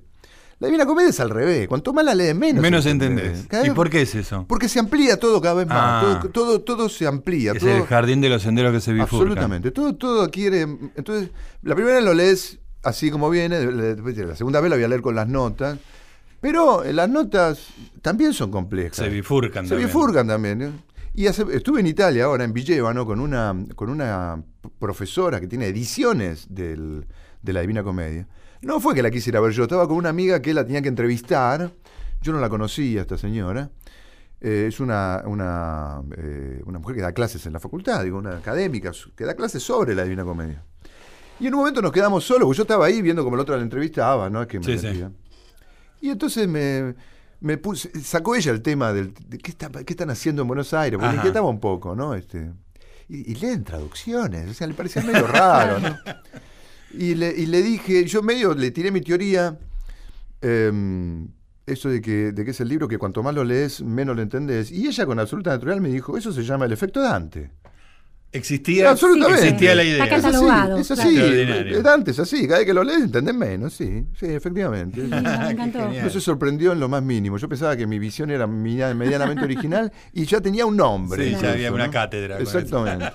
La 0.59 0.69
Divina 0.69 0.87
Comedia 0.87 1.11
es 1.11 1.21
al 1.21 1.29
revés. 1.29 1.69
Cuanto 1.69 1.93
más 1.93 2.03
la 2.03 2.15
lees, 2.15 2.35
menos. 2.35 2.63
Menos 2.63 2.87
entendés. 2.87 3.47
¿Y 3.65 3.71
por 3.73 3.91
qué 3.91 4.01
es 4.01 4.15
eso? 4.15 4.47
Porque 4.49 4.71
se 4.71 4.79
amplía 4.79 5.19
todo 5.21 5.43
cada 5.43 5.55
vez 5.55 5.67
más. 5.67 5.77
Ah. 5.79 6.19
Todo, 6.23 6.31
todo, 6.33 6.61
todo 6.63 6.89
se 6.89 7.07
amplía. 7.07 7.53
Es 7.53 7.59
todo- 7.61 7.77
el 7.77 7.85
jardín 7.85 8.23
de 8.23 8.31
los 8.31 8.41
senderos 8.43 8.73
que 8.73 8.81
se 8.81 8.93
bifurcan. 8.95 9.19
Absolutamente. 9.19 9.71
Todo, 9.71 9.95
todo 9.95 10.23
adquiere. 10.23 10.63
Entonces, 10.63 11.29
la 11.63 11.75
primera 11.75 11.97
vez 11.97 12.05
lo 12.07 12.15
lees 12.15 12.59
así 12.83 13.11
como 13.11 13.29
viene, 13.29 13.61
la 13.71 14.35
segunda 14.35 14.61
vez 14.63 14.71
la 14.71 14.77
voy 14.77 14.85
a 14.85 14.89
leer 14.89 15.03
con 15.03 15.15
las 15.15 15.29
notas. 15.29 15.79
Pero 16.41 16.85
eh, 16.85 16.93
las 16.93 17.09
notas 17.09 17.69
también 18.03 18.33
son 18.33 18.51
complejas. 18.51 18.97
Se 18.97 19.09
bifurcan 19.09 19.65
Se 19.65 19.71
también. 19.71 19.89
bifurcan 19.89 20.27
también. 20.29 20.63
¿eh? 20.63 20.71
Y 21.15 21.27
hace- 21.27 21.45
estuve 21.53 21.81
en 21.81 21.87
Italia 21.89 22.25
ahora, 22.27 22.45
en 22.45 22.53
Villevano, 22.53 23.05
con 23.05 23.19
una, 23.21 23.55
con 23.75 23.91
una 23.91 24.43
profesora 24.79 25.41
que 25.41 25.49
tiene 25.49 25.67
ediciones 25.67 26.47
del- 26.49 27.07
de 27.43 27.53
la 27.53 27.61
Divina 27.61 27.83
Comedia. 27.83 28.29
No 28.63 28.79
fue 28.81 28.95
que 28.95 29.03
la 29.03 29.11
quisiera 29.11 29.41
ver 29.41 29.53
yo, 29.53 29.65
estaba 29.65 29.87
con 29.89 29.97
una 29.97 30.09
amiga 30.11 30.41
que 30.41 30.55
la 30.55 30.65
tenía 30.65 30.83
que 30.83 30.89
entrevistar. 30.89 31.73
Yo 32.21 32.33
no 32.33 32.39
la 32.41 32.49
conocía, 32.49 33.01
esta 33.01 33.17
señora. 33.19 33.71
Eh, 34.41 34.67
es 34.69 34.79
una, 34.79 35.23
una, 35.27 36.03
eh, 36.17 36.63
una 36.67 36.79
mujer 36.79 36.95
que 36.97 37.03
da 37.03 37.13
clases 37.13 37.45
en 37.47 37.53
la 37.53 37.59
facultad, 37.61 38.05
digo, 38.05 38.19
una 38.19 38.37
académica, 38.37 38.93
que 39.17 39.25
da 39.25 39.35
clases 39.35 39.63
sobre 39.63 39.95
la 39.97 40.05
Divina 40.05 40.23
Comedia. 40.25 40.63
Y 41.41 41.47
en 41.49 41.55
un 41.55 41.61
momento 41.61 41.83
nos 41.83 41.91
quedamos 41.93 42.23
solos, 42.25 42.47
porque 42.47 42.57
yo 42.59 42.63
estaba 42.63 42.87
ahí 42.87 43.03
viendo 43.03 43.23
como 43.25 43.35
el 43.37 43.41
otro 43.41 43.57
la 43.57 43.63
entrevistaba, 43.63 44.29
¿no? 44.31 44.43
Es 44.43 44.49
que 44.49 44.59
me 44.61 44.65
Sí, 44.65 44.79
sí. 44.79 45.05
Y 46.01 46.11
entonces 46.11 46.47
me, 46.49 46.95
me 47.41 47.57
puse, 47.59 47.91
sacó 48.03 48.35
ella 48.37 48.53
el 48.53 48.63
tema 48.63 48.93
del, 48.93 49.13
de 49.29 49.39
qué, 49.39 49.51
está- 49.51 49.71
qué 49.71 49.93
están 49.93 50.11
haciendo 50.11 50.43
en 50.43 50.49
Buenos 50.49 50.73
Aires, 50.75 50.99
porque 50.99 51.09
me 51.09 51.17
inquietaba 51.19 51.49
un 51.49 51.61
poco, 51.61 51.95
¿no? 51.97 52.15
Este, 52.15 52.51
y, 53.09 53.33
y 53.33 53.35
leen 53.37 53.65
traducciones, 53.65 54.51
o 54.51 54.55
sea, 54.55 54.67
le 54.67 54.75
parecía 54.75 55.03
medio 55.03 55.27
raro, 55.27 55.79
¿no? 55.81 55.99
Y 56.95 57.15
le, 57.15 57.35
y 57.37 57.47
le 57.47 57.63
dije, 57.63 58.05
yo 58.07 58.23
medio 58.23 58.55
le 58.55 58.71
tiré 58.71 58.91
mi 58.91 59.01
teoría, 59.01 59.59
em, 60.41 61.29
eso 61.67 61.89
de 61.91 62.01
que, 62.01 62.33
de 62.33 62.45
que 62.45 62.51
es 62.53 62.61
el 62.61 62.69
libro 62.69 62.89
que 62.89 62.97
cuanto 62.99 63.23
más 63.23 63.35
lo 63.35 63.45
lees, 63.45 63.83
menos 63.83 64.17
lo 64.17 64.23
entendés. 64.23 64.71
Y 64.71 64.87
ella 64.87 65.05
con 65.05 65.19
absoluta 65.19 65.51
natural 65.51 65.81
me 65.81 65.91
dijo, 65.91 66.17
eso 66.17 66.33
se 66.33 66.43
llama 66.43 66.65
el 66.65 66.73
efecto 66.73 67.03
Dante. 67.03 67.51
Existía, 68.31 68.91
Absolutamente. 68.91 69.43
existía 69.45 69.75
la 69.75 69.83
Está 69.83 69.95
idea. 69.95 70.05
Es 70.05 70.13
así, 70.13 70.23
Catalogado, 70.23 70.77
es 70.77 70.91
así. 70.91 71.01
claro. 71.15 71.27
Extraordinario. 71.29 71.83
Dante 71.83 72.11
es 72.11 72.19
así, 72.19 72.47
cada 72.47 72.59
vez 72.59 72.67
que 72.67 72.75
lo 72.75 72.85
lees 72.85 73.01
entendés 73.05 73.35
menos, 73.35 73.73
sí, 73.73 74.05
sí, 74.21 74.27
efectivamente. 74.27 75.01
Me 75.01 75.17
encantó. 75.17 75.79
Qué 75.79 75.85
genial. 75.87 76.05
No 76.05 76.11
se 76.11 76.21
sorprendió 76.21 76.73
en 76.73 76.81
lo 76.81 76.91
más 76.91 77.03
mínimo. 77.03 77.39
Yo 77.39 77.49
pensaba 77.49 77.75
que 77.75 77.87
mi 77.87 77.99
visión 77.99 78.31
era 78.31 78.47
media- 78.47 78.93
medianamente 78.93 79.43
original 79.45 79.91
y 80.13 80.27
ya 80.27 80.43
tenía 80.43 80.67
un 80.67 80.77
nombre. 80.77 81.25
Sí, 81.25 81.37
ya 81.41 81.53
había 81.53 81.73
una 81.73 81.87
¿no? 81.87 81.93
cátedra 81.93 82.39
Exactamente. 82.39 83.07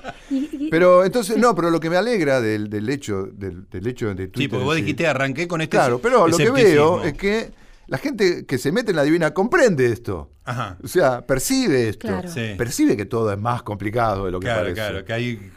Pero 0.71 1.05
entonces, 1.05 1.37
no, 1.37 1.53
pero 1.53 1.69
lo 1.69 1.79
que 1.79 1.91
me 1.91 1.97
alegra 1.97 2.41
del, 2.41 2.67
del 2.69 2.89
hecho 2.89 3.27
del, 3.31 3.69
del 3.69 3.85
hecho 3.85 4.07
de 4.15 4.27
Twitter. 4.29 4.41
Sí, 4.41 4.47
porque 4.47 4.65
vos 4.65 4.75
dijiste, 4.75 5.05
arranqué 5.05 5.47
con 5.47 5.61
este 5.61 5.77
Claro, 5.77 5.99
pero 6.01 6.27
lo 6.27 6.35
que 6.35 6.49
veo 6.49 7.03
es 7.03 7.13
que 7.13 7.51
la 7.93 7.99
gente 7.99 8.47
que 8.47 8.57
se 8.57 8.71
mete 8.71 8.89
en 8.89 8.95
la 8.95 9.03
divina 9.03 9.35
comprende 9.35 9.85
esto. 9.85 10.31
Ajá. 10.45 10.79
O 10.83 10.87
sea, 10.87 11.27
percibe 11.27 11.89
esto. 11.89 12.07
Claro. 12.07 12.27
Sí. 12.27 12.55
Percibe 12.57 12.97
que 12.97 13.05
todo 13.05 13.31
es 13.31 13.37
más 13.37 13.61
complicado 13.61 14.25
de 14.25 14.31
lo 14.31 14.39
que 14.39 14.45
Claro, 14.47 14.61
parece. 14.61 14.73
claro, 14.73 15.05
que 15.05 15.13
hay 15.13 15.51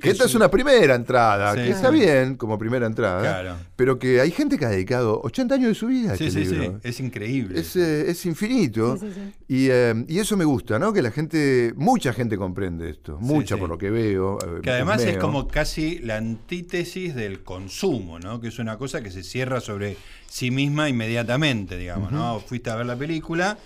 Que 0.00 0.10
esta 0.10 0.24
es 0.24 0.34
una 0.34 0.50
primera 0.50 0.94
entrada, 0.94 1.52
Sí, 1.54 1.60
que 1.60 1.70
está 1.70 1.90
bien 1.90 2.36
como 2.36 2.58
primera 2.58 2.86
entrada, 2.86 3.20
Claro. 3.20 3.56
pero 3.76 3.98
que 3.98 4.20
hay 4.20 4.30
gente 4.30 4.58
que 4.58 4.64
ha 4.64 4.68
dedicado 4.70 5.20
80 5.22 5.54
años 5.54 5.68
de 5.68 5.74
su 5.74 5.86
vida 5.86 6.12
a 6.12 6.16
Sí, 6.16 6.26
este 6.26 6.40
sí, 6.44 6.46
sí. 6.50 6.54
libro. 6.56 6.80
Es 6.82 7.00
increíble. 7.00 7.60
Es, 7.60 7.76
eh, 7.76 8.10
es 8.10 8.24
infinito 8.26 8.96
Sí, 8.96 9.06
sí, 9.08 9.12
sí. 9.14 9.32
Y, 9.48 9.68
eh, 9.70 10.04
y 10.08 10.18
eso 10.18 10.36
me 10.36 10.44
gusta, 10.44 10.78
¿no? 10.78 10.92
Que 10.92 11.02
la 11.02 11.10
gente, 11.10 11.72
mucha 11.76 12.12
gente 12.12 12.36
comprende 12.36 12.90
esto, 12.90 13.18
mucha 13.20 13.54
sí. 13.56 13.60
por 13.60 13.68
lo 13.68 13.78
que 13.78 13.90
veo. 13.90 14.38
eh, 14.40 14.60
Que 14.62 14.70
además 14.70 15.02
es 15.04 15.18
como 15.18 15.46
casi 15.48 15.98
la 15.98 16.16
antítesis 16.16 17.14
del 17.14 17.42
consumo, 17.42 18.18
¿no? 18.18 18.40
Que 18.40 18.48
es 18.48 18.58
una 18.58 18.78
cosa 18.78 19.02
que 19.02 19.10
se 19.10 19.22
cierra 19.22 19.60
sobre 19.60 19.96
sí 20.28 20.50
misma 20.50 20.88
inmediatamente, 20.88 21.76
digamos, 21.76 22.10
¿no? 22.12 22.40
Fuiste 22.40 22.70
a 22.70 22.76
ver 22.76 22.86
la 22.86 22.96
película, 22.96 23.58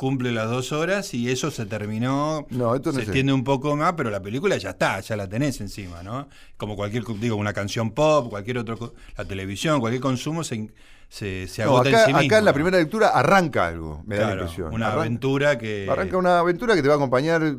cumple 0.00 0.32
las 0.32 0.48
dos 0.48 0.72
horas 0.72 1.12
y 1.12 1.30
eso 1.30 1.50
se 1.50 1.66
terminó. 1.66 2.46
No, 2.48 2.74
esto 2.74 2.90
no 2.90 2.96
se 2.96 3.02
extiende 3.02 3.34
un 3.34 3.44
poco 3.44 3.76
más, 3.76 3.92
pero 3.98 4.08
la 4.08 4.22
película 4.22 4.56
ya 4.56 4.70
está, 4.70 4.98
ya 5.00 5.14
la 5.14 5.28
tenés 5.28 5.60
encima, 5.60 6.02
¿no? 6.02 6.26
Como 6.56 6.74
cualquier, 6.74 7.04
digo, 7.20 7.36
una 7.36 7.52
canción 7.52 7.90
pop, 7.90 8.30
cualquier 8.30 8.56
otro, 8.56 8.94
la 9.18 9.26
televisión, 9.26 9.78
cualquier 9.78 10.00
consumo 10.00 10.42
se, 10.42 10.70
se, 11.10 11.46
se 11.48 11.64
No, 11.66 11.72
agota 11.72 11.90
acá, 11.90 11.98
en 12.00 12.06
sí 12.06 12.12
mismo. 12.14 12.26
acá 12.28 12.38
en 12.38 12.44
la 12.46 12.52
primera 12.54 12.78
lectura 12.78 13.08
arranca 13.08 13.66
algo, 13.66 14.02
me 14.06 14.16
da 14.16 14.28
la 14.28 14.32
impresión. 14.40 14.72
una 14.72 14.86
Arranca- 14.86 15.00
aventura 15.02 15.58
que. 15.58 15.86
Arranca 15.90 16.16
una 16.16 16.38
aventura 16.38 16.74
que 16.74 16.80
te 16.80 16.88
va 16.88 16.94
a 16.94 16.96
acompañar, 16.96 17.56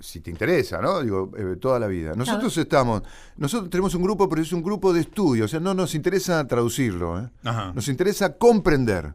si 0.00 0.20
te 0.20 0.30
interesa, 0.30 0.80
¿no? 0.80 1.02
Digo, 1.02 1.30
eh, 1.36 1.56
toda 1.60 1.78
la 1.78 1.88
vida. 1.88 2.14
Nosotros 2.16 2.56
estamos, 2.56 3.02
nosotros 3.36 3.68
tenemos 3.68 3.94
un 3.94 4.02
grupo, 4.02 4.30
pero 4.30 4.40
es 4.40 4.50
un 4.54 4.62
grupo 4.62 4.94
de 4.94 5.00
estudio, 5.02 5.44
o 5.44 5.48
sea, 5.48 5.60
no 5.60 5.74
nos 5.74 5.94
interesa 5.94 6.46
traducirlo, 6.46 7.20
¿eh? 7.20 7.28
Ajá. 7.44 7.70
Nos 7.74 7.86
interesa 7.88 8.38
comprender, 8.38 9.12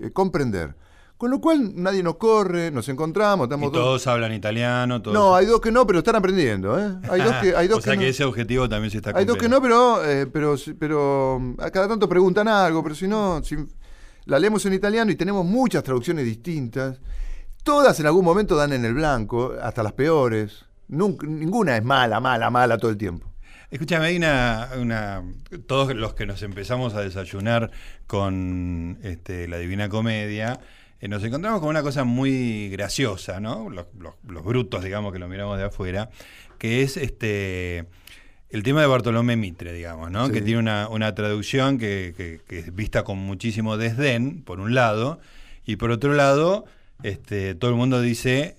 eh, 0.00 0.10
comprender. 0.12 0.74
Con 1.16 1.30
lo 1.30 1.40
cual 1.40 1.72
nadie 1.74 2.02
nos 2.02 2.16
corre, 2.16 2.70
nos 2.70 2.88
encontramos, 2.90 3.44
Y 3.44 3.48
estamos 3.48 3.72
dos- 3.72 3.82
todos 3.82 4.06
hablan 4.06 4.32
italiano, 4.34 5.00
todos. 5.00 5.14
No, 5.14 5.34
hay 5.34 5.46
dos 5.46 5.60
que 5.62 5.72
no, 5.72 5.86
pero 5.86 6.00
están 6.00 6.16
aprendiendo, 6.16 6.78
¿eh? 6.78 6.92
Hay 7.10 7.22
dos 7.22 7.34
que, 7.36 7.56
hay 7.56 7.68
dos 7.68 7.78
o 7.78 7.80
sea 7.82 7.94
que 7.94 7.98
que, 8.00 8.04
no. 8.04 8.10
ese 8.10 8.24
objetivo 8.24 8.68
también 8.68 8.90
se 8.90 8.98
está 8.98 9.10
Hay 9.16 9.24
dos 9.24 9.36
que 9.38 9.48
cumpliendo. 9.48 9.56
no, 9.56 9.62
pero, 9.62 10.04
eh, 10.04 10.26
pero, 10.26 10.56
pero 10.78 11.54
a 11.58 11.70
cada 11.70 11.88
tanto 11.88 12.06
preguntan 12.08 12.48
algo, 12.48 12.82
pero 12.82 12.94
si 12.94 13.08
no, 13.08 13.42
si- 13.42 13.56
la 14.26 14.38
leemos 14.38 14.66
en 14.66 14.74
italiano 14.74 15.10
y 15.10 15.16
tenemos 15.16 15.46
muchas 15.46 15.82
traducciones 15.84 16.24
distintas. 16.26 17.00
Todas 17.62 17.98
en 18.00 18.06
algún 18.06 18.24
momento 18.24 18.54
dan 18.54 18.72
en 18.74 18.84
el 18.84 18.92
blanco, 18.94 19.54
hasta 19.62 19.82
las 19.82 19.92
peores. 19.92 20.66
Nunca- 20.88 21.26
ninguna 21.26 21.76
es 21.78 21.82
mala, 21.84 22.20
mala, 22.20 22.50
mala 22.50 22.76
todo 22.76 22.90
el 22.90 22.96
tiempo. 22.98 23.32
Escúchame, 23.70 24.06
hay 24.06 24.16
una, 24.18 24.68
una- 24.80 25.22
Todos 25.66 25.94
los 25.96 26.12
que 26.14 26.26
nos 26.26 26.42
empezamos 26.42 26.94
a 26.94 27.00
desayunar 27.00 27.70
con 28.06 28.98
este, 29.02 29.48
la 29.48 29.58
Divina 29.58 29.88
Comedia, 29.88 30.60
eh, 31.00 31.08
nos 31.08 31.22
encontramos 31.24 31.60
con 31.60 31.68
una 31.68 31.82
cosa 31.82 32.04
muy 32.04 32.68
graciosa, 32.70 33.40
¿no? 33.40 33.68
Los, 33.70 33.86
los- 33.98 34.14
los 34.26 34.44
brutos, 34.44 34.82
digamos, 34.84 35.12
que 35.12 35.18
lo 35.18 35.28
miramos 35.28 35.58
de 35.58 35.64
afuera, 35.64 36.10
que 36.58 36.82
es 36.82 36.96
este. 36.96 37.86
El 38.48 38.62
tema 38.62 38.80
de 38.80 38.86
Bartolomé 38.86 39.36
Mitre, 39.36 39.72
digamos, 39.72 40.10
¿no? 40.10 40.26
Sí. 40.28 40.32
Que 40.32 40.40
tiene 40.40 40.60
una, 40.60 40.88
una 40.88 41.14
traducción 41.14 41.78
que, 41.78 42.14
que- 42.16 42.40
que 42.46 42.60
es 42.60 42.74
vista 42.74 43.02
con 43.02 43.18
muchísimo 43.18 43.76
desdén, 43.76 44.42
por 44.42 44.60
un 44.60 44.72
lado, 44.74 45.18
y 45.64 45.76
por 45.76 45.90
otro 45.90 46.14
lado, 46.14 46.64
este, 47.02 47.56
todo 47.56 47.70
el 47.72 47.76
mundo 47.76 48.00
dice, 48.00 48.56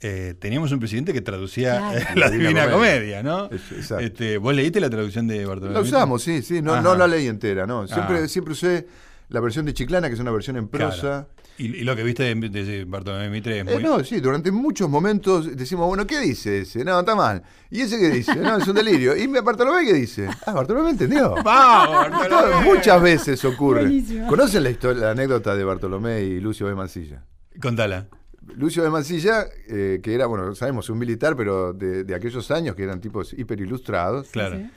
eh, 0.00 0.34
teníamos 0.38 0.72
un 0.72 0.80
presidente 0.80 1.12
que 1.12 1.20
traducía 1.20 1.76
Claro. 1.78 1.98
eh, 1.98 2.06
la 2.16 2.30
Divina, 2.30 2.68
Comedia, 2.70 3.22
¿no? 3.22 3.48
Es-. 3.50 3.90
Este, 3.92 4.38
¿Vos 4.38 4.54
leíste 4.54 4.80
la 4.80 4.90
traducción 4.90 5.28
de 5.28 5.46
Bartolomé? 5.46 5.74
La 5.74 5.80
Mitre? 5.82 5.96
usamos, 5.96 6.22
sí, 6.22 6.42
sí, 6.42 6.60
no, 6.60 6.72
Ajá. 6.74 6.82
no 6.82 6.96
la 6.96 7.06
leí 7.06 7.28
entera, 7.28 7.64
no. 7.66 7.86
Siempre, 7.86 8.18
Ah. 8.18 8.28
siempre 8.28 8.52
usé 8.52 8.86
la 9.28 9.40
versión 9.40 9.66
de 9.66 9.74
Chiclana, 9.74 10.08
que 10.08 10.14
es 10.14 10.20
una 10.20 10.30
versión 10.30 10.56
en 10.56 10.68
Claro. 10.68 10.90
prosa. 10.90 11.28
Y, 11.58 11.66
y 11.76 11.82
lo 11.82 11.96
que 11.96 12.04
viste 12.04 12.22
de, 12.22 12.34
de 12.48 12.84
Bartolomé 12.84 13.28
Mitre 13.30 13.60
es 13.60 13.66
Eh, 13.66 13.74
muy... 13.74 13.82
no, 13.82 14.04
sí, 14.04 14.20
durante 14.20 14.50
muchos 14.52 14.88
momentos 14.88 15.56
decimos, 15.56 15.88
bueno, 15.88 16.06
¿qué 16.06 16.20
dice 16.20 16.60
ese? 16.60 16.84
No, 16.84 17.00
está 17.00 17.16
mal. 17.16 17.42
¿Y 17.68 17.80
ese 17.80 17.98
qué 17.98 18.10
dice? 18.10 18.36
No, 18.36 18.56
es 18.56 18.68
un 18.68 18.74
delirio. 18.76 19.16
¿Y 19.16 19.26
Bartolomé 19.26 19.84
qué 19.84 19.92
dice? 19.94 20.28
Ah, 20.46 20.52
Bartolomé 20.52 20.90
entendió. 20.90 21.34
¡Vamos, 21.44 22.10
Bartolomé! 22.10 22.64
muchas 22.64 23.02
veces 23.02 23.44
ocurre. 23.44 23.80
Buenísimo. 23.82 24.28
¿Conocen 24.28 24.62
la, 24.62 24.70
historia, 24.70 25.02
la 25.06 25.10
anécdota 25.10 25.56
de 25.56 25.64
Bartolomé 25.64 26.22
y 26.22 26.40
Lucio 26.40 26.66
B. 26.66 26.74
Mancilla? 26.76 27.24
Contala. 27.60 28.06
Lucio 28.54 28.82
de 28.82 28.88
Mancilla, 28.90 29.44
eh, 29.68 30.00
que 30.02 30.14
era, 30.14 30.26
bueno, 30.26 30.54
sabemos, 30.54 30.88
un 30.90 30.98
militar, 30.98 31.36
pero 31.36 31.72
de, 31.74 32.04
de 32.04 32.14
aquellos 32.14 32.50
años 32.50 32.74
que 32.76 32.84
eran 32.84 33.00
tipos 33.00 33.32
hiperilustrados, 33.34 34.28
Claro. 34.30 34.56
sí. 34.58 34.70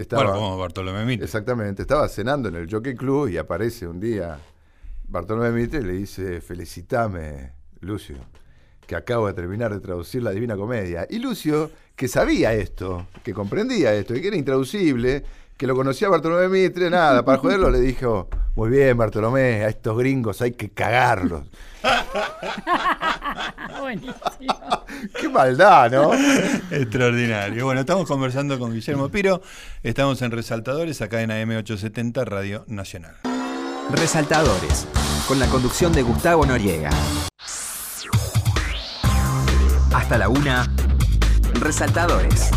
Estaba, 0.00 0.24
Bueno, 0.24 0.38
como 0.38 0.58
Bartolomé 0.58 1.04
Mitre. 1.04 1.24
exactamente, 1.24 1.82
estaba 1.82 2.08
cenando 2.08 2.48
en 2.48 2.54
el 2.56 2.70
Jockey 2.70 2.94
Club 2.94 3.28
y 3.28 3.36
aparece 3.36 3.86
un 3.86 4.00
día 4.00 4.38
Bartolomé 5.08 5.50
Mitre 5.50 5.80
y 5.80 5.84
le 5.84 5.92
dice, 5.94 6.40
felicitame, 6.40 7.52
Lucio, 7.80 8.16
que 8.86 8.96
acabo 8.96 9.26
de 9.26 9.34
terminar 9.34 9.72
de 9.72 9.80
traducir 9.80 10.22
la 10.22 10.30
Divina 10.30 10.56
Comedia. 10.56 11.06
Y 11.08 11.18
Lucio, 11.18 11.70
que 11.94 12.08
sabía 12.08 12.54
esto, 12.54 13.06
que 13.22 13.32
comprendía 13.34 13.94
esto, 13.94 14.14
y 14.14 14.20
que 14.20 14.28
era 14.28 14.36
intraducible, 14.36 15.24
que 15.58 15.66
lo 15.66 15.74
conocía 15.74 16.06
a 16.06 16.12
Bartolomé 16.12 16.48
Mitre, 16.48 16.88
nada, 16.88 17.24
para 17.24 17.38
joderlo 17.38 17.68
le 17.68 17.80
dijo, 17.80 18.28
muy 18.54 18.70
bien 18.70 18.96
Bartolomé, 18.96 19.64
a 19.64 19.68
estos 19.68 19.98
gringos 19.98 20.40
hay 20.40 20.52
que 20.52 20.70
cagarlos. 20.70 21.42
Buenísimo. 23.80 24.14
Qué 25.20 25.28
maldad, 25.28 25.90
¿no? 25.90 26.14
Extraordinario. 26.70 27.64
Bueno, 27.64 27.80
estamos 27.80 28.06
conversando 28.06 28.56
con 28.58 28.72
Guillermo 28.72 29.08
Piro. 29.08 29.42
Estamos 29.82 30.22
en 30.22 30.30
Resaltadores, 30.30 31.02
acá 31.02 31.22
en 31.22 31.30
AM870 31.30 32.24
Radio 32.24 32.64
Nacional. 32.68 33.16
Resaltadores, 33.90 34.86
con 35.26 35.40
la 35.40 35.46
conducción 35.48 35.92
de 35.92 36.02
Gustavo 36.02 36.46
Noriega. 36.46 36.90
Hasta 39.92 40.18
la 40.18 40.28
una, 40.28 40.72
Resaltadores. 41.54 42.50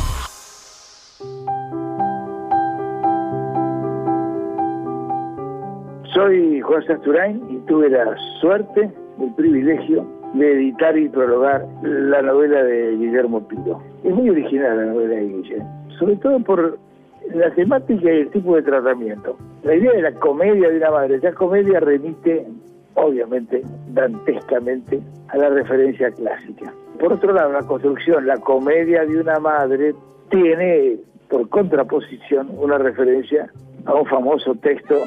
Soy 6.13 6.60
Juan 6.60 6.86
Sasturain 6.86 7.41
y 7.50 7.58
tuve 7.67 7.89
la 7.89 8.17
suerte, 8.41 8.91
el 9.19 9.34
privilegio 9.36 10.06
de 10.34 10.52
editar 10.54 10.97
y 10.97 11.08
prologar 11.08 11.65
la 11.84 12.21
novela 12.21 12.63
de 12.63 12.97
Guillermo 12.97 13.47
Piro. 13.47 13.82
Es 14.04 14.13
muy 14.13 14.30
original 14.30 14.76
la 14.76 14.86
novela 14.93 15.15
de 15.15 15.28
Guillermo, 15.28 15.88
sobre 15.97 16.17
todo 16.17 16.39
por 16.41 16.78
la 17.34 17.50
temática 17.52 18.12
y 18.12 18.21
el 18.21 18.30
tipo 18.30 18.58
de 18.58 18.63
tratamiento. 18.63 19.38
La 19.63 19.74
idea 19.74 19.93
de 19.93 20.02
la 20.02 20.13
comedia 20.15 20.69
de 20.69 20.78
una 20.78 20.91
madre, 20.91 21.15
esa 21.15 21.32
comedia 21.32 21.80
remite, 21.80 22.45
obviamente, 22.95 23.62
dantescamente, 23.93 25.00
a 25.30 25.38
la 25.38 25.50
referencia 25.50 26.12
clásica. 26.12 26.74
Por 27.00 27.13
otro 27.13 27.32
lado, 27.32 27.54
la 27.54 27.63
construcción, 27.63 28.28
la 28.28 28.38
comedia 28.38 29.06
de 29.06 29.17
una 29.17 29.39
madre, 29.39 29.95
tiene 30.30 30.97
por 31.30 31.47
contraposición 31.47 32.50
una 32.58 32.78
referencia 32.78 33.50
a 33.86 33.94
un 33.94 34.06
famoso 34.06 34.56
texto 34.56 35.06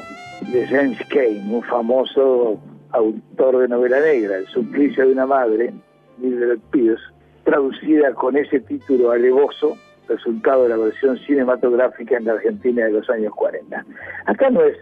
de 0.51 0.67
James 0.67 0.99
Cain, 1.09 1.53
un 1.53 1.63
famoso 1.63 2.59
autor 2.91 3.59
de 3.59 3.67
novela 3.67 3.99
negra, 3.99 4.37
El 4.37 4.47
suplicio 4.47 5.05
de 5.05 5.13
una 5.13 5.25
madre, 5.25 5.73
Mildred 6.17 6.59
Pierce, 6.71 7.03
traducida 7.43 8.13
con 8.13 8.37
ese 8.37 8.59
título 8.61 9.11
alevoso, 9.11 9.77
resultado 10.07 10.63
de 10.63 10.69
la 10.69 10.77
versión 10.77 11.17
cinematográfica 11.19 12.17
en 12.17 12.25
la 12.25 12.33
Argentina 12.33 12.85
de 12.85 12.91
los 12.91 13.09
años 13.09 13.33
40. 13.35 13.85
Acá 14.25 14.49
no 14.49 14.61
es 14.61 14.77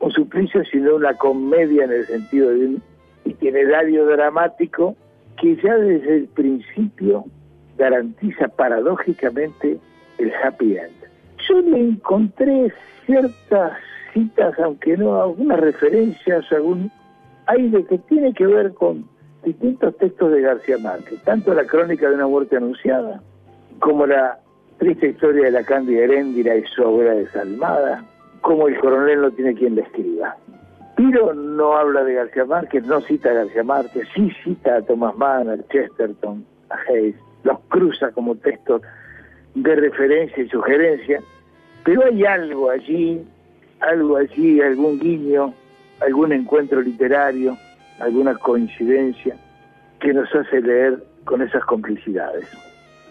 un 0.00 0.12
suplicio, 0.12 0.64
sino 0.64 0.96
una 0.96 1.14
comedia 1.14 1.84
en 1.84 1.92
el 1.92 2.06
sentido 2.06 2.50
de 2.50 2.66
un 2.66 2.82
itinerario 3.24 4.06
dramático 4.06 4.96
que 5.40 5.56
ya 5.56 5.76
desde 5.76 6.16
el 6.16 6.28
principio 6.28 7.24
garantiza 7.76 8.48
paradójicamente 8.48 9.78
el 10.18 10.32
happy 10.42 10.76
end. 10.76 10.97
Yo 11.48 11.60
le 11.60 11.80
encontré 11.80 12.72
ciertas 13.06 13.72
citas, 14.12 14.58
aunque 14.58 14.96
no 14.96 15.22
algunas 15.22 15.60
referencias, 15.60 16.50
algún 16.52 16.90
aire 17.46 17.84
que 17.86 17.98
tiene 17.98 18.34
que 18.34 18.46
ver 18.46 18.74
con 18.74 19.08
distintos 19.44 19.96
textos 19.96 20.32
de 20.32 20.42
García 20.42 20.76
Márquez, 20.78 21.22
tanto 21.22 21.54
la 21.54 21.64
crónica 21.64 22.08
de 22.08 22.16
una 22.16 22.26
muerte 22.26 22.56
anunciada, 22.56 23.22
como 23.78 24.06
la 24.06 24.38
triste 24.78 25.08
historia 25.08 25.44
de 25.44 25.50
la 25.52 25.64
Cándida 25.64 26.04
Heréndira 26.04 26.56
y 26.56 26.64
su 26.66 26.82
abuela 26.82 27.12
desalmada, 27.12 28.04
como 28.42 28.68
el 28.68 28.78
coronel 28.78 29.22
no 29.22 29.30
tiene 29.30 29.54
quien 29.54 29.76
la 29.76 29.82
escriba. 29.82 30.36
Piro 30.96 31.32
no 31.32 31.76
habla 31.76 32.04
de 32.04 32.14
García 32.14 32.44
Márquez, 32.44 32.84
no 32.84 33.00
cita 33.02 33.30
a 33.30 33.34
García 33.34 33.62
Márquez, 33.62 34.06
sí 34.14 34.30
cita 34.44 34.76
a 34.76 34.82
Thomas 34.82 35.16
Mann, 35.16 35.48
a 35.48 35.56
Chesterton, 35.68 36.44
a 36.70 36.76
Hayes, 36.90 37.16
los 37.44 37.58
cruza 37.68 38.10
como 38.10 38.34
textos 38.34 38.82
de 39.54 39.76
referencia 39.76 40.42
y 40.42 40.48
sugerencia, 40.48 41.20
pero 41.88 42.04
hay 42.04 42.22
algo 42.22 42.68
allí, 42.68 43.18
algo 43.80 44.18
allí, 44.18 44.60
algún 44.60 45.00
guiño, 45.00 45.54
algún 46.00 46.34
encuentro 46.34 46.82
literario, 46.82 47.56
alguna 47.98 48.34
coincidencia 48.34 49.34
que 49.98 50.12
nos 50.12 50.28
hace 50.34 50.60
leer 50.60 51.02
con 51.24 51.40
esas 51.40 51.64
complicidades. 51.64 52.44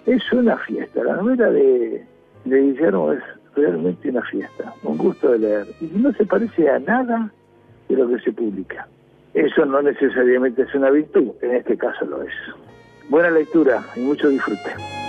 Es 0.06 0.32
una 0.32 0.58
fiesta, 0.58 1.04
la 1.04 1.16
novela 1.16 1.50
de, 1.50 2.06
de 2.46 2.62
Guillermo 2.62 3.13
es 3.13 3.24
realmente 3.56 4.12
una 4.12 4.22
fiesta, 4.22 4.72
un 4.84 5.00
gusto 5.00 5.32
de 5.32 5.40
leer, 5.40 5.66
y 5.82 5.86
no 5.98 6.13
se 6.13 6.28
parece 6.28 6.70
a 6.70 6.78
nada 6.78 7.32
de 7.90 7.96
lo 7.96 8.08
que 8.08 8.20
se 8.20 8.32
publica. 8.32 8.88
Eso 9.34 9.66
no 9.66 9.82
necesariamente 9.82 10.62
es 10.62 10.76
una 10.76 10.92
virtud, 10.92 11.32
en 11.42 11.56
este 11.56 11.76
caso 11.80 12.06
lo 12.06 12.22
es. 12.22 12.34
Buena 13.10 13.32
lectura 13.32 13.84
y 13.96 14.02
mucho 14.02 14.30
disfrute. 14.30 15.07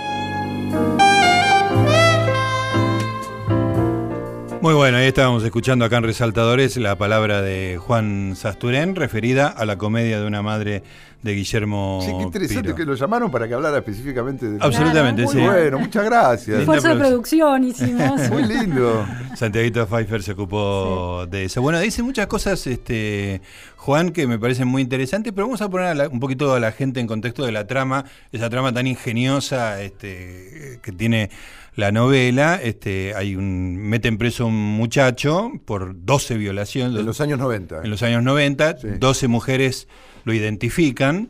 Muy 4.61 4.73
bueno, 4.73 4.97
ahí 4.97 5.05
estábamos 5.07 5.45
escuchando 5.45 5.85
acá 5.85 5.97
en 5.97 6.03
Resaltadores 6.03 6.75
la 6.75 6.97
palabra 6.97 7.41
de 7.41 7.77
Juan 7.77 8.35
Sasturén 8.35 8.97
referida 8.97 9.47
a 9.47 9.65
la 9.65 9.77
comedia 9.77 10.19
de 10.19 10.27
una 10.27 10.41
madre 10.41 10.83
de 11.21 11.33
Guillermo. 11.35 11.99
Sí, 12.01 12.11
qué 12.17 12.23
interesante 12.23 12.63
Piro. 12.63 12.75
que 12.75 12.85
lo 12.85 12.95
llamaron 12.95 13.29
para 13.29 13.47
que 13.47 13.53
hablara 13.53 13.79
específicamente 13.79 14.49
de 14.49 14.57
Absolutamente, 14.61 15.23
Muy 15.23 15.33
sí. 15.33 15.39
bueno, 15.41 15.79
muchas 15.79 16.05
gracias. 16.05 16.59
Esfuerzo 16.59 16.87
de 16.87 16.95
producción 16.95 17.63
hicimos. 17.65 18.29
Muy 18.29 18.43
lindo. 18.43 19.05
Santiaguito 19.35 19.85
Pfeiffer 19.85 20.23
se 20.23 20.31
ocupó 20.31 21.25
de 21.29 21.45
eso. 21.45 21.61
Bueno, 21.61 21.79
dice 21.79 22.03
muchas 22.03 22.27
cosas, 22.27 22.65
este 22.67 23.41
Juan, 23.75 24.11
que 24.11 24.27
me 24.27 24.39
parecen 24.39 24.67
muy 24.67 24.81
interesantes, 24.81 25.33
pero 25.33 25.47
vamos 25.47 25.61
a 25.61 25.69
poner 25.69 25.87
a 25.87 25.93
la- 25.95 26.07
un 26.07 26.19
poquito 26.21 26.53
a 26.53 26.59
la 26.59 26.71
gente 26.71 26.99
en 27.01 27.07
contexto 27.07 27.45
de 27.45 27.51
la 27.51 27.67
trama, 27.67 28.05
esa 28.31 28.49
trama 28.49 28.73
tan 28.73 28.87
ingeniosa 28.87 29.81
este, 29.81 30.79
que 30.81 30.91
tiene 30.91 31.29
la 31.75 31.91
novela. 31.91 32.59
Este, 32.61 33.13
hay 33.15 33.35
un 33.35 33.75
meten 33.77 34.17
preso 34.17 34.43
a 34.43 34.47
un 34.47 34.55
muchacho 34.77 35.51
por 35.65 35.93
12 36.05 36.37
violaciones. 36.37 36.99
En 36.99 37.05
los 37.05 37.21
años 37.21 37.39
90. 37.39 37.81
en 37.83 37.89
los 37.89 38.03
años 38.03 38.23
90, 38.23 38.77
Sí. 38.77 38.87
12 38.99 39.27
mujeres 39.27 39.87
lo 40.29 40.33
identifican 40.35 41.27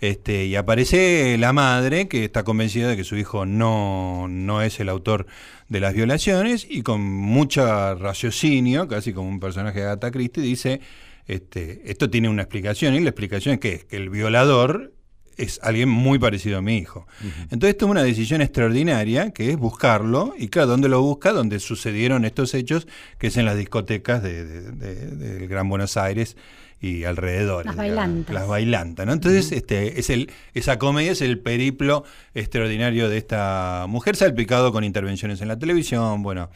este, 0.00 0.46
y 0.46 0.54
aparece 0.54 1.36
la 1.38 1.52
madre 1.52 2.06
que 2.08 2.24
está 2.24 2.44
convencida 2.44 2.88
de 2.88 2.96
que 2.96 3.04
su 3.04 3.16
hijo 3.16 3.44
no, 3.44 4.26
no 4.28 4.62
es 4.62 4.78
el 4.78 4.88
autor 4.88 5.26
de 5.68 5.80
las 5.80 5.94
violaciones 5.94 6.64
y 6.68 6.82
con 6.82 7.00
mucho 7.02 7.94
raciocinio, 7.96 8.86
casi 8.88 9.12
como 9.12 9.28
un 9.28 9.40
personaje 9.40 9.80
de 9.80 9.86
Agatha 9.86 10.10
Christie, 10.10 10.42
dice, 10.42 10.80
este, 11.26 11.82
esto 11.90 12.08
tiene 12.08 12.28
una 12.28 12.42
explicación 12.42 12.94
y 12.94 13.00
la 13.00 13.10
explicación 13.10 13.54
es 13.54 13.60
que, 13.60 13.72
es 13.74 13.84
que 13.84 13.96
el 13.96 14.10
violador 14.10 14.92
es 15.36 15.60
alguien 15.62 15.88
muy 15.90 16.18
parecido 16.18 16.56
a 16.56 16.62
mi 16.62 16.78
hijo. 16.78 17.06
Entonces 17.50 17.76
toma 17.76 17.90
una 17.90 18.02
decisión 18.02 18.40
extraordinaria 18.40 19.32
que 19.32 19.50
es 19.50 19.56
buscarlo 19.58 20.32
y 20.38 20.48
claro, 20.48 20.68
¿dónde 20.68 20.88
lo 20.88 21.02
busca? 21.02 21.32
Donde 21.32 21.58
sucedieron 21.60 22.24
estos 22.24 22.54
hechos, 22.54 22.86
que 23.18 23.26
es 23.26 23.36
en 23.36 23.44
las 23.44 23.58
discotecas 23.58 24.22
de, 24.22 24.44
de- 24.46 24.70
de- 24.72 25.16
del 25.16 25.46
Gran 25.48 25.68
Buenos 25.68 25.96
Aires 25.98 26.36
y 26.80 27.04
alrededor. 27.04 27.64
Las 27.66 27.76
bailantas. 27.76 28.34
Las 28.34 28.46
bailantas, 28.46 29.06
¿no? 29.06 29.12
Entonces, 29.12 29.50
este, 29.52 29.98
es 29.98 30.10
el, 30.10 30.30
esa 30.54 30.78
comedia 30.78 31.12
es 31.12 31.22
el 31.22 31.38
periplo 31.38 32.04
extraordinario 32.34 33.08
de 33.08 33.16
esta 33.18 33.86
mujer, 33.88 34.16
salpicado 34.16 34.72
con 34.72 34.84
intervenciones 34.84 35.40
en 35.40 35.48
la 35.48 35.58
televisión, 35.58 36.22
bueno, 36.22 36.50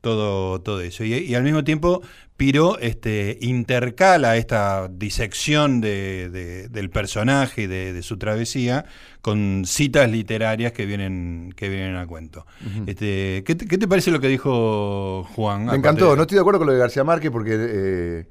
todo, 0.00 0.60
todo 0.60 0.80
eso. 0.80 1.04
Y, 1.04 1.14
y 1.14 1.34
al 1.34 1.42
mismo 1.42 1.64
tiempo, 1.64 2.02
Piro 2.36 2.78
este, 2.80 3.38
intercala 3.40 4.36
esta 4.36 4.88
disección 4.88 5.80
de- 5.80 6.28
de- 6.30 6.68
del 6.68 6.90
personaje 6.90 7.62
y 7.62 7.66
de, 7.66 7.94
de 7.94 8.02
su 8.02 8.18
travesía 8.18 8.84
con 9.22 9.62
citas 9.64 10.10
literarias 10.10 10.72
que 10.72 10.84
vienen, 10.84 11.54
que 11.56 11.70
vienen 11.70 11.96
a 11.96 12.06
cuento. 12.06 12.46
este, 12.86 13.42
¿qué, 13.46 13.54
te, 13.54 13.66
qué 13.66 13.78
te 13.78 13.88
parece 13.88 14.10
lo 14.10 14.20
que 14.20 14.28
dijo 14.28 15.24
Juan? 15.34 15.64
Me 15.64 15.76
encantó. 15.76 16.10
de- 16.10 16.16
No 16.16 16.22
estoy 16.22 16.34
de 16.36 16.40
acuerdo 16.40 16.58
con 16.58 16.66
lo 16.66 16.74
de 16.74 16.78
García 16.78 17.04
Márquez 17.04 17.30
porque, 17.30 17.52
eh, 17.58 18.26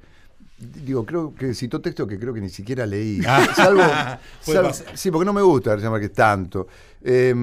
digo, 0.58 1.04
creo 1.04 1.34
que 1.34 1.54
citó 1.54 1.80
texto 1.80 2.06
que 2.06 2.18
creo 2.18 2.32
que 2.34 2.40
ni 2.40 2.48
siquiera 2.50 2.86
leí. 2.86 3.20
Ah. 3.26 3.46
Salvo, 3.54 3.82
salvo- 4.42 4.72
sí, 4.94 5.10
porque 5.10 5.24
no 5.26 5.32
me 5.32 5.42
gusta 5.42 5.70
García 5.70 5.90
Márquez 5.90 6.12
tanto. 6.12 6.66
Eh, 7.02 7.34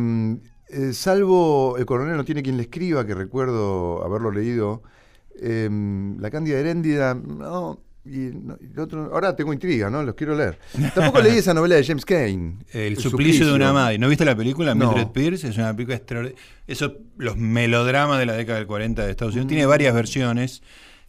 eh, 0.70 0.94
salvo 0.94 1.76
El 1.78 1.86
coronel 1.86 2.18
no 2.18 2.26
tiene 2.26 2.42
quien 2.42 2.58
le 2.58 2.64
escriba, 2.64 3.06
que 3.06 3.14
recuerdo 3.14 4.04
haberlo 4.04 4.32
leído. 4.32 4.82
Eh, 5.40 5.70
la 6.20 6.30
Cándida 6.32 6.60
Heréndida, 6.60 7.14
no. 7.16 7.80
Y, 8.06 8.32
no, 8.34 8.58
y 8.60 8.78
otro- 8.78 9.12
ahora 9.14 9.34
tengo 9.34 9.54
intriga, 9.54 9.90
¿no? 9.90 10.04
Los 10.04 10.16
quiero 10.16 10.36
leer. 10.36 10.60
Tampoco 10.94 11.22
leí 11.22 11.38
esa 11.38 11.54
novela 11.54 11.76
de 11.76 11.86
James 11.86 12.04
Cain. 12.04 12.66
El, 12.74 12.98
suplicio, 12.98 13.48
de 13.48 13.54
una 13.54 13.72
madre. 13.72 13.98
¿No 13.98 14.10
viste 14.10 14.26
la 14.26 14.36
película? 14.36 14.76
No. 14.76 14.88
Mildred 14.92 15.12
Pierce 15.14 15.48
es 15.48 15.58
una 15.58 15.74
película 15.74 15.96
extraordinaria. 15.96 16.42
Eso, 16.68 16.98
los 17.18 17.38
melodramas 17.38 18.20
de 18.20 18.26
la 18.26 18.34
década 18.34 18.58
del 18.58 18.68
40 18.68 19.06
de 19.06 19.12
Estados 19.12 19.34
Unidos. 19.36 19.48
Tiene 19.48 19.66
varias 19.66 19.94
versiones. 19.96 20.62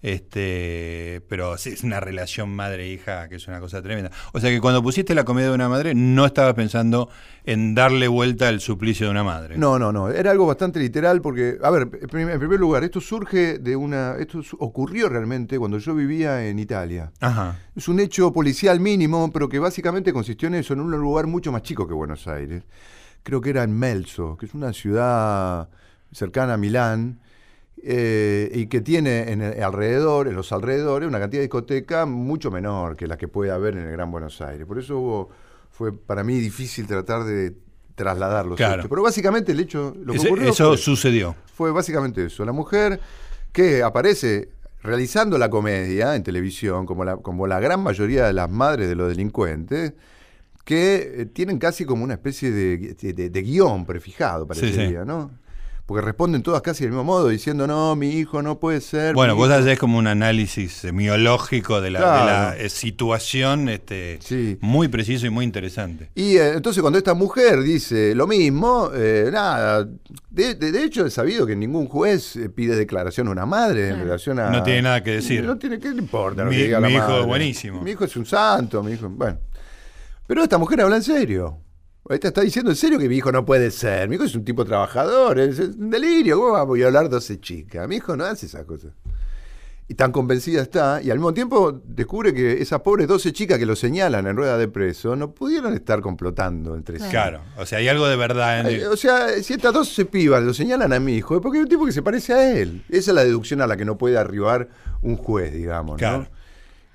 Este, 0.04 1.22
pero 1.28 1.56
sí, 1.56 1.70
es 1.70 1.82
una 1.82 1.98
relación 1.98 2.50
madre-hija 2.54 3.28
que 3.28 3.36
es 3.36 3.48
una 3.48 3.58
cosa 3.58 3.80
tremenda. 3.82 4.10
O 4.32 4.40
sea 4.40 4.50
que 4.50 4.60
cuando 4.60 4.82
pusiste 4.82 5.14
la 5.14 5.24
comedia 5.24 5.48
de 5.48 5.54
una 5.54 5.68
madre, 5.68 5.94
no 5.94 6.26
estabas 6.26 6.54
pensando 6.54 7.08
en 7.44 7.74
darle 7.74 8.06
vuelta 8.08 8.48
al 8.48 8.60
suplicio 8.60 9.06
de 9.06 9.10
una 9.12 9.24
madre. 9.24 9.56
No, 9.56 9.78
no, 9.78 9.92
no. 9.92 10.10
Era 10.10 10.30
algo 10.30 10.46
bastante 10.46 10.78
literal 10.78 11.20
porque, 11.20 11.56
a 11.62 11.70
ver, 11.70 11.88
en 12.00 12.08
prim- 12.08 12.28
en 12.28 12.38
primer 12.38 12.60
lugar, 12.60 12.84
esto 12.84 13.00
surge 13.00 13.58
de 13.58 13.76
una. 13.76 14.16
Esto 14.18 14.40
ocurrió 14.58 15.08
realmente 15.08 15.58
cuando 15.58 15.78
yo 15.78 15.94
vivía 15.94 16.46
en 16.46 16.58
Italia. 16.58 17.10
Ajá. 17.20 17.58
Es 17.74 17.88
un 17.88 17.98
hecho 17.98 18.32
policial 18.32 18.80
mínimo, 18.80 19.30
pero 19.32 19.48
que 19.48 19.58
básicamente 19.58 20.12
consistió 20.12 20.48
en 20.48 20.54
eso, 20.56 20.74
en 20.74 20.80
un 20.80 20.90
lugar 20.90 21.26
mucho 21.26 21.50
más 21.50 21.62
chico 21.62 21.88
que 21.88 21.94
Buenos 21.94 22.26
Aires. 22.28 22.62
Creo 23.22 23.40
que 23.40 23.50
era 23.50 23.62
en 23.62 23.76
Melzo, 23.78 24.36
que 24.36 24.46
es 24.46 24.54
una 24.54 24.72
ciudad 24.72 25.68
cercana 26.12 26.54
a 26.54 26.56
Milán. 26.56 27.20
Eh, 27.86 28.50
y 28.54 28.66
que 28.66 28.80
tiene 28.80 29.30
en 29.32 29.42
el- 29.42 29.62
alrededor, 29.62 30.28
en 30.28 30.34
los 30.34 30.52
alrededores, 30.52 31.06
una 31.08 31.18
cantidad 31.20 31.40
de 31.40 31.44
discoteca 31.46 32.06
mucho 32.06 32.50
menor 32.50 32.96
que 32.96 33.06
la 33.06 33.16
que 33.18 33.28
puede 33.28 33.50
haber 33.50 33.74
en 33.76 33.84
el 33.86 33.92
Gran 33.92 34.10
Buenos 34.10 34.40
Aires. 34.40 34.66
Por 34.66 34.78
eso 34.78 34.98
hubo- 34.98 35.28
fue 35.70 35.92
para 35.92 36.24
mí 36.24 36.38
difícil 36.40 36.86
tratar 36.86 37.24
de 37.24 37.54
trasladar 37.94 38.46
los 38.46 38.56
Claro. 38.56 38.74
hechos. 38.80 38.88
Pero 38.88 39.02
básicamente 39.02 39.52
el 39.52 39.60
hecho, 39.60 39.94
lo 40.02 40.12
que 40.12 40.18
Ese- 40.18 40.26
ocurrió 40.28 40.50
eso 40.50 40.68
fue- 40.68 40.76
sucedió. 40.78 41.36
fue 41.54 41.70
básicamente 41.72 42.24
eso. 42.24 42.44
La 42.44 42.52
mujer 42.52 43.00
que 43.52 43.82
aparece 43.82 44.48
realizando 44.82 45.38
la 45.38 45.48
comedia 45.50 46.14
en 46.16 46.22
televisión, 46.22 46.86
como 46.86 47.04
la, 47.04 47.16
como 47.18 47.46
la 47.46 47.60
gran 47.60 47.80
mayoría 47.82 48.26
de 48.26 48.32
las 48.32 48.50
madres 48.50 48.88
de 48.88 48.94
los 48.94 49.08
delincuentes, 49.08 49.92
que 50.64 51.22
eh, 51.22 51.26
tienen 51.26 51.58
casi 51.58 51.84
como 51.84 52.04
una 52.04 52.14
especie 52.14 52.50
de, 52.50 52.94
de- 52.94 53.30
de 53.30 53.42
guion 53.42 53.84
prefijado, 53.84 54.44
Sí, 54.44 54.48
parecería, 54.48 55.02
sí. 55.02 55.06
¿no? 55.06 55.30
Porque 55.86 56.00
responden 56.00 56.42
todas 56.42 56.62
casi 56.62 56.84
del 56.84 56.92
mismo 56.92 57.04
modo, 57.04 57.28
diciendo, 57.28 57.66
no, 57.66 57.94
mi 57.94 58.08
hijo 58.12 58.40
no 58.40 58.58
puede 58.58 58.80
ser. 58.80 59.14
Bueno, 59.14 59.36
vos 59.36 59.50
hijo". 59.50 59.58
hacés 59.58 59.78
como 59.78 59.98
un 59.98 60.06
análisis 60.06 60.72
semiológico 60.72 61.82
de 61.82 61.90
la, 61.90 61.98
de 62.00 62.04
la, 62.24 62.56
eh, 62.56 62.70
situación 62.70 63.68
este, 63.68 64.18
Sí. 64.22 64.56
muy 64.62 64.88
preciso 64.88 65.26
y 65.26 65.30
muy 65.30 65.44
interesante. 65.44 66.08
Y 66.14 66.36
eh, 66.36 66.52
entonces 66.54 66.80
cuando 66.80 66.96
esta 66.98 67.12
mujer 67.12 67.60
dice 67.62 68.14
lo 68.14 68.26
mismo, 68.26 68.92
eh, 68.94 69.28
nada, 69.30 69.86
de, 70.30 70.54
de- 70.54 70.72
de 70.72 70.84
hecho 70.84 71.04
es 71.04 71.12
sabido 71.12 71.46
que 71.46 71.54
ningún 71.54 71.86
juez 71.86 72.38
pide 72.54 72.76
declaración 72.76 73.28
a 73.28 73.32
una 73.32 73.44
madre 73.44 73.90
en 73.90 73.98
relación 73.98 74.38
a... 74.40 74.48
No 74.48 74.62
tiene 74.62 74.80
nada 74.80 75.02
que 75.04 75.10
decir. 75.16 75.44
No 75.44 75.58
tiene, 75.58 75.78
¿qué 75.78 75.90
le 75.90 75.98
importa 75.98 76.44
lo 76.44 76.50
Mi- 76.50 76.56
que 76.56 76.62
diga 76.64 76.80
la 76.80 76.88
mi 76.88 76.94
hijo 76.94 77.06
madre? 77.08 77.20
es 77.20 77.26
buenísimo. 77.26 77.82
Mi 77.82 77.90
hijo 77.90 78.06
es 78.06 78.16
un 78.16 78.24
santo, 78.24 78.82
mi 78.82 78.92
hijo... 78.92 79.06
Bueno. 79.10 79.36
Pero 80.26 80.42
esta 80.42 80.56
mujer 80.56 80.80
habla 80.80 80.96
en 80.96 81.02
serio. 81.02 81.58
Esta 82.10 82.28
está 82.28 82.42
diciendo 82.42 82.70
en 82.70 82.76
serio 82.76 82.98
que 82.98 83.08
mi 83.08 83.16
hijo 83.16 83.32
no 83.32 83.46
puede 83.46 83.70
ser. 83.70 84.08
Mi 84.08 84.16
hijo 84.16 84.24
es 84.24 84.34
un 84.34 84.44
tipo 84.44 84.64
trabajador, 84.64 85.38
es 85.38 85.58
un 85.58 85.88
delirio. 85.88 86.38
¿Cómo 86.38 86.66
voy 86.66 86.82
a 86.82 86.86
hablar 86.86 87.08
12 87.08 87.40
chicas? 87.40 87.88
Mi 87.88 87.96
hijo 87.96 88.14
no 88.14 88.24
hace 88.24 88.44
esas 88.44 88.64
cosas. 88.64 88.92
Y 89.88 89.94
tan 89.94 90.12
convencida 90.12 90.62
está, 90.62 91.00
y 91.02 91.10
al 91.10 91.18
mismo 91.18 91.34
tiempo 91.34 91.82
descubre 91.84 92.32
que 92.32 92.62
esas 92.62 92.80
pobres 92.80 93.06
12 93.06 93.32
chicas 93.32 93.58
que 93.58 93.66
lo 93.66 93.76
señalan 93.76 94.26
en 94.26 94.34
rueda 94.34 94.56
de 94.56 94.66
preso 94.66 95.14
no 95.14 95.32
pudieron 95.32 95.74
estar 95.74 96.00
complotando 96.00 96.74
entre 96.74 96.98
sí. 96.98 97.04
Claro, 97.10 97.42
o 97.58 97.66
sea, 97.66 97.78
hay 97.78 97.88
algo 97.88 98.06
de 98.06 98.16
verdad 98.16 98.60
en 98.60 98.86
O 98.86 98.96
sea, 98.96 99.28
si 99.42 99.52
estas 99.52 99.74
12 99.74 100.06
pibas 100.06 100.42
lo 100.42 100.54
señalan 100.54 100.92
a 100.94 101.00
mi 101.00 101.16
hijo, 101.16 101.36
es 101.36 101.42
porque 101.42 101.58
es 101.58 101.64
un 101.64 101.68
tipo 101.68 101.84
que 101.84 101.92
se 101.92 102.02
parece 102.02 102.32
a 102.32 102.58
él. 102.58 102.82
Esa 102.88 103.10
es 103.10 103.14
la 103.14 103.24
deducción 103.24 103.60
a 103.60 103.66
la 103.66 103.76
que 103.76 103.84
no 103.84 103.98
puede 103.98 104.16
arribar 104.16 104.68
un 105.02 105.16
juez, 105.16 105.52
digamos. 105.52 105.98
Claro. 105.98 106.28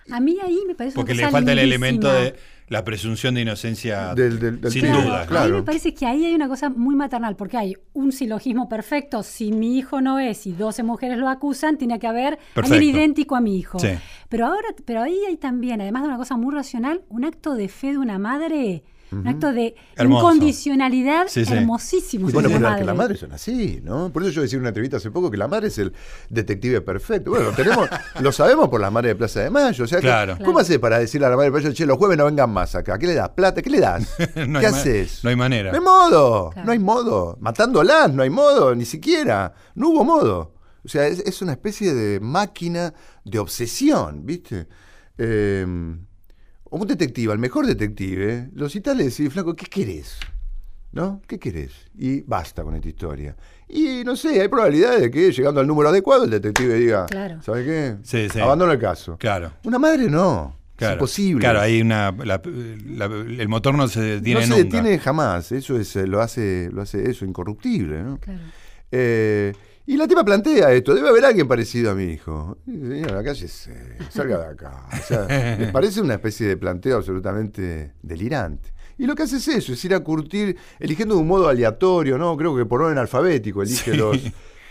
¿no? 0.08 0.16
A 0.16 0.20
mí 0.20 0.38
ahí 0.44 0.64
me 0.66 0.74
parece 0.76 0.98
una 0.98 1.04
Porque 1.04 1.14
le 1.14 1.22
cosa 1.22 1.32
falta 1.32 1.52
el 1.52 1.60
elemento 1.60 2.12
de 2.12 2.36
la 2.70 2.84
presunción 2.84 3.36
de 3.36 3.42
inocencia 3.42 4.14
Del- 4.16 4.40
del- 4.40 4.62
del 4.62 4.72
sin 4.72 4.84
duda. 4.92 5.26
claro. 5.28 5.46
A 5.46 5.48
mí 5.48 5.54
me 5.58 5.64
parece 5.64 5.94
que 5.94 6.06
ahí 6.06 6.26
hay 6.26 6.36
una 6.36 6.48
cosa 6.48 6.70
muy 6.70 6.96
maternal, 6.96 7.36
porque 7.36 7.58
hay 7.58 7.74
un 7.94 8.12
silogismo 8.12 8.70
perfecto. 8.70 9.24
Si 9.24 9.52
mi 9.52 9.78
hijo 9.78 10.02
no 10.02 10.20
es 10.20 10.46
y 10.48 10.52
12 10.54 10.84
mujeres 10.84 11.18
lo 11.18 11.28
acusan, 11.30 11.78
tiene 11.78 12.00
que 12.00 12.08
haber 12.08 12.38
Perfecto. 12.54 12.76
alguien 12.76 12.96
idéntico 12.96 13.36
a 13.36 13.42
mi 13.42 13.58
hijo. 13.58 13.80
Sí. 13.80 13.90
Pero 14.30 14.46
ahora, 14.46 14.68
pero 14.86 15.02
ahí 15.02 15.18
hay 15.28 15.38
también, 15.38 15.82
además 15.82 16.04
de 16.04 16.08
una 16.10 16.18
cosa 16.18 16.38
muy 16.38 16.54
racional, 16.54 17.02
un 17.10 17.26
acto 17.26 17.56
de 17.56 17.68
fe 17.68 17.92
de 17.92 17.98
una 17.98 18.20
madre, 18.20 18.84
un 19.12 19.28
acto 19.28 19.52
de 19.52 19.76
Hermoso. 19.96 20.26
incondicionalidad 20.34 21.28
Sí, 21.28 21.44
sí. 21.46 21.54
hermosísimo. 21.54 22.30
Y 22.30 22.34
bueno, 22.34 22.50
pero 22.50 22.60
que 22.60 22.64
las 22.66 22.78
madre. 22.80 22.94
madres 22.94 23.20
son 23.20 23.32
así, 23.32 23.80
¿no? 23.84 24.12
Por 24.12 24.24
eso 24.24 24.32
yo 24.32 24.42
decía 24.44 24.58
en 24.58 24.62
una 24.62 24.70
entrevista 24.70 24.98
hace 24.98 25.10
poco 25.12 25.32
que 25.32 25.38
la 25.38 25.48
madre 25.48 25.68
es 25.68 25.78
el 25.80 25.94
detective 26.30 26.82
perfecto. 26.82 27.32
Bueno, 27.32 27.46
lo 27.48 27.52
tenemos, 27.54 27.90
lo 28.22 28.32
sabemos 28.32 28.70
por 28.70 28.80
las 28.82 28.92
madres 28.92 29.12
de 29.12 29.16
Plaza 29.16 29.40
de 29.42 29.50
Mayo. 29.50 29.84
O 29.84 29.88
sea, 29.88 30.00
Claro. 30.00 30.34
¿cómo 30.34 30.46
Claro. 30.46 30.60
haces 30.60 30.80
para 30.80 31.00
decirle 31.00 31.28
a 31.28 31.30
la 31.32 31.36
madre 31.38 31.52
de 31.52 31.60
Plaza, 31.60 31.74
che, 31.74 31.86
los 31.86 31.98
jueves 31.98 32.18
no 32.18 32.26
vengan 32.26 32.50
más 32.52 32.76
acá? 32.76 32.98
¿Qué 33.00 33.08
le 33.08 33.16
das? 33.16 33.30
¿Plata? 33.30 33.62
¿Qué 33.62 33.70
le 33.70 33.80
das? 33.80 34.08
No 34.48 34.60
¿Qué 34.60 34.66
haces? 34.68 35.24
no 35.24 35.30
hay 35.30 35.36
manera. 35.36 35.72
No 35.72 35.78
hay 35.78 35.84
modo, 35.84 36.50
Claro. 36.52 36.66
no 36.66 36.72
hay 36.72 36.80
modo. 36.80 37.38
Matándolas, 37.40 38.14
no 38.14 38.24
hay 38.24 38.30
modo, 38.30 38.76
ni 38.76 38.86
siquiera. 38.86 39.54
No 39.76 39.90
hubo 39.90 40.04
modo. 40.04 40.54
O 40.86 40.88
sea, 40.88 41.08
es, 41.08 41.20
es 41.20 41.42
una 41.42 41.52
especie 41.54 41.94
de 41.94 42.20
máquina 42.20 42.94
de 43.26 43.40
obsesión, 43.40 44.26
¿viste? 44.26 44.68
Eh, 45.18 45.66
un 46.72 46.88
detective, 46.88 47.32
al 47.34 47.40
mejor 47.40 47.66
detective, 47.66 48.50
lo 48.54 48.70
cita 48.70 48.94
y 48.94 48.98
le 48.98 49.04
decís, 49.06 49.32
flaco, 49.32 49.56
¿qué 49.56 49.66
querés? 49.66 50.18
¿No? 50.92 51.22
¿Qué 51.28 51.38
querés? 51.38 51.72
Y 51.96 52.22
basta 52.22 52.64
con 52.64 52.76
esta 52.76 52.88
historia. 52.90 53.36
Y 53.68 54.04
no 54.04 54.16
sé, 54.16 54.42
hay 54.42 54.48
probabilidades 54.48 55.02
de 55.02 55.12
que 55.12 55.32
llegando 55.32 55.62
al 55.62 55.68
número 55.68 55.90
adecuado 55.90 56.24
el 56.24 56.32
detective 56.32 56.74
diga, 56.76 57.06
Claro. 57.06 57.42
¿sabe 57.44 57.64
qué? 57.64 57.96
Sí, 58.04 58.28
sí. 58.32 58.40
Abandona 58.40 58.74
el 58.74 58.80
caso. 58.80 59.16
Claro. 59.18 59.52
Una 59.66 59.78
madre 59.78 60.10
no. 60.10 60.58
Claro. 60.76 60.94
Es 60.94 60.98
imposible. 60.98 61.42
Claro, 61.42 61.60
hay 61.60 61.82
una. 61.82 62.12
la- 62.12 62.42
la- 62.88 63.06
el 63.06 63.48
motor 63.50 63.76
no 63.76 63.88
se 63.90 64.00
detiene 64.02 64.40
no 64.40 64.46
se 64.48 64.64
nunca. 64.64 64.78
detiene 64.78 64.98
jamás. 64.98 65.52
Eso 65.52 65.78
es, 65.78 65.94
eh, 65.98 66.08
lo 66.08 66.22
hace, 66.22 66.70
lo 66.72 66.82
hace 66.82 67.10
eso, 67.10 67.26
incorruptible, 67.26 68.02
¿no? 68.02 68.18
Claro. 68.18 68.40
Eh, 68.92 69.54
Y 69.90 69.98
la 69.98 70.08
tipa 70.08 70.24
plantea 70.24 70.72
esto, 70.72 70.94
debe 70.94 71.10
haber 71.10 71.26
alguien 71.26 71.48
parecido 71.48 71.90
a 71.90 71.96
mi 71.96 72.04
hijo. 72.14 72.58
Y 72.68 72.74
dice, 72.74 72.94
Señora, 73.02 73.24
cállese, 73.24 73.98
salga 74.10 74.38
de 74.38 74.46
acá. 74.46 74.86
O 74.94 75.04
sea, 75.08 75.26
me 75.58 75.68
parece 75.74 76.00
una 76.02 76.14
especie 76.14 76.48
de 76.48 76.58
planteo 76.58 76.98
absolutamente 76.98 77.94
delirante. 78.04 78.72
Y 79.00 79.08
lo 79.08 79.16
que 79.16 79.24
hace 79.24 79.38
es 79.38 79.48
eso, 79.48 79.74
es 79.74 79.84
ir 79.86 79.96
a 79.96 80.00
curtir, 80.02 80.56
eligiendo 80.80 81.16
de 81.16 81.22
un 81.22 81.28
modo 81.28 81.48
aleatorio, 81.48 82.18
¿no? 82.20 82.38
Creo 82.38 82.56
que 82.56 82.66
por 82.66 82.84
orden 82.84 82.98
alfabético, 83.00 83.64
elige 83.64 83.92
Sí. 83.94 83.98
los, 83.98 84.18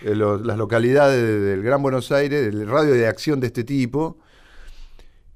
eh, 0.02 0.14
los- 0.14 0.46
las 0.46 0.56
localidades 0.56 1.20
del 1.20 1.62
Gran 1.64 1.82
Buenos 1.82 2.12
Aires, 2.12 2.46
el 2.54 2.68
radio 2.68 2.92
de 2.92 3.08
acción 3.08 3.40
de 3.40 3.48
este 3.48 3.64
tipo, 3.64 4.18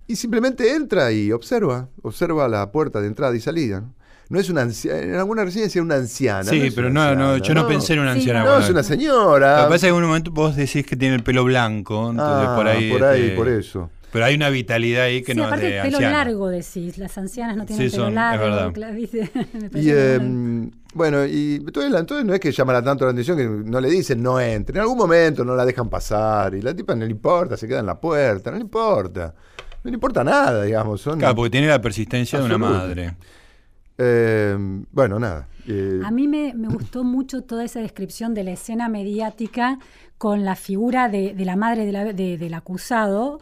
y 0.06 0.14
simplemente 0.16 0.74
entra 0.74 1.10
y 1.10 1.32
observa, 1.32 1.88
observa 2.02 2.46
la 2.48 2.70
puerta 2.70 3.00
de 3.00 3.06
entrada 3.08 3.34
y 3.34 3.40
salida. 3.40 3.80
No, 3.80 3.94
No 4.32 4.40
es 4.40 4.48
una 4.48 4.62
anciana, 4.62 4.98
en 5.02 5.14
alguna 5.14 5.44
residencia 5.44 5.68
decía 5.68 5.82
una 5.82 5.96
anciana. 5.96 6.44
Sí, 6.44 6.72
pero 6.74 6.88
no, 6.90 7.14
no, 7.14 7.36
yo 7.36 7.52
no, 7.54 7.66
pensé 7.68 7.92
en 7.92 7.98
una 8.00 8.14
Sí, 8.14 8.20
anciana. 8.20 8.40
No, 8.40 8.46
cuando- 8.46 8.64
es 8.64 8.70
una 8.70 8.78
Lo 8.80 8.84
señora. 8.84 9.56
que 9.56 9.62
pasa 9.64 9.74
es 9.74 9.82
que 9.82 9.88
en 9.88 9.94
un 9.94 10.02
momento 10.04 10.30
vos 10.30 10.56
decís 10.56 10.86
que 10.86 10.96
tiene 10.96 11.14
el 11.16 11.22
pelo 11.22 11.44
blanco, 11.44 12.10
entonces 12.10 12.46
Ah, 12.48 12.54
por 12.56 12.66
ahí. 12.66 12.90
por 12.90 13.04
ahí, 13.04 13.22
este, 13.24 13.36
por 13.36 13.48
eso. 13.48 13.90
Pero 14.10 14.24
hay 14.24 14.34
una 14.34 14.48
vitalidad 14.48 15.04
ahí 15.04 15.22
que 15.22 15.32
sí, 15.32 15.38
no 15.38 15.44
aparte 15.44 15.66
es 15.66 15.70
de 15.72 15.76
el 15.78 15.82
pelo 15.84 15.96
anciana. 15.98 16.16
largo 16.24 16.48
decís, 16.48 16.96
las 16.98 17.16
ancianas 17.18 17.56
no 17.56 17.66
tienen 17.66 17.90
Sí, 17.90 17.94
pelo 17.96 18.08
es 18.08 18.14
largo. 18.14 18.72
Y 19.74 19.90
eh, 19.90 20.18
no- 20.22 20.70
bueno, 20.94 21.24
y 21.26 21.56
entonces, 21.66 21.92
entonces 21.98 22.24
no 22.26 22.32
es 22.34 22.40
que 22.40 22.52
llamará 22.52 22.82
tanto 22.82 23.04
la 23.04 23.10
atención 23.12 23.36
que 23.36 23.46
no 23.46 23.80
le 23.80 23.90
dicen 23.90 24.22
no 24.22 24.40
entre. 24.40 24.76
En 24.76 24.80
algún 24.80 24.96
momento 24.98 25.44
no 25.44 25.54
la 25.54 25.64
dejan 25.66 25.88
pasar 25.90 26.54
y 26.54 26.62
la 26.62 26.74
tipa 26.74 26.94
no 26.94 27.04
le 27.04 27.10
importa, 27.10 27.56
se 27.58 27.68
queda 27.68 27.80
en 27.80 27.86
la 27.86 28.00
puerta, 28.00 28.50
no 28.50 28.56
le 28.56 28.62
importa. 28.62 29.34
No 29.84 29.90
le 29.90 29.94
importa 29.94 30.22
nada, 30.24 30.62
digamos. 30.62 31.00
Son, 31.02 31.18
Claro, 31.18 31.34
porque 31.34 31.50
tiene 31.50 31.66
la 31.66 31.80
persistencia 31.82 32.38
de 32.38 32.44
una 32.46 32.56
madre. 32.58 33.14
Eh, 33.98 34.56
bueno, 34.92 35.18
nada. 35.18 35.48
eh, 35.68 36.00
A 36.04 36.10
mí 36.10 36.28
me, 36.28 36.54
me 36.54 36.68
gustó 36.68 37.04
mucho 37.04 37.42
toda 37.42 37.64
esa 37.64 37.80
descripción 37.80 38.34
de 38.34 38.44
la 38.44 38.52
escena 38.52 38.88
mediática 38.88 39.78
con 40.18 40.44
la 40.44 40.56
figura 40.56 41.08
de, 41.08 41.34
de 41.34 41.44
la 41.44 41.56
madre 41.56 41.84
de 41.86 41.92
la- 41.92 42.04
de- 42.12 42.38
del 42.38 42.54
acusado, 42.54 43.40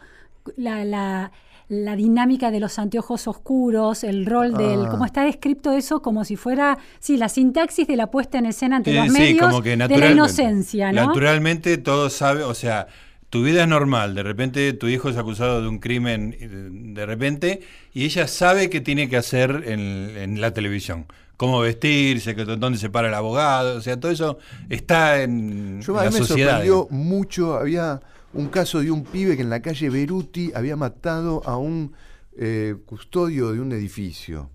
la, 0.56 0.84
la- 0.84 1.30
la 1.68 1.94
dinámica 1.94 2.50
de 2.50 2.58
los 2.58 2.80
anteojos 2.80 3.28
oscuros, 3.28 4.02
el 4.02 4.26
rol 4.26 4.54
del... 4.54 4.86
Ah. 4.86 4.88
Como 4.90 5.04
está 5.04 5.22
descrito 5.24 5.70
eso 5.72 6.02
como 6.02 6.24
si 6.24 6.34
fuera, 6.34 6.78
sí, 6.98 7.16
la 7.16 7.28
sintaxis 7.28 7.86
de 7.86 7.94
la 7.96 8.10
puesta 8.10 8.38
en 8.38 8.46
escena 8.46 8.76
ante 8.76 8.90
Sí, 8.90 8.96
los 8.96 9.06
sí, 9.06 9.12
medios 9.12 9.46
como 9.46 9.62
que 9.62 9.76
de 9.76 9.96
la 9.98 10.10
inocencia, 10.10 10.90
¿no? 10.90 11.06
Naturalmente 11.06 11.78
todos 11.78 12.12
saben, 12.12 12.42
o 12.42 12.54
sea, 12.54 12.88
tu 13.30 13.42
vida 13.44 13.62
es 13.62 13.68
normal, 13.68 14.14
de 14.14 14.22
repente 14.22 14.72
tu 14.72 14.88
hijo 14.88 15.08
es 15.08 15.16
acusado 15.16 15.62
de 15.62 15.68
un 15.68 15.78
crimen 15.78 16.36
y 16.38 16.46
de, 16.94 17.06
repente 17.06 17.60
y 17.94 18.04
ella 18.04 18.26
sabe 18.28 18.68
qué 18.68 18.80
tiene 18.80 19.08
que 19.08 19.16
hacer 19.16 19.62
en, 19.66 19.80
en 20.16 20.40
la 20.40 20.52
televisión. 20.52 21.06
Cómo 21.36 21.60
vestirse, 21.60 22.34
que- 22.36 22.44
dónde 22.44 22.78
se 22.78 22.90
para 22.90 23.08
el 23.08 23.14
abogado, 23.14 23.78
o 23.78 23.80
sea, 23.80 23.98
todo 23.98 24.12
eso 24.12 24.36
está 24.68 25.22
en, 25.22 25.80
Yo 25.80 25.94
en 25.94 25.98
a 26.00 26.04
la 26.04 26.10
mí 26.10 26.18
me 26.20 26.26
sociedad. 26.26 26.50
sorprendió 26.50 26.86
mucho, 26.90 27.54
había 27.56 28.02
un 28.34 28.48
caso 28.48 28.80
de 28.80 28.90
un 28.90 29.04
pibe 29.04 29.36
que 29.36 29.42
en 29.42 29.48
la 29.50 29.62
calle 29.62 29.88
Beruti 29.88 30.52
había 30.54 30.76
matado 30.76 31.40
a 31.46 31.56
un 31.56 31.94
eh, 32.36 32.74
custodio 32.84 33.52
de 33.52 33.60
un 33.60 33.72
edificio. 33.72 34.50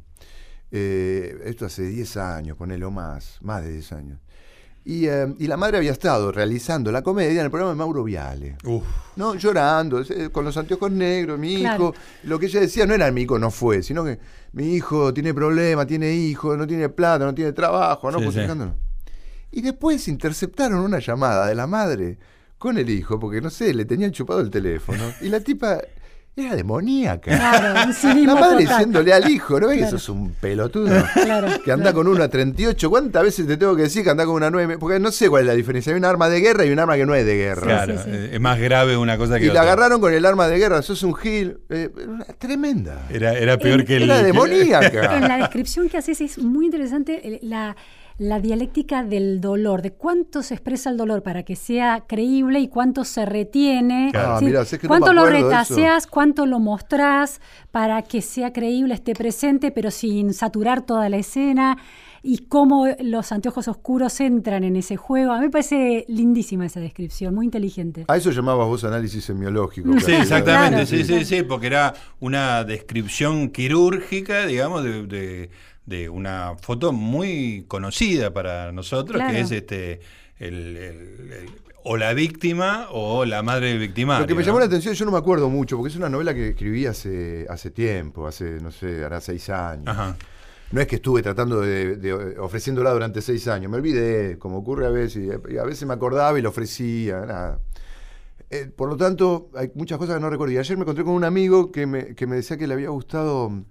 Eh, 0.72 1.38
esto 1.46 1.66
hace 1.66 1.84
10 1.88 2.18
años, 2.18 2.58
ponelo 2.58 2.92
más, 2.92 3.38
más 3.42 3.64
de 3.64 3.72
10 3.72 3.92
años. 3.94 4.20
Y, 4.88 5.08
eh, 5.08 5.34
y 5.40 5.48
la 5.48 5.58
madre 5.58 5.78
había 5.78 5.92
estado 5.92 6.32
realizando 6.32 6.92
la 6.92 7.02
comedia 7.02 7.40
en 7.40 7.46
el 7.46 7.50
programa 7.50 7.72
de 7.72 7.78
Mauro 7.78 8.04
Viale. 8.04 8.56
Uf, 8.66 8.84
¿no? 9.16 9.34
Llorando, 9.34 10.00
eh, 10.02 10.30
con 10.32 10.46
los 10.46 10.56
anteojos 10.58 10.92
negros, 10.92 11.40
mi 11.40 11.58
Claro. 11.62 11.86
hijo. 11.86 11.96
Lo 12.24 12.38
que 12.38 12.46
ella 12.46 12.60
decía 12.60 12.86
no 12.86 12.94
era 12.94 13.12
mi 13.12 13.22
hijo 13.24 13.40
no 13.40 13.50
fue, 13.50 13.82
sino 13.82 14.06
que 14.06 14.20
mi 14.54 14.76
hijo 14.76 15.12
tiene 15.12 15.34
problemas, 15.34 15.88
tiene 15.88 16.14
hijo, 16.14 16.56
no 16.56 16.68
tiene 16.68 16.90
plata, 16.90 17.26
no 17.26 17.34
tiene 17.34 17.52
trabajo, 17.52 18.12
¿no? 18.12 18.20
Sí, 18.20 18.26
sí. 18.32 18.42
Y 19.52 19.62
después 19.62 20.08
interceptaron 20.08 20.80
una 20.80 21.00
llamada 21.00 21.48
de 21.48 21.56
la 21.56 21.66
madre 21.66 22.20
con 22.60 22.78
el 22.78 22.90
hijo, 22.90 23.20
porque 23.20 23.42
no 23.42 23.50
sé, 23.50 23.74
le 23.74 23.86
tenían 23.86 24.12
chupado 24.12 24.40
el 24.42 24.50
teléfono. 24.52 25.04
Y 25.22 25.30
la 25.30 25.40
tipa 25.40 25.80
era 26.38 26.56
demoníaca. 26.56 27.32
Claro, 27.38 27.90
un 28.04 28.26
La 28.26 28.34
madre 28.36 28.50
total. 28.50 28.58
diciéndole 28.60 29.14
al 29.14 29.30
hijo, 29.30 29.58
¿no 29.60 29.68
ves 29.68 29.76
que 29.78 29.82
Claro. 29.84 29.98
sos 30.00 30.10
un 30.10 30.32
pelotudo? 30.34 30.88
Claro, 31.14 31.48
Que 31.64 31.72
anda 31.72 31.84
claro. 31.92 31.96
con 31.96 32.08
una 32.10 32.28
38. 32.28 32.90
¿Cuántas 32.90 33.24
veces 33.24 33.48
te 33.48 33.56
tengo 33.56 33.76
que 33.76 33.84
decir 33.84 34.04
que 34.04 34.10
anda 34.10 34.26
con 34.26 34.36
una 34.36 34.50
9? 34.52 34.78
Porque 34.78 35.00
no 35.00 35.12
sé 35.12 35.30
cuál 35.30 35.44
es 35.44 35.48
la 35.48 35.54
diferencia. 35.54 35.94
Hay 35.94 35.98
un 35.98 36.04
arma 36.06 36.28
de 36.28 36.42
guerra 36.42 36.66
y 36.66 36.72
un 36.72 36.80
arma 36.80 36.96
que 36.98 37.06
no 37.06 37.16
es 37.16 37.26
de 37.26 37.36
guerra. 37.38 37.62
claro, 37.62 37.94
sí, 37.98 38.04
sí. 38.04 38.10
eh, 38.12 38.30
es 38.34 38.40
más 38.42 38.60
grave 38.60 38.98
una 38.98 39.18
cosa 39.18 39.40
que 39.40 39.46
Y 39.46 39.50
otra. 39.50 39.64
la 39.64 39.72
agarraron 39.72 40.02
con 40.02 40.14
el 40.14 40.26
arma 40.26 40.48
de 40.50 40.58
guerra, 40.58 40.82
sos 40.82 41.04
un 41.04 41.16
gil. 41.16 41.60
eh, 41.70 41.90
tremenda. 42.38 43.08
Era, 43.10 43.34
era 43.34 43.58
peor 43.58 43.86
que 43.86 43.96
el. 43.98 44.04
Era 44.04 44.16
que- 44.16 44.20
En 44.30 44.34
demoníaca. 44.34 45.20
la 45.22 45.38
descripción 45.38 45.88
que 45.90 45.98
haces 45.98 46.20
es 46.22 46.38
muy 46.38 46.66
interesante 46.66 47.40
la, 47.44 47.76
la 48.18 48.40
dialéctica 48.40 49.04
del 49.04 49.42
dolor, 49.42 49.82
de 49.82 49.92
cuánto 49.92 50.42
se 50.42 50.54
expresa 50.54 50.90
el 50.90 50.96
dolor 50.96 51.22
para 51.22 51.44
que 51.44 51.56
sea 51.58 52.06
creíble 52.08 52.60
y 52.60 52.70
cuánto 52.70 53.04
se 53.04 53.26
retiene. 53.26 54.10
Claro. 54.12 54.36
Ah, 54.36 54.40
Sí, 54.40 54.46
mirá, 54.46 54.64
sé 54.66 54.80
que 54.80 54.88
no 54.88 54.90
cuánto 54.90 55.08
me 55.08 55.16
lo 55.16 55.26
retaseas, 55.26 56.08
cuánto 56.08 56.46
lo 56.46 56.60
mostrás 56.60 57.42
para 57.72 58.02
que 58.04 58.22
sea 58.22 58.54
creíble, 58.54 58.94
esté 58.94 59.14
presente, 59.16 59.72
pero 59.72 59.92
sin 59.92 60.34
saturar 60.34 60.82
toda 60.86 61.10
la 61.10 61.18
escena. 61.18 61.78
Y 62.28 62.48
cómo 62.48 62.88
los 63.02 63.32
anteojos 63.32 63.68
oscuros 63.68 64.20
entran 64.20 64.64
en 64.64 64.76
ese 64.78 64.96
juego. 64.98 65.32
A 65.32 65.38
mí 65.38 65.46
me 65.46 65.52
parece 65.52 66.06
lindísima 66.08 66.66
esa 66.66 66.80
descripción, 66.80 67.36
muy 67.36 67.46
inteligente. 67.46 68.06
A 68.08 68.18
eso 68.18 68.32
llamabas 68.32 68.68
vos 68.68 68.84
análisis 68.84 69.24
semiológico. 69.26 69.92
Sí, 70.00 70.14
exactamente, 70.14 70.86
Claro. 70.86 70.86
sí, 70.88 71.04
sí, 71.04 71.24
sí, 71.24 71.44
porque 71.44 71.68
era 71.68 71.94
una 72.20 72.64
descripción 72.64 73.50
quirúrgica, 73.50 74.48
digamos, 74.48 74.84
de, 74.84 75.06
de- 75.06 75.50
de 75.86 76.10
una 76.10 76.56
foto 76.62 76.92
muy 76.92 77.66
conocida 77.68 78.34
para 78.34 78.72
nosotros, 78.72 79.18
Claro. 79.18 79.34
que 79.34 79.42
es 79.42 79.52
este 79.52 80.00
el, 80.40 80.76
el- 80.78 81.32
el- 81.32 81.50
o 81.88 81.98
la 81.98 82.14
víctima 82.16 82.88
o 82.92 83.26
la 83.26 83.44
madre 83.44 83.68
del 83.70 83.78
victimario. 83.80 84.22
Lo 84.22 84.28
que 84.28 84.34
me 84.34 84.42
¿no? 84.42 84.48
llamó 84.48 84.60
la 84.60 84.66
atención, 84.66 84.96
yo 84.96 85.06
no 85.06 85.12
me 85.12 85.20
acuerdo 85.20 85.50
mucho, 85.50 85.78
porque 85.78 85.92
es 85.92 85.96
una 85.96 86.10
novela 86.10 86.34
que 86.34 86.50
escribí 86.50 86.88
hace, 86.88 87.46
hace 87.48 87.70
tiempo, 87.70 88.26
hace, 88.26 88.60
no 88.60 88.72
sé, 88.72 89.06
hará 89.06 89.22
seis 89.22 89.48
años. 89.52 89.88
Ajá. 89.88 90.18
No 90.72 90.82
es 90.82 90.88
que 90.88 90.96
estuve 90.96 91.22
tratando 91.22 91.62
de, 91.62 91.96
de- 91.98 92.40
ofreciéndola 92.40 92.90
durante 92.92 93.22
seis 93.22 93.48
años, 93.48 93.70
me 93.70 93.78
olvidé, 93.78 94.40
como 94.40 94.58
ocurre 94.58 94.88
a 94.88 94.90
veces, 94.90 95.30
y 95.48 95.58
a 95.60 95.64
veces 95.64 95.88
me 95.88 95.94
acordaba 95.94 96.40
y 96.40 96.42
la 96.42 96.50
ofrecía, 96.50 97.20
nada. 97.24 97.60
Eh, 98.50 98.66
por 98.76 98.90
lo 98.90 98.98
tanto, 98.98 99.52
hay 99.56 99.72
muchas 99.76 100.00
cosas 100.00 100.16
que 100.16 100.22
no 100.22 100.30
recuerdo. 100.32 100.54
Y 100.54 100.58
ayer 100.58 100.76
me 100.78 100.82
encontré 100.84 101.04
con 101.04 101.14
un 101.14 101.24
amigo 101.24 101.72
que 101.72 101.86
me, 101.86 102.16
que 102.16 102.26
me 102.26 102.36
decía 102.38 102.58
que 102.58 102.66
le 102.66 102.74
había 102.74 102.90
gustado 102.90 103.64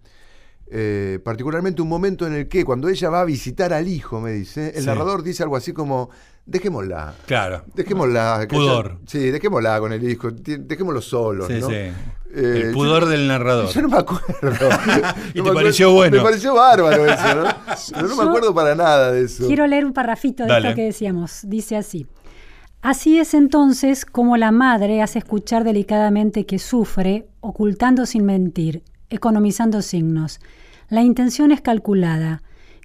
eh, 0.76 1.20
particularmente 1.24 1.80
un 1.82 1.88
momento 1.88 2.26
en 2.26 2.34
el 2.34 2.48
que, 2.48 2.64
cuando 2.64 2.88
ella 2.88 3.08
va 3.08 3.20
a 3.20 3.24
visitar 3.24 3.72
al 3.72 3.86
hijo, 3.86 4.20
me 4.20 4.32
dice, 4.32 4.72
el 4.74 4.80
Sí. 4.80 4.86
narrador 4.86 5.22
dice 5.22 5.44
algo 5.44 5.54
así 5.54 5.72
como, 5.72 6.10
dejémosla. 6.46 7.14
Claro. 7.26 7.62
Dejémosla. 7.76 8.46
Pudor. 8.50 8.86
ella- 8.86 8.98
sí, 9.06 9.30
dejémosla 9.30 9.78
con 9.78 9.92
el 9.92 10.10
hijo. 10.10 10.30
Dejémoslo 10.32 11.00
solos, 11.00 11.46
Sí, 11.46 11.60
¿no? 11.60 11.68
sí. 11.68 11.74
Eh, 11.74 12.62
el 12.64 12.72
pudor 12.72 13.04
yo- 13.04 13.08
del 13.10 13.28
narrador. 13.28 13.68
Yo 13.68 13.82
no 13.82 13.88
me 13.88 13.98
acuerdo. 13.98 14.24
Y 15.34 15.38
No 15.38 15.44
te 15.44 15.50
me 15.50 15.54
pareció 15.54 15.86
acuerdo- 15.90 15.94
bueno. 15.94 16.16
Me 16.16 16.22
pareció 16.24 16.54
bárbaro 16.54 17.06
eso, 17.06 17.34
¿no? 17.36 17.44
Pero 17.94 18.08
no 18.08 18.16
me 18.16 18.22
acuerdo 18.24 18.52
para 18.54 18.74
nada 18.74 19.12
de 19.12 19.24
eso. 19.26 19.46
Quiero 19.46 19.68
leer 19.68 19.84
un 19.84 19.92
parrafito 19.92 20.42
de 20.42 20.48
Dale. 20.48 20.68
esto 20.70 20.76
que 20.76 20.82
decíamos. 20.86 21.42
Dice 21.44 21.76
así. 21.76 22.06
Así 22.82 23.18
es 23.20 23.32
entonces 23.32 24.04
como 24.04 24.36
la 24.36 24.50
madre 24.50 25.00
hace 25.02 25.20
escuchar 25.20 25.62
delicadamente 25.62 26.44
que 26.46 26.58
sufre, 26.58 27.28
ocultando 27.40 28.04
sin 28.06 28.24
mentir, 28.26 28.82
economizando 29.08 29.80
signos. 29.80 30.40
La 30.88 31.02
intención 31.02 31.50
es 31.50 31.60
calculada. 31.60 32.42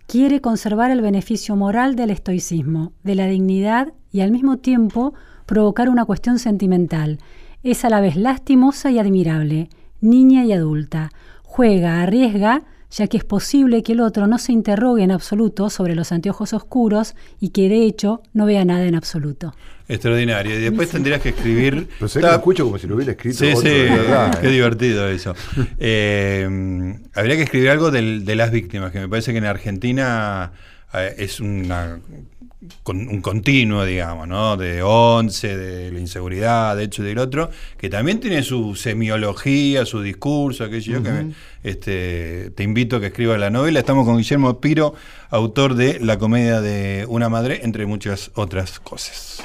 Quiere 0.08 0.42
conservar 0.42 0.90
el 0.90 1.02
beneficio 1.02 1.56
moral 1.56 1.96
del 1.96 2.10
estoicismo, 2.10 2.94
de 3.04 3.16
la 3.16 3.28
dignidad 3.28 3.94
y 4.12 4.22
al 4.22 4.32
mismo 4.32 4.58
tiempo 4.58 5.14
provocar 5.46 5.90
una 5.90 6.06
cuestión 6.06 6.40
sentimental. 6.40 7.20
Es 7.62 7.84
a 7.84 7.90
la 7.90 8.02
vez 8.02 8.16
lastimosa 8.16 8.90
y 8.90 9.00
admirable, 9.00 9.70
niña 10.00 10.46
y 10.46 10.54
adulta. 10.54 11.10
Juega, 11.44 12.02
arriesga, 12.02 12.64
ya 12.92 13.08
que 13.08 13.18
es 13.18 13.24
posible 13.24 13.84
que 13.84 13.92
el 13.94 14.00
otro 14.02 14.26
no 14.28 14.38
se 14.38 14.52
interrogue 14.52 15.04
en 15.04 15.12
absoluto 15.12 15.70
sobre 15.70 15.96
los 15.96 16.12
anteojos 16.12 16.54
oscuros 16.54 17.16
y 17.40 17.50
que 17.50 17.70
de 17.70 17.84
hecho 17.86 18.22
no 18.34 18.46
vea 18.46 18.66
nada 18.66 18.86
en 18.86 18.96
absoluto. 18.96 19.54
Extraordinario. 19.88 20.56
Y 20.58 20.62
después 20.62 20.90
tendrías 20.90 21.20
que 21.22 21.30
escribir. 21.30 21.88
Pero 22.00 22.08
sé 22.08 22.20
que 22.20 22.28
lo 22.28 22.34
escucho 22.34 22.64
como 22.66 22.78
si 22.78 22.86
lo 22.88 22.96
hubiera 22.96 23.14
escrito 23.14 23.38
Sí, 23.40 23.48
otro, 23.48 23.62
sí, 23.62 23.70
de 23.70 23.84
verdad. 23.90 24.40
qué 24.42 24.48
¿eh? 24.48 24.52
divertido 24.52 25.08
eso. 25.10 25.34
Eh, 25.80 26.98
habría 27.16 27.36
que 27.38 27.44
escribir 27.44 27.70
algo 27.70 27.90
del- 27.92 28.24
de 28.26 28.36
las 28.36 28.52
víctimas, 28.52 28.92
que 28.92 29.00
me 29.00 29.08
parece 29.10 29.32
que 29.32 29.40
en 29.40 29.46
Argentina 29.46 30.52
eh, 30.94 31.16
es 31.18 31.40
una, 31.40 32.00
con, 32.84 33.08
un 33.08 33.22
continuo, 33.22 33.86
digamos, 33.86 34.28
¿no? 34.28 34.58
De 34.58 34.82
11, 34.84 35.58
de 35.58 35.92
la 35.92 36.00
inseguridad, 36.00 36.76
de 36.76 36.84
hecho, 36.84 37.04
del 37.04 37.18
otro, 37.18 37.50
que 37.78 37.90
también 37.90 38.20
tiene 38.20 38.44
su 38.44 38.76
semiología, 38.76 39.86
su 39.86 40.02
discurso, 40.02 40.64
aquello 40.66 40.94
yo, 40.94 41.04
que 41.04 41.10
me- 41.12 41.34
este, 41.64 42.52
te 42.52 42.64
invito 42.64 42.98
a 42.98 43.00
que 43.00 43.08
escribas 43.08 43.40
la 43.40 43.50
novela. 43.50 43.80
Estamos 43.80 44.06
con 44.06 44.18
Guillermo 44.18 44.60
Piro, 44.60 44.94
autor 45.30 45.76
de 45.76 46.00
La 46.00 46.18
comedia 46.18 46.60
de 46.62 47.06
una 47.08 47.30
madre, 47.30 47.62
entre 47.64 47.86
muchas 47.86 48.32
otras 48.36 48.80
cosas. 48.80 49.42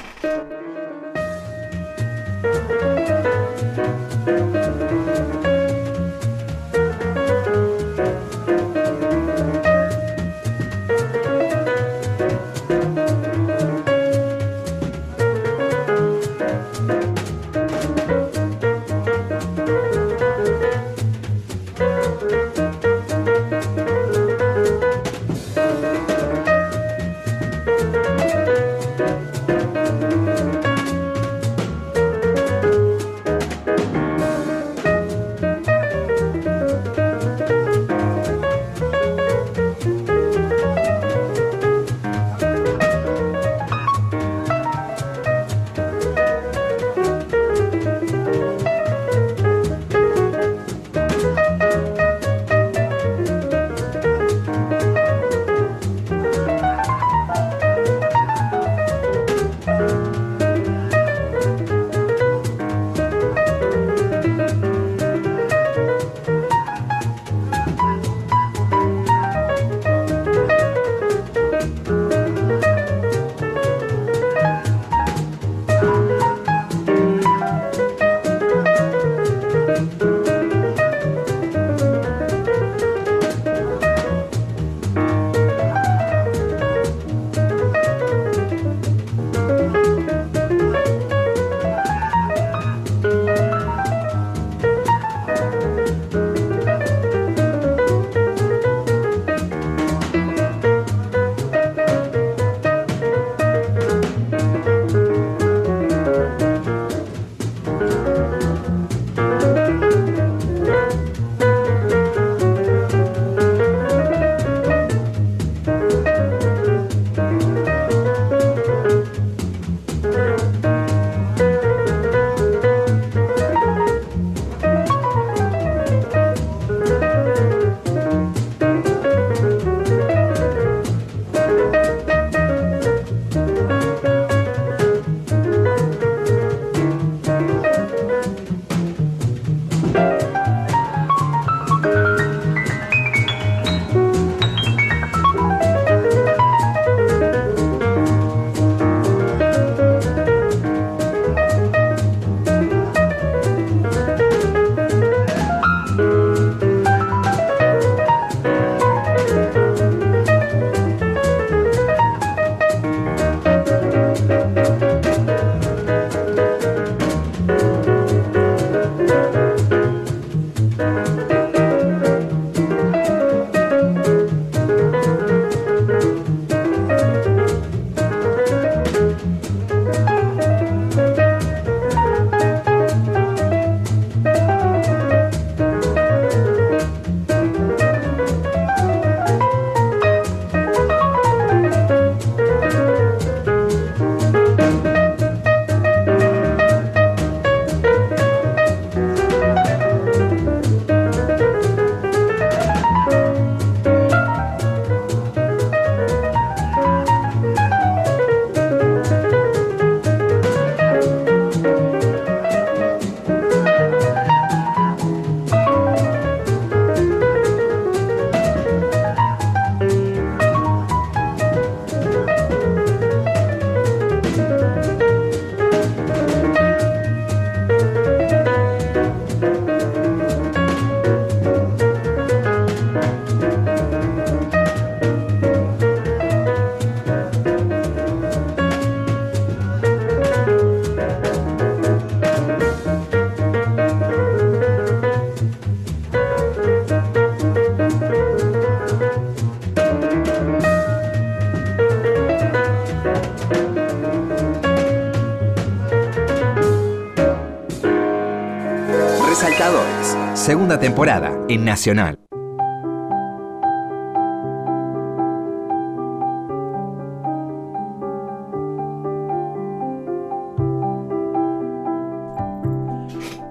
Segunda 260.33 260.79
temporada 260.79 261.37
en 261.49 261.65
Nacional. 261.65 262.17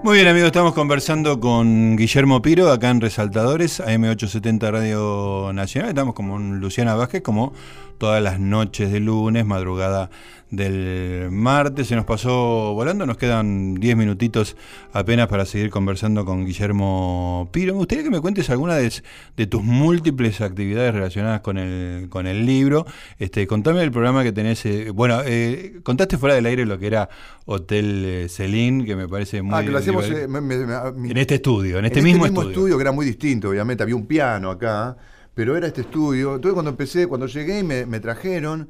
Muy 0.02 0.16
bien 0.16 0.28
amigos, 0.28 0.46
estamos 0.46 0.72
conversando 0.72 1.38
con 1.38 1.96
Guillermo 1.96 2.40
Piro 2.40 2.70
acá 2.70 2.88
en 2.88 3.02
Resaltadores, 3.02 3.80
AM870 3.80 4.70
Radio 4.70 5.52
Nacional. 5.52 5.90
Estamos 5.90 6.14
como 6.14 6.36
en 6.36 6.60
Luciana 6.60 6.94
Vázquez, 6.94 7.20
como 7.20 7.52
todas 7.98 8.22
las 8.22 8.40
noches 8.40 8.90
de 8.90 9.00
lunes, 9.00 9.44
madrugada 9.44 10.08
del 10.56 11.28
martes. 11.30 11.88
Se 11.88 11.96
nos 11.96 12.04
pasó 12.04 12.74
volando, 12.74 13.06
nos 13.06 13.16
quedan 13.16 13.74
10 13.74 13.96
minutitos 13.96 14.56
apenas 14.92 15.28
para 15.28 15.44
seguir 15.46 15.70
conversando 15.70 16.24
con 16.24 16.44
Guillermo 16.44 17.48
Piro. 17.52 17.74
Me 17.74 17.78
gustaría 17.78 18.04
que 18.04 18.10
me 18.10 18.20
cuentes 18.20 18.50
alguna 18.50 18.76
de, 18.76 19.46
tus 19.46 19.62
múltiples 19.62 20.40
actividades 20.40 20.94
relacionadas 20.94 21.40
con 21.40 21.58
el, 21.58 22.08
con 22.08 22.26
el 22.26 22.46
libro. 22.46 22.86
Este, 23.18 23.46
contame 23.46 23.82
el 23.82 23.90
programa 23.90 24.22
que 24.22 24.32
tenés. 24.32 24.64
Eh, 24.66 24.90
bueno, 24.90 25.20
eh, 25.24 25.80
contaste 25.82 26.18
fuera 26.18 26.34
del 26.34 26.46
aire 26.46 26.66
lo 26.66 26.78
que 26.78 26.86
era 26.86 27.08
Hotel 27.46 28.04
eh, 28.04 28.28
Celín, 28.28 28.84
que 28.84 28.96
me 28.96 29.08
parece 29.08 29.42
muy. 29.42 29.54
Ah, 29.54 29.62
que 29.62 29.70
lo 29.70 29.78
hacíamos 29.78 30.06
en 30.08 31.16
este 31.16 31.36
estudio, 31.36 31.78
en 31.78 31.84
este, 31.86 31.98
en 31.98 32.04
mismo, 32.04 32.26
este 32.26 32.38
mismo 32.38 32.50
estudio. 32.50 32.76
que 32.76 32.82
era 32.82 32.92
muy 32.92 33.06
distinto, 33.06 33.50
obviamente. 33.50 33.82
Había 33.82 33.96
un 33.96 34.06
piano 34.06 34.50
acá, 34.50 34.96
pero 35.34 35.56
era 35.56 35.66
este 35.66 35.82
estudio. 35.82 36.36
Entonces, 36.36 36.54
cuando 36.54 36.70
empecé, 36.70 37.06
cuando 37.06 37.26
llegué 37.26 37.58
y 37.58 37.62
me 37.62 38.00
trajeron. 38.00 38.68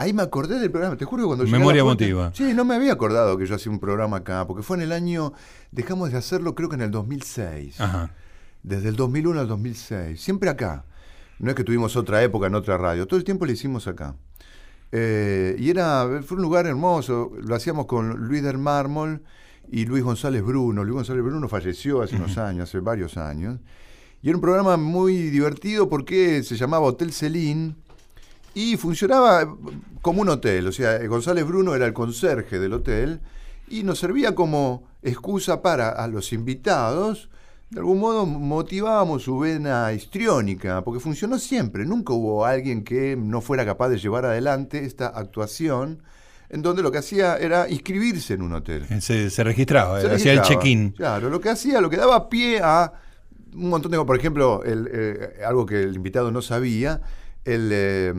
Ahí 0.00 0.12
me 0.12 0.22
acordé 0.22 0.60
del 0.60 0.70
programa, 0.70 0.96
te 0.96 1.04
juro 1.04 1.24
que 1.24 1.26
cuando 1.26 1.44
Memoria 1.46 1.80
emotiva. 1.80 2.30
Sí, 2.32 2.54
no 2.54 2.64
me 2.64 2.76
había 2.76 2.92
acordado 2.92 3.36
que 3.36 3.46
yo 3.46 3.56
hacía 3.56 3.72
un 3.72 3.80
programa 3.80 4.18
acá, 4.18 4.46
porque 4.46 4.62
fue 4.62 4.76
en 4.76 4.84
el 4.84 4.92
año, 4.92 5.32
dejamos 5.72 6.12
de 6.12 6.18
hacerlo 6.18 6.54
creo 6.54 6.68
que 6.68 6.76
en 6.76 6.82
el 6.82 6.92
2006. 6.92 7.80
Ajá. 7.80 8.12
Desde 8.62 8.90
el 8.90 8.96
2001 8.96 9.40
al 9.40 9.48
2006, 9.48 10.20
siempre 10.20 10.50
acá. 10.50 10.84
No 11.40 11.50
es 11.50 11.56
que 11.56 11.64
tuvimos 11.64 11.96
otra 11.96 12.22
época 12.22 12.46
en 12.46 12.54
otra 12.54 12.78
radio, 12.78 13.06
todo 13.08 13.18
el 13.18 13.24
tiempo 13.24 13.44
lo 13.44 13.50
hicimos 13.50 13.88
acá. 13.88 14.14
Eh, 14.92 15.56
y 15.58 15.68
era, 15.68 16.22
fue 16.24 16.36
un 16.36 16.42
lugar 16.42 16.66
hermoso, 16.66 17.32
lo 17.36 17.56
hacíamos 17.56 17.86
con 17.86 18.28
Luis 18.28 18.42
del 18.44 18.58
Mármol 18.58 19.22
y 19.68 19.84
Luis 19.84 20.04
González 20.04 20.44
Bruno. 20.44 20.84
Luis 20.84 20.94
González 20.94 21.24
Bruno 21.24 21.48
falleció 21.48 22.02
hace 22.02 22.14
unos 22.14 22.38
años, 22.38 22.68
hace 22.68 22.78
varios 22.78 23.16
años. 23.16 23.58
Y 24.22 24.28
era 24.28 24.36
un 24.36 24.42
programa 24.42 24.76
muy 24.76 25.30
divertido 25.30 25.88
porque 25.88 26.44
se 26.44 26.56
llamaba 26.56 26.86
Hotel 26.86 27.12
Celín 27.12 27.76
y 28.58 28.76
funcionaba 28.76 29.56
como 30.02 30.22
un 30.22 30.28
hotel. 30.30 30.66
O 30.66 30.72
sea, 30.72 30.98
González 31.06 31.46
Bruno 31.46 31.76
era 31.76 31.86
el 31.86 31.92
conserje 31.92 32.58
del 32.58 32.72
hotel 32.72 33.20
y 33.68 33.84
nos 33.84 34.00
servía 34.00 34.34
como 34.34 34.82
excusa 35.00 35.62
para 35.62 35.90
a 35.90 36.08
los 36.08 36.32
invitados. 36.32 37.28
De 37.70 37.78
algún 37.78 38.00
modo 38.00 38.26
motivábamos 38.26 39.22
su 39.22 39.38
vena 39.38 39.92
histriónica, 39.92 40.82
porque 40.82 40.98
funcionó 40.98 41.38
siempre. 41.38 41.86
Nunca 41.86 42.12
hubo 42.14 42.44
alguien 42.44 42.82
que 42.82 43.14
no 43.16 43.40
fuera 43.40 43.64
capaz 43.64 43.90
de 43.90 43.98
llevar 43.98 44.24
adelante 44.24 44.84
esta 44.84 45.06
actuación 45.06 46.02
en 46.50 46.62
donde 46.62 46.82
lo 46.82 46.90
que 46.90 46.98
hacía 46.98 47.36
era 47.36 47.68
inscribirse 47.68 48.34
en 48.34 48.42
un 48.42 48.54
hotel. 48.54 48.86
Se, 49.00 49.44
registraba, 49.44 50.00
Se 50.00 50.10
hacía 50.10 50.32
el 50.32 50.42
check-in. 50.42 50.90
Claro, 50.92 51.30
lo 51.30 51.40
que 51.40 51.50
hacía, 51.50 51.80
lo 51.80 51.90
que 51.90 51.96
daba 51.96 52.28
pie 52.28 52.58
a 52.60 52.92
un 53.54 53.68
montón 53.68 53.92
de... 53.92 54.04
Por 54.04 54.18
ejemplo, 54.18 54.64
el, 54.64 54.90
eh, 54.92 55.44
algo 55.46 55.64
que 55.64 55.80
el 55.80 55.94
invitado 55.94 56.32
no 56.32 56.42
sabía, 56.42 57.02
el, 57.54 57.70
eh, 57.72 58.12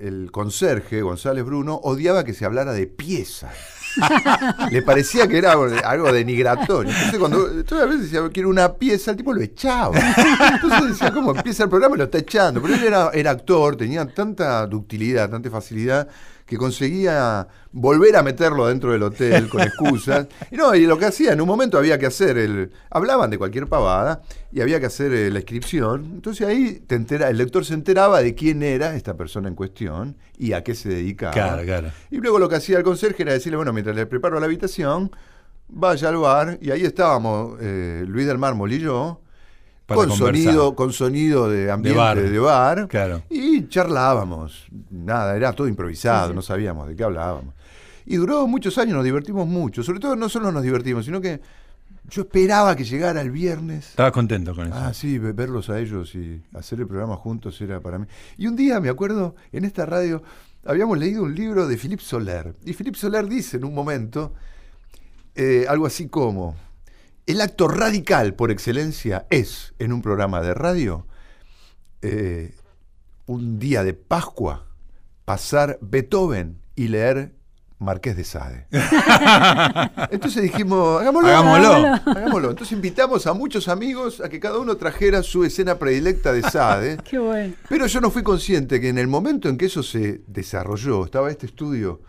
el 0.00 0.30
conserje, 0.30 1.02
González 1.02 1.44
Bruno, 1.44 1.80
odiaba 1.82 2.24
que 2.24 2.34
se 2.34 2.44
hablara 2.44 2.72
de 2.72 2.86
pieza. 2.86 3.50
Le 4.70 4.82
parecía 4.82 5.26
que 5.28 5.38
era 5.38 5.52
algo 5.52 6.12
denigratorio. 6.12 6.92
Entonces, 6.92 7.18
cuando 7.18 7.64
todas 7.64 7.86
las 7.86 7.96
veces 7.96 8.10
decía, 8.12 8.28
quiero 8.32 8.48
una 8.48 8.74
pieza, 8.74 9.12
el 9.12 9.16
tipo 9.16 9.32
lo 9.32 9.40
echaba. 9.40 9.96
Entonces 10.54 10.88
decía, 10.88 11.12
¿cómo 11.12 11.34
empieza 11.34 11.64
el 11.64 11.70
programa? 11.70 11.96
Lo 11.96 12.04
está 12.04 12.18
echando. 12.18 12.60
Pero 12.60 12.74
él 12.74 12.84
era, 12.84 13.10
era 13.14 13.30
actor, 13.30 13.76
tenía 13.76 14.04
tanta 14.06 14.66
ductilidad, 14.66 15.30
tanta 15.30 15.50
facilidad 15.50 16.08
que 16.46 16.56
conseguía 16.56 17.46
volver 17.72 18.16
a 18.16 18.22
meterlo 18.22 18.66
dentro 18.66 18.92
del 18.92 19.02
hotel 19.02 19.48
con 19.48 19.62
excusas. 19.62 20.26
Y 20.50 20.56
no, 20.56 20.74
y 20.74 20.86
lo 20.86 20.98
que 20.98 21.06
hacía, 21.06 21.32
en 21.32 21.40
un 21.40 21.48
momento 21.48 21.78
había 21.78 21.98
que 21.98 22.06
hacer 22.06 22.38
el. 22.38 22.70
Hablaban 22.90 23.30
de 23.30 23.38
cualquier 23.38 23.66
pavada 23.66 24.22
y 24.52 24.60
había 24.60 24.78
que 24.78 24.86
hacer 24.86 25.12
eh, 25.12 25.30
la 25.30 25.40
inscripción. 25.40 26.04
Entonces 26.14 26.46
ahí 26.46 26.82
te 26.86 26.94
entera, 26.94 27.28
el 27.30 27.38
lector 27.38 27.64
se 27.64 27.74
enteraba 27.74 28.22
de 28.22 28.34
quién 28.34 28.62
era 28.62 28.94
esta 28.94 29.16
persona 29.16 29.48
en 29.48 29.54
cuestión 29.54 30.16
y 30.38 30.52
a 30.52 30.62
qué 30.62 30.74
se 30.74 30.88
dedicaba. 30.88 31.32
Claro, 31.32 31.62
claro. 31.64 31.90
Y 32.10 32.18
luego 32.18 32.38
lo 32.38 32.48
que 32.48 32.56
hacía 32.56 32.78
el 32.78 32.84
conserje 32.84 33.22
era 33.22 33.32
decirle, 33.32 33.56
bueno, 33.56 33.72
mientras 33.72 33.96
le 33.96 34.06
preparo 34.06 34.38
la 34.38 34.46
habitación, 34.46 35.10
vaya 35.68 36.08
al 36.08 36.18
bar, 36.18 36.58
y 36.60 36.70
ahí 36.70 36.82
estábamos 36.82 37.58
eh, 37.60 38.04
Luis 38.06 38.26
del 38.26 38.38
Mármol 38.38 38.72
y 38.72 38.80
yo 38.80 39.23
con 39.86 40.10
sonido, 40.12 40.74
con 40.74 40.92
sonido 40.92 41.48
de 41.48 41.70
ambiente 41.70 42.22
de 42.22 42.38
bar, 42.38 42.88
y 43.28 43.68
charlábamos. 43.68 44.66
Nada, 44.90 45.36
era 45.36 45.52
todo 45.52 45.68
improvisado, 45.68 46.32
no 46.32 46.42
sabíamos 46.42 46.88
de 46.88 46.96
qué 46.96 47.04
hablábamos. 47.04 47.54
Y 48.06 48.16
duró 48.16 48.46
muchos 48.46 48.76
años, 48.78 48.94
nos 48.94 49.04
divertimos 49.04 49.46
mucho. 49.46 49.82
Sobre 49.82 49.98
todo 49.98 50.14
no 50.16 50.28
solo 50.28 50.52
nos 50.52 50.62
divertimos, 50.62 51.04
sino 51.04 51.20
que 51.20 51.40
yo 52.10 52.22
esperaba 52.22 52.76
que 52.76 52.84
llegara 52.84 53.20
el 53.20 53.30
viernes. 53.30 53.90
Estaba 53.90 54.12
contento 54.12 54.54
con 54.54 54.66
eso. 54.66 54.76
Ah, 54.76 54.92
sí, 54.92 55.18
verlos 55.18 55.70
a 55.70 55.78
ellos 55.78 56.14
y 56.14 56.42
hacer 56.52 56.80
el 56.80 56.86
programa 56.86 57.16
juntos 57.16 57.58
era 57.60 57.80
para 57.80 57.98
mí. 57.98 58.06
Y 58.36 58.46
un 58.46 58.56
día, 58.56 58.78
me 58.80 58.90
acuerdo, 58.90 59.36
en 59.52 59.64
esta 59.64 59.86
radio 59.86 60.22
habíamos 60.66 60.98
leído 60.98 61.22
un 61.22 61.34
libro 61.34 61.66
de 61.66 61.76
Philippe 61.76 62.02
Soler. 62.02 62.54
Y 62.64 62.74
Philippe 62.74 62.98
Soler 62.98 63.26
dice 63.26 63.56
en 63.56 63.64
un 63.64 63.74
momento 63.74 64.34
eh, 65.34 65.64
algo 65.68 65.86
así 65.86 66.08
como, 66.08 66.54
el 67.26 67.40
acto 67.40 67.68
radical 67.68 68.34
por 68.34 68.50
excelencia 68.50 69.26
es, 69.30 69.74
en 69.78 69.92
un 69.92 70.02
programa 70.02 70.40
de 70.42 70.54
radio, 70.54 71.06
eh, 72.02 72.54
un 73.26 73.58
día 73.58 73.82
de 73.82 73.94
Pascua, 73.94 74.66
pasar 75.24 75.78
Beethoven 75.80 76.60
y 76.76 76.88
leer 76.88 77.32
Marqués 77.78 78.16
de 78.16 78.24
Sade. 78.24 78.66
Entonces 80.10 80.42
dijimos, 80.42 81.00
hagámoslo, 81.00 81.28
hagámoslo. 81.28 82.50
Entonces 82.50 82.72
invitamos 82.72 83.26
a 83.26 83.32
muchos 83.32 83.68
amigos 83.68 84.20
a 84.20 84.28
que 84.28 84.38
cada 84.38 84.58
uno 84.58 84.76
trajera 84.76 85.22
su 85.22 85.44
escena 85.44 85.78
predilecta 85.78 86.32
de 86.32 86.42
Sade. 86.42 86.98
Qué 87.04 87.18
bueno. 87.18 87.54
Pero 87.68 87.86
yo 87.86 88.00
no 88.00 88.10
fui 88.10 88.22
consciente 88.22 88.80
que 88.80 88.88
en 88.88 88.98
el 88.98 89.08
momento 89.08 89.48
en 89.48 89.56
que 89.56 89.66
eso 89.66 89.82
se 89.82 90.22
desarrolló, 90.26 91.04
estaba 91.04 91.30
este 91.30 91.46
estudio 91.46 92.02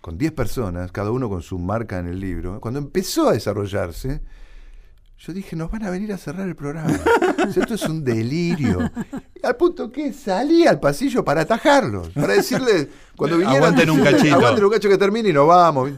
con 0.00 0.18
10 0.18 0.32
personas, 0.32 0.92
cada 0.92 1.10
uno 1.10 1.28
con 1.28 1.42
su 1.42 1.58
marca 1.58 1.98
en 1.98 2.06
el 2.06 2.20
libro, 2.20 2.60
cuando 2.60 2.78
empezó 2.78 3.28
a 3.28 3.32
desarrollarse, 3.32 4.20
yo 5.18 5.32
dije, 5.32 5.56
nos 5.56 5.70
van 5.70 5.84
a 5.84 5.90
venir 5.90 6.12
a 6.12 6.18
cerrar 6.18 6.46
el 6.46 6.54
programa. 6.54 6.92
Esto 7.48 7.74
es 7.74 7.82
un 7.84 8.04
delirio. 8.04 8.90
al 9.42 9.56
punto 9.56 9.90
que 9.90 10.12
salí 10.12 10.66
al 10.66 10.78
pasillo 10.78 11.24
para 11.24 11.42
atajarlos, 11.42 12.10
para 12.10 12.34
decirles, 12.34 12.88
cuando 13.16 13.38
vinieran... 13.38 13.64
Aguanten 13.64 13.90
un 13.90 14.00
cachito. 14.02 14.34
Aguanten 14.34 14.64
un 14.64 14.70
cacho 14.70 14.88
que 14.88 14.98
termine 14.98 15.30
y 15.30 15.32
nos 15.32 15.46
vamos. 15.46 15.92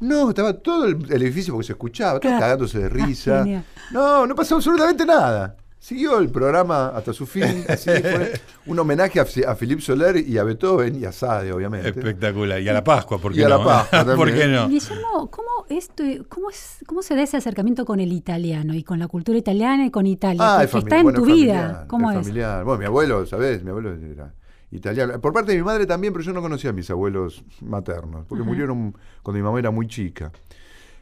No, 0.00 0.30
estaba 0.30 0.52
todo 0.54 0.86
el, 0.86 1.10
edificio 1.10 1.54
porque 1.54 1.66
se 1.66 1.72
escuchaba, 1.72 2.18
todos 2.18 2.38
cagándose 2.38 2.78
de 2.78 2.88
risa. 2.88 3.44
no, 3.90 4.26
no 4.26 4.34
pasó 4.34 4.56
absolutamente 4.56 5.06
nada. 5.06 5.56
Siguió 5.82 6.20
el 6.20 6.30
programa 6.30 6.90
hasta 6.90 7.12
su 7.12 7.26
fin. 7.26 7.64
Así 7.68 7.90
fue 7.90 8.34
un 8.66 8.78
homenaje 8.78 9.18
a, 9.18 9.56
Philippe 9.56 9.82
Soler 9.82 10.16
y 10.16 10.38
a 10.38 10.44
Beethoven 10.44 10.94
y 10.94 11.04
a 11.06 11.10
Sade, 11.10 11.52
obviamente. 11.52 11.88
Espectacular. 11.88 12.62
Y 12.62 12.68
a 12.68 12.72
la 12.72 12.84
Pascua, 12.84 13.18
¿por 13.18 13.32
qué 13.32 13.40
y 13.40 13.42
a 13.42 13.48
no? 13.48 13.58
la 13.58 13.64
Pascua 13.64 14.04
¿Por 14.16 14.32
qué 14.32 14.46
no? 14.46 14.68
Guillermo, 14.68 15.28
¿cómo, 15.28 15.48
esto, 15.68 16.04
cómo, 16.28 16.50
es, 16.50 16.84
¿cómo 16.86 17.02
se 17.02 17.16
da 17.16 17.22
ese 17.22 17.36
acercamiento 17.36 17.84
con 17.84 17.98
el 17.98 18.12
italiano 18.12 18.74
y 18.74 18.84
con 18.84 19.00
la 19.00 19.08
cultura 19.08 19.36
italiana 19.36 19.84
y 19.84 19.90
con 19.90 20.06
Italia? 20.06 20.60
Ah, 20.60 20.64
que 20.64 20.78
está 20.78 21.00
en 21.00 21.14
tu 21.14 21.26
vida. 21.26 21.84
¿Cómo 21.88 22.12
es? 22.12 22.18
Familiar. 22.18 22.62
Bueno, 22.62 22.78
mi 22.78 22.84
abuelo, 22.84 23.26
¿sabes? 23.26 23.64
Mi 23.64 23.70
abuelo 23.70 23.92
era 23.92 24.32
italiano. 24.70 25.20
Por 25.20 25.32
parte 25.32 25.50
de 25.50 25.58
mi 25.58 25.64
madre 25.64 25.84
también, 25.84 26.12
pero 26.12 26.24
yo 26.24 26.32
no 26.32 26.42
conocía 26.42 26.70
a 26.70 26.72
mis 26.72 26.88
abuelos 26.90 27.42
maternos, 27.60 28.24
porque 28.28 28.44
murieron 28.44 28.92
cuando 29.20 29.36
mi 29.36 29.42
mamá 29.42 29.58
era 29.58 29.72
muy 29.72 29.88
chica. 29.88 30.30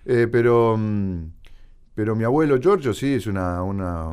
Eh, 0.06 0.26
pero, 0.32 0.74
mm, 0.78 1.24
pero 1.94 2.16
mi 2.16 2.24
abuelo 2.24 2.58
Giorgio 2.58 2.94
sí 2.94 3.12
es 3.12 3.26
una, 3.26 3.62
una 3.62 4.12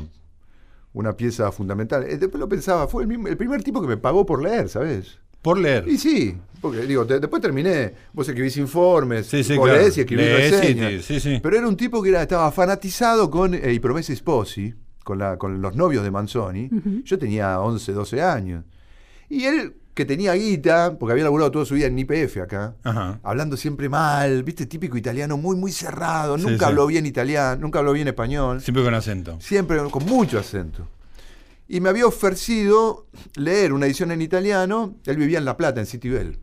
una 0.97 1.15
pieza 1.15 1.51
fundamental. 1.51 2.03
Eh, 2.03 2.17
después 2.17 2.39
lo 2.39 2.49
pensaba, 2.49 2.87
fue 2.87 3.03
el, 3.03 3.27
el, 3.27 3.37
primer 3.37 3.63
tipo 3.63 3.81
que 3.81 3.87
me 3.87 3.97
pagó 3.97 4.25
por 4.25 4.41
leer, 4.41 4.67
¿sabes? 4.67 5.19
Por 5.41 5.59
leer. 5.59 5.87
Y 5.87 5.97
sí, 5.97 6.35
porque 6.59 6.81
digo, 6.81 7.05
después 7.05 7.41
terminé, 7.41 7.93
vos 8.13 8.27
escribís 8.27 8.57
informes, 8.57 9.27
sí, 9.27 9.43
sí, 9.43 9.55
lees 9.55 9.97
y 9.97 10.01
escribís 10.01 10.31
reseñas. 10.31 11.05
Sí, 11.05 11.19
sí, 11.19 11.39
pero 11.41 11.57
era 11.57 11.67
un 11.67 11.77
tipo 11.77 12.01
que 12.01 12.09
era, 12.09 12.23
estaba 12.23 12.51
fanatizado 12.51 13.29
con 13.29 13.53
eh, 13.53 13.71
I 13.71 13.79
Promessi 13.79 14.15
Sposi, 14.15 14.73
con, 15.03 15.19
la, 15.19 15.37
con 15.37 15.61
los 15.61 15.75
novios 15.75 16.03
de 16.03 16.11
Manzoni. 16.11 16.69
Yo 17.03 17.19
tenía 17.19 17.61
11, 17.61 17.93
12 17.93 18.21
años. 18.21 18.65
Y 19.29 19.45
él 19.45 19.75
que 19.97 20.05
tenía 20.05 20.33
guita, 20.33 20.95
porque 20.99 21.13
había 21.13 21.23
laburado 21.23 21.49
toda 21.49 21.65
su 21.65 21.73
vida 21.73 21.87
en 21.87 21.97
IPF 21.97 22.37
acá, 22.37 22.75
hablando 23.23 23.57
siempre 23.57 23.89
mal, 23.89 24.43
viste, 24.43 24.67
típico 24.67 24.95
italiano, 24.95 25.37
muy, 25.37 25.55
muy 25.55 25.71
cerrado, 25.71 26.37
nunca 26.37 26.67
habló 26.67 26.85
bien 26.85 27.07
italiano, 27.07 27.59
nunca 27.59 27.79
habló 27.79 27.93
bien 27.93 28.07
español. 28.07 28.61
Siempre 28.61 28.83
con 28.83 28.93
acento. 28.93 29.41
Siempre 29.41 29.79
con 29.89 30.05
mucho 30.05 30.37
acento. 30.37 30.87
Y 31.67 31.81
me 31.81 31.89
había 31.89 32.05
ofrecido 32.05 33.07
leer 33.37 33.73
una 33.73 33.87
edición 33.87 34.11
en 34.11 34.21
italiano, 34.21 34.97
él 35.07 35.17
vivía 35.17 35.39
en 35.39 35.45
La 35.45 35.57
Plata, 35.57 35.79
en 35.79 35.87
Citibel. 35.87 36.37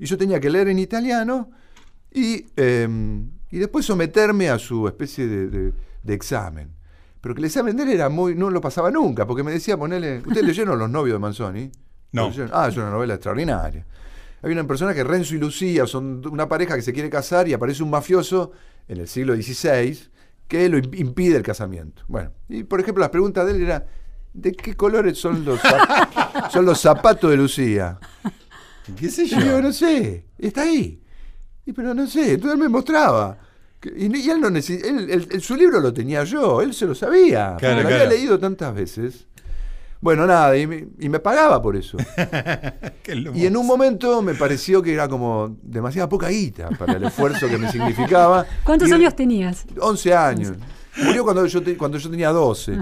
Y 0.00 0.06
yo 0.06 0.18
tenía 0.18 0.40
que 0.40 0.50
leer 0.50 0.66
en 0.66 0.80
italiano 0.80 1.52
y, 2.12 2.46
em, 2.56 3.30
y 3.48 3.58
después 3.58 3.86
someterme 3.86 4.50
a 4.50 4.58
su 4.58 4.88
especie 4.88 5.28
de, 5.28 5.72
examen. 6.08 6.72
Pero 7.20 7.36
que 7.36 7.42
el 7.42 7.44
examen 7.44 7.76
de 7.76 7.84
él 7.84 7.90
era 7.90 8.08
muy, 8.08 8.34
no 8.34 8.50
lo 8.50 8.60
pasaba 8.60 8.90
nunca, 8.90 9.24
porque 9.24 9.44
me 9.44 9.52
decía, 9.52 9.76
ponele, 9.76 10.18
¿ustedes 10.18 10.44
leyeron 10.44 10.76
Los 10.76 10.90
novios 10.90 11.14
de 11.14 11.18
Manzoni? 11.20 11.70
No. 12.12 12.30
Ah, 12.52 12.68
es 12.68 12.76
una 12.76 12.90
novela 12.90 13.14
extraordinaria. 13.14 13.84
Hay 14.42 14.52
una 14.52 14.66
persona 14.66 14.92
que 14.92 15.04
Renzo 15.04 15.34
y 15.34 15.38
Lucía 15.38 15.86
son 15.86 16.22
una 16.26 16.48
pareja 16.48 16.76
que 16.76 16.82
se 16.82 16.92
quiere 16.92 17.08
casar 17.08 17.48
y 17.48 17.52
aparece 17.52 17.82
un 17.82 17.90
mafioso 17.90 18.52
en 18.88 18.98
el 18.98 19.08
siglo 19.08 19.34
XVI 19.34 19.98
que 20.48 20.68
lo 20.68 20.78
impide 20.78 21.36
el 21.36 21.42
casamiento. 21.42 22.02
Bueno, 22.08 22.32
y 22.48 22.64
por 22.64 22.80
ejemplo, 22.80 23.00
las 23.00 23.10
preguntas 23.10 23.46
de 23.46 23.52
él 23.52 23.62
era, 23.62 23.86
¿de 24.34 24.52
qué 24.52 24.74
colores 24.74 25.18
son 25.18 25.44
los, 25.44 25.60
son 26.52 26.66
los 26.66 26.80
zapatos 26.80 27.30
de 27.30 27.36
Lucía? 27.36 27.98
¿Qué 28.96 29.08
sé 29.08 29.26
yo? 29.26 29.38
yo 29.40 29.62
no 29.62 29.72
sé, 29.72 30.26
está 30.38 30.62
ahí. 30.62 31.00
Y, 31.64 31.72
pero 31.72 31.94
no 31.94 32.06
sé, 32.06 32.32
entonces 32.32 32.54
él 32.54 32.58
me 32.58 32.68
mostraba. 32.68 33.38
Y, 33.96 34.30
él 34.30 34.40
no 34.40 34.48
él, 34.48 35.40
su 35.40 35.56
libro 35.56 35.80
lo 35.80 35.92
tenía 35.92 36.24
yo, 36.24 36.62
él 36.62 36.74
se 36.74 36.86
lo 36.86 36.94
sabía. 36.94 37.56
lo 37.60 37.68
había 37.68 38.06
leído 38.06 38.38
tantas 38.38 38.74
veces. 38.74 39.26
Bueno, 40.02 40.26
nada, 40.26 40.58
y 40.58 40.66
me, 40.66 41.20
pagaba 41.20 41.62
por 41.62 41.76
eso. 41.76 41.96
y 43.34 43.46
en 43.46 43.56
un 43.56 43.64
momento 43.64 44.20
me 44.20 44.34
pareció 44.34 44.82
que 44.82 44.92
era 44.92 45.06
como 45.08 45.56
demasiada 45.62 46.08
poca 46.08 46.26
guita 46.28 46.70
para 46.70 46.94
el 46.94 47.04
esfuerzo 47.04 47.48
que 47.48 47.56
me 47.56 47.70
significaba. 47.70 48.44
¿Cuántos 48.64 48.90
años 48.90 49.14
tenías? 49.14 49.64
11 49.80 50.14
años. 50.14 50.52
Murió 51.04 51.22
cuando 51.22 51.46
yo, 51.46 51.60
cuando 51.78 51.98
yo 51.98 52.10
tenía 52.10 52.30
12. 52.30 52.78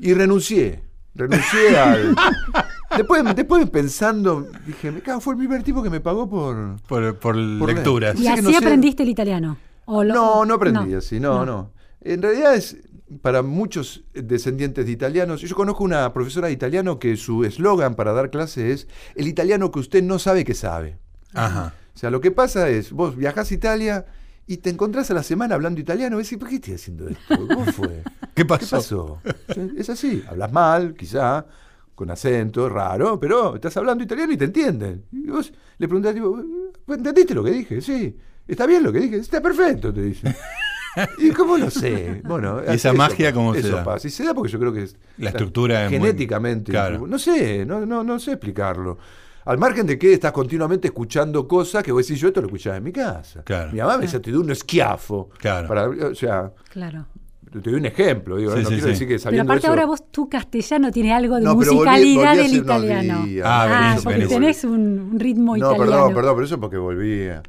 Y 0.00 0.12
renuncié. 0.12 0.82
Renuncié 1.14 1.78
al. 1.78 2.16
Después, 2.96 3.22
después 3.34 3.68
pensando, 3.68 4.46
dije, 4.64 4.90
me 4.90 5.00
cago, 5.02 5.20
fue 5.20 5.34
el 5.34 5.38
primer 5.38 5.62
tipo 5.62 5.82
que 5.82 5.90
me 5.90 6.00
pagó 6.00 6.30
por. 6.30 6.80
Por, 6.82 7.36
lecturas. 7.36 8.18
¿Y 8.18 8.26
así 8.26 8.54
aprendiste 8.54 9.02
el 9.02 9.10
italiano? 9.10 9.58
no, 9.86 10.44
no 10.44 10.54
aprendí 10.54 10.94
así, 10.94 11.20
no, 11.20 11.44
no, 11.44 11.72
En 12.00 12.22
realidad 12.22 12.54
es 12.54 12.76
para 13.22 13.42
muchos 13.42 14.04
descendientes 14.14 14.86
de 14.86 14.92
italianos, 14.92 15.40
yo 15.42 15.54
conozco 15.54 15.84
una 15.84 16.12
profesora 16.12 16.48
de 16.48 16.52
italiano 16.52 16.98
que 16.98 17.16
su 17.16 17.44
eslogan 17.44 17.94
para 17.94 18.12
dar 18.12 18.30
clase 18.30 18.72
es 18.72 18.88
el 19.14 19.28
italiano 19.28 19.70
que 19.70 19.78
usted 19.78 20.02
no 20.02 20.18
sabe 20.18 20.44
que 20.44 20.54
sabe. 20.54 20.98
Ajá. 21.32 21.74
O 21.94 21.98
sea, 21.98 22.10
lo 22.10 22.20
que 22.20 22.30
pasa 22.30 22.68
es, 22.68 22.92
vos 22.92 23.16
viajás 23.16 23.50
a 23.50 23.54
Italia 23.54 24.06
y 24.46 24.58
te 24.58 24.70
encontrás 24.70 25.10
a 25.10 25.14
la 25.14 25.22
semana 25.22 25.54
hablando 25.54 25.80
italiano 25.80 26.18
y 26.18 26.22
decís, 26.22 26.38
¿por 26.38 26.48
qué 26.48 26.56
estoy 26.56 26.74
haciendo 26.74 27.08
esto? 27.08 27.46
¿Cómo 27.46 27.64
fue? 27.72 28.02
¿Qué 28.34 28.44
pasó? 28.44 29.20
¿Qué 29.22 29.32
pasó? 29.32 29.70
Es 29.76 29.88
así, 29.88 30.22
hablas 30.28 30.52
mal, 30.52 30.94
quizá, 30.94 31.46
con 31.94 32.10
acento, 32.10 32.68
raro, 32.68 33.18
pero 33.18 33.54
estás 33.54 33.76
hablando 33.76 34.04
italiano 34.04 34.32
y 34.32 34.36
te 34.36 34.44
entienden. 34.44 35.04
Y 35.12 35.30
vos 35.30 35.52
le 35.78 35.88
preguntás, 35.88 36.14
tipo, 36.14 36.42
¿entendiste 36.88 37.34
lo 37.34 37.42
que 37.42 37.50
dije? 37.50 37.80
Sí. 37.80 38.16
¿Está 38.46 38.66
bien 38.66 38.82
lo 38.82 38.92
que 38.92 39.00
dije? 39.00 39.16
Está 39.16 39.40
perfecto, 39.40 39.92
te 39.92 40.02
dicen. 40.02 40.34
¿Y 41.18 41.30
cómo 41.30 41.56
lo 41.58 41.70
sé? 41.70 42.22
Bueno, 42.24 42.60
¿Y 42.66 42.74
esa 42.74 42.92
magia 42.92 43.32
cómo 43.32 43.54
se 43.54 43.68
da? 43.70 43.84
Pasa. 43.84 44.08
Y 44.08 44.10
se 44.10 44.24
da 44.24 44.34
porque 44.34 44.50
yo 44.50 44.58
creo 44.58 44.72
que 44.72 44.82
es 44.84 44.96
La 45.18 45.30
estructura 45.30 45.84
es 45.84 45.90
muy- 45.90 45.98
genéticamente. 46.00 46.72
claro. 46.72 47.06
No 47.06 47.18
sé, 47.18 47.64
no, 47.66 47.84
no, 47.86 48.02
no 48.02 48.18
sé 48.18 48.32
explicarlo. 48.32 48.98
Al 49.44 49.58
margen 49.58 49.86
de 49.86 49.96
que 49.98 50.12
estás 50.12 50.32
continuamente 50.32 50.88
escuchando 50.88 51.46
cosas 51.46 51.82
que 51.84 51.92
vos 51.92 52.04
decís, 52.06 52.20
yo 52.20 52.28
esto 52.28 52.40
lo 52.40 52.48
escuchaba 52.48 52.78
en 52.78 52.82
mi 52.84 52.92
casa. 52.92 53.42
Claro. 53.44 53.70
Mi 53.72 53.78
mamá 53.78 53.96
me 53.96 54.02
decía, 54.02 54.20
te 54.20 54.32
doy 54.32 54.40
un 54.42 54.50
esquiafo. 54.50 55.28
Claro. 55.38 55.68
Para, 55.68 55.88
o 55.88 56.14
sea, 56.16 56.50
Claro. 56.70 57.06
te 57.52 57.60
doy 57.60 57.74
un 57.74 57.86
ejemplo. 57.86 58.38
Digo, 58.38 58.50
Sí, 58.56 58.62
no 58.62 58.62
sí, 58.64 58.68
quiero 58.74 58.82
sí. 58.86 58.90
decir 59.04 59.06
que 59.08 59.30
Pero 59.30 59.42
aparte 59.42 59.58
eso- 59.60 59.68
ahora 59.68 59.86
vos 59.86 60.10
tu 60.10 60.28
castellano 60.28 60.90
tiene 60.90 61.12
algo 61.12 61.36
de 61.36 61.42
No, 61.42 61.56
pero 61.56 61.70
volví- 61.72 61.76
musicalidad 61.76 62.34
volví 62.36 62.42
del 62.48 62.56
italiano. 62.56 63.24
Ah, 63.44 63.92
Ah, 63.94 63.98
porque 64.02 64.26
tenés 64.26 64.64
un, 64.64 65.10
un 65.12 65.20
ritmo 65.20 65.52
No, 65.56 65.58
italiano. 65.74 65.78
perdón, 65.92 66.14
perdón, 66.14 66.34
pero 66.34 66.44
eso 66.46 66.58
porque 66.60 66.76
volví. 66.78 67.28
a- 67.28 67.42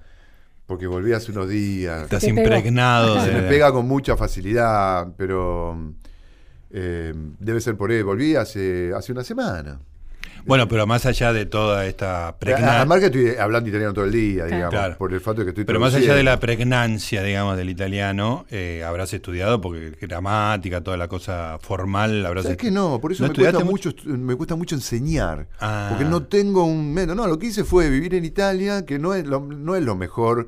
Porque 0.68 0.86
volví 0.86 1.14
hace 1.14 1.32
unos 1.32 1.50
días. 1.50 2.04
Estás 2.04 2.22
Te 2.22 2.30
impregnado 2.30 3.24
Se 3.24 3.32
me 3.32 3.42
pega 3.44 3.72
con 3.72 3.88
mucha 3.88 4.16
facilidad, 4.18 5.08
pero 5.18 5.94
eh, 6.70 7.14
debe 7.40 7.62
ser 7.62 7.76
por 7.78 7.92
él. 7.92 8.04
Volví 8.04 8.36
hace, 8.36 8.94
hace 8.94 9.14
una 9.14 9.24
semana. 9.24 9.80
Bueno, 10.46 10.68
pero 10.68 10.86
más 10.88 11.06
allá 11.06 11.34
de 11.34 11.46
toda 11.46 11.86
esta 11.86 12.30
A- 12.30 12.38
pregnancia... 12.40 12.82
Al 12.82 12.88
margen 12.88 13.06
estoy 13.14 13.36
hablando 13.38 13.70
italiano 13.70 13.94
todo 13.94 14.06
el 14.06 14.12
día, 14.12 14.46
digamos, 14.46 14.70
Claro. 14.70 14.98
por 14.98 15.14
el 15.14 15.20
fato 15.20 15.40
de 15.42 15.46
que 15.46 15.50
estoy 15.50 15.66
Pero 15.66 15.80
más 15.80 15.94
allá 15.96 16.16
de 16.16 16.24
la 16.24 16.40
pregnancia, 16.40 17.24
digamos, 17.24 17.58
del 17.58 17.70
italiano, 17.70 18.46
eh, 18.50 18.84
habrás 18.86 19.14
estudiado, 19.14 19.60
porque 19.62 19.92
gramática, 20.00 20.82
toda 20.82 20.98
la 20.98 21.08
cosa 21.08 21.58
formal, 21.62 22.26
habrás 22.26 22.44
¿Sabes 22.44 22.58
que 22.58 22.72
no? 22.72 23.00
Por 23.00 23.12
eso 23.12 23.24
¿No 23.24 23.30
me, 23.30 23.36
cuesta 23.36 23.64
mucho, 23.64 23.94
me 24.06 24.36
cuesta 24.36 24.56
mucho 24.56 24.76
enseñar. 24.76 25.48
Ah. 25.60 25.88
Porque 25.90 26.06
no 26.06 26.24
tengo 26.24 26.64
un 26.64 26.94
método. 26.94 27.16
No, 27.16 27.28
lo 27.28 27.38
que 27.40 27.48
hice 27.48 27.64
fue 27.64 27.90
vivir 27.90 28.14
en 28.16 28.26
Italia, 28.26 28.86
que 28.86 29.00
no 29.00 29.14
es 29.14 29.26
lo, 29.26 29.40
no 29.42 29.76
es 29.76 29.84
lo 29.84 29.96
mejor 29.96 30.48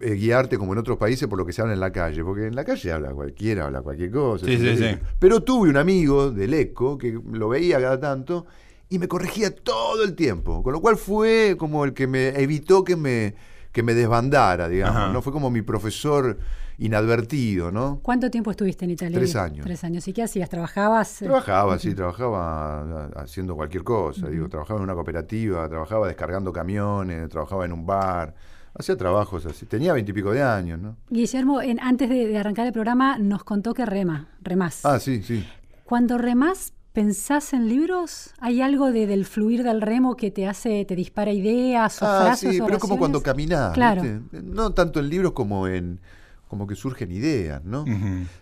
eh, 0.00 0.14
guiarte 0.14 0.58
como 0.58 0.72
en 0.72 0.78
otros 0.78 0.98
países 0.98 1.28
por 1.28 1.38
lo 1.38 1.46
que 1.46 1.52
se 1.52 1.62
habla 1.62 1.74
en 1.74 1.80
la 1.80 1.90
calle. 1.92 2.22
Porque 2.24 2.46
en 2.46 2.54
la 2.56 2.64
calle 2.64 2.92
habla 2.92 3.10
cualquiera, 3.12 3.64
habla 3.66 3.80
cualquier 3.82 4.10
cosa. 4.10 4.44
Sí, 4.46 4.56
sí, 4.58 4.76
sí. 4.76 4.96
Pero 5.18 5.42
tuve 5.42 5.68
un 5.70 5.76
amigo 5.76 6.30
del 6.30 6.52
ECO 6.54 6.98
que 6.98 7.18
lo 7.32 7.48
veía 7.48 7.80
cada 7.80 7.98
tanto 8.00 8.46
y 8.88 8.98
me 8.98 9.08
corregía 9.08 9.54
todo 9.54 10.04
el 10.04 10.14
tiempo. 10.14 10.62
Con 10.62 10.72
lo 10.72 10.80
cual 10.80 10.96
fue 10.96 11.56
como 11.58 11.84
el 11.84 11.94
que 11.94 12.06
me 12.06 12.28
evitó 12.40 12.84
que 12.84 12.96
me, 12.96 13.34
que 13.72 13.82
me 13.82 13.94
desbandara, 13.94 14.68
digamos. 14.68 14.96
Ajá. 14.96 15.12
¿no? 15.12 15.22
Fue 15.22 15.32
como 15.32 15.50
mi 15.50 15.62
profesor 15.62 16.38
inadvertido, 16.76 17.70
¿no? 17.70 18.00
¿Cuánto 18.02 18.30
tiempo 18.30 18.50
estuviste 18.50 18.84
en 18.84 18.90
Italia? 18.92 19.18
Tres 19.18 19.36
años. 19.36 19.64
Tres 19.64 19.84
años. 19.84 20.06
¿Y 20.08 20.12
qué 20.12 20.22
hacías? 20.24 20.48
¿Trabajabas? 20.50 21.18
Trabajaba, 21.18 21.78
sí, 21.78 21.94
trabajaba 21.94 23.06
haciendo 23.16 23.54
cualquier 23.56 23.84
cosa. 23.84 24.28
Digo, 24.28 24.48
trabajaba 24.48 24.78
en 24.80 24.84
una 24.84 24.94
cooperativa, 24.94 25.68
trabajaba 25.68 26.06
descargando 26.08 26.52
camiones, 26.52 27.28
trabajaba 27.28 27.64
en 27.64 27.72
un 27.72 27.86
bar, 27.86 28.34
hacía 28.76 28.96
trabajos 28.96 29.46
así. 29.46 29.66
Tenía 29.66 29.92
veintipico 29.92 30.32
de 30.32 30.42
años, 30.42 30.80
¿no? 30.80 30.96
Guillermo, 31.10 31.62
en- 31.62 31.80
antes 31.80 32.08
de, 32.08 32.26
de 32.26 32.38
arrancar 32.38 32.66
el 32.66 32.72
programa, 32.72 33.18
nos 33.18 33.44
contó 33.44 33.72
que 33.74 33.86
rema, 33.86 34.28
remás. 34.42 34.84
Ah, 34.84 34.98
sí, 34.98 35.22
sí. 35.22 35.46
Cuando 35.84 36.18
remás, 36.18 36.72
¿pensás 36.94 37.52
en 37.52 37.68
libros? 37.68 38.32
¿Hay 38.40 38.62
algo 38.62 38.90
de- 38.92 39.06
del 39.06 39.26
fluir 39.26 39.62
del 39.64 39.82
remo 39.82 40.16
que 40.16 40.30
te 40.30 40.46
hace, 40.46 40.84
te 40.86 40.96
dispara 40.96 41.32
ideas 41.32 42.00
o 42.00 42.06
Ah, 42.06 42.20
frases 42.22 42.52
sí, 42.54 42.60
pero 42.64 42.76
es 42.76 42.80
como 42.80 42.96
cuando 42.96 43.20
caminás, 43.22 43.74
Claro. 43.74 44.00
¿viste? 44.00 44.40
No 44.42 44.70
tanto 44.72 45.00
en 45.00 45.10
libros 45.10 45.32
como 45.32 45.66
en 45.68 46.00
como 46.48 46.66
que 46.68 46.76
surgen 46.76 47.10
ideas, 47.10 47.64
¿no? 47.64 47.84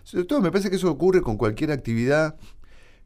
Sobre 0.03 0.25
todo 0.25 0.39
me 0.39 0.51
parece 0.51 0.69
que 0.69 0.75
eso 0.75 0.89
ocurre 0.89 1.21
con 1.21 1.35
cualquier 1.35 1.71
actividad 1.71 2.35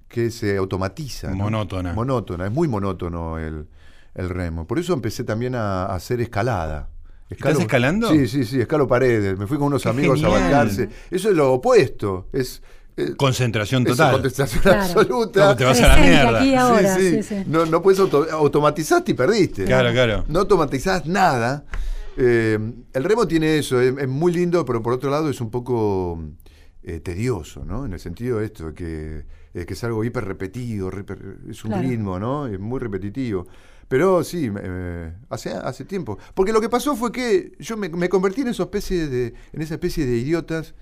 que 0.10 0.32
se 0.32 0.58
automatiza. 0.58 1.30
¿no? 1.32 1.38
Monótona. 1.38 1.94
Monótona, 1.94 2.46
es 2.48 2.52
muy 2.52 2.68
monótono 2.68 3.40
el, 3.40 3.68
el 4.16 4.30
remo. 4.30 4.68
Por 4.68 4.80
eso 4.80 4.94
empecé 4.94 5.24
también 5.24 5.56
a, 5.56 5.84
a 5.86 5.96
hacer 5.96 6.20
escalada. 6.20 6.90
¿Estás 7.30 7.58
escalando? 7.60 8.10
Sí, 8.12 8.28
sí, 8.28 8.44
sí, 8.44 8.60
escalo 8.60 8.86
paredes. 8.88 9.38
Me 9.38 9.48
fui 9.48 9.58
con 9.58 9.68
unos 9.68 9.84
Qué 9.84 9.90
amigos 9.90 10.22
a 10.24 10.28
bancarse. 10.30 10.90
Eso 11.10 11.30
es 11.30 11.36
lo 11.36 11.54
opuesto. 11.54 12.28
Es, 12.34 12.62
eh, 12.98 13.14
Concentración 13.16 13.84
es 13.84 13.90
total. 13.92 14.14
contestación 14.14 14.62
Claro. 14.64 14.82
absoluta. 14.82 15.46
No, 15.50 15.56
te 15.56 15.64
vas 15.66 15.82
a 15.82 15.88
la 15.88 15.98
mierda. 15.98 16.40
aquí 16.40 16.50
Sí, 16.50 16.56
ahora, 16.56 16.96
sí. 16.98 17.12
sí, 17.12 17.24
sí. 17.24 17.36
No, 17.48 17.66
no 17.66 17.82
puedes 17.82 18.00
auto- 18.00 18.28
automatizaste 18.32 19.12
y 19.12 19.16
perdiste. 19.16 19.66
Claro, 19.66 19.92
claro. 19.92 20.26
No 20.28 20.40
automatizás 20.40 21.06
nada. 21.06 21.66
Eh, 22.18 22.58
el 22.94 23.04
remo 23.04 23.28
tiene 23.28 23.60
eso, 23.60 23.80
es, 23.80 23.96
es 23.98 24.08
muy 24.08 24.34
lindo, 24.34 24.66
pero 24.66 24.82
por 24.82 24.94
otro 24.94 25.10
lado 25.12 25.30
es 25.30 25.40
un 25.40 25.52
poco 25.52 26.20
eh, 26.84 27.00
tedioso, 27.00 27.64
¿no? 27.66 27.86
En 27.86 27.94
el 27.94 28.00
sentido 28.00 28.40
de 28.40 28.46
esto, 28.46 28.72
de 28.72 28.74
que, 28.74 29.26
que 29.66 29.74
es 29.74 29.84
algo 29.84 30.04
hiper 30.04 30.26
repetido, 30.26 30.90
hiper- 30.90 31.50
es 31.50 31.64
un 31.64 31.72
Claro. 31.72 31.88
ritmo, 31.88 32.18
¿no? 32.20 32.48
Es 32.48 32.60
muy 32.60 32.80
repetitivo. 32.80 33.46
Pero 33.88 34.24
sí, 34.24 34.52
eh, 34.62 35.14
hace, 35.30 35.52
hace 35.52 35.86
tiempo. 35.86 36.18
Porque 36.34 36.52
lo 36.52 36.60
que 36.60 36.70
pasó 36.70 36.96
fue 36.96 37.12
que 37.12 37.54
yo 37.60 37.78
me, 37.78 37.88
me 37.90 38.10
convertí 38.10 38.42
en 38.42 38.48
esa 38.50 38.64
especie 38.64 39.08
de, 39.08 39.34
en 39.54 39.62
esa 39.62 39.76
especie 39.76 40.06
de 40.06 40.18
idiotas 40.18 40.74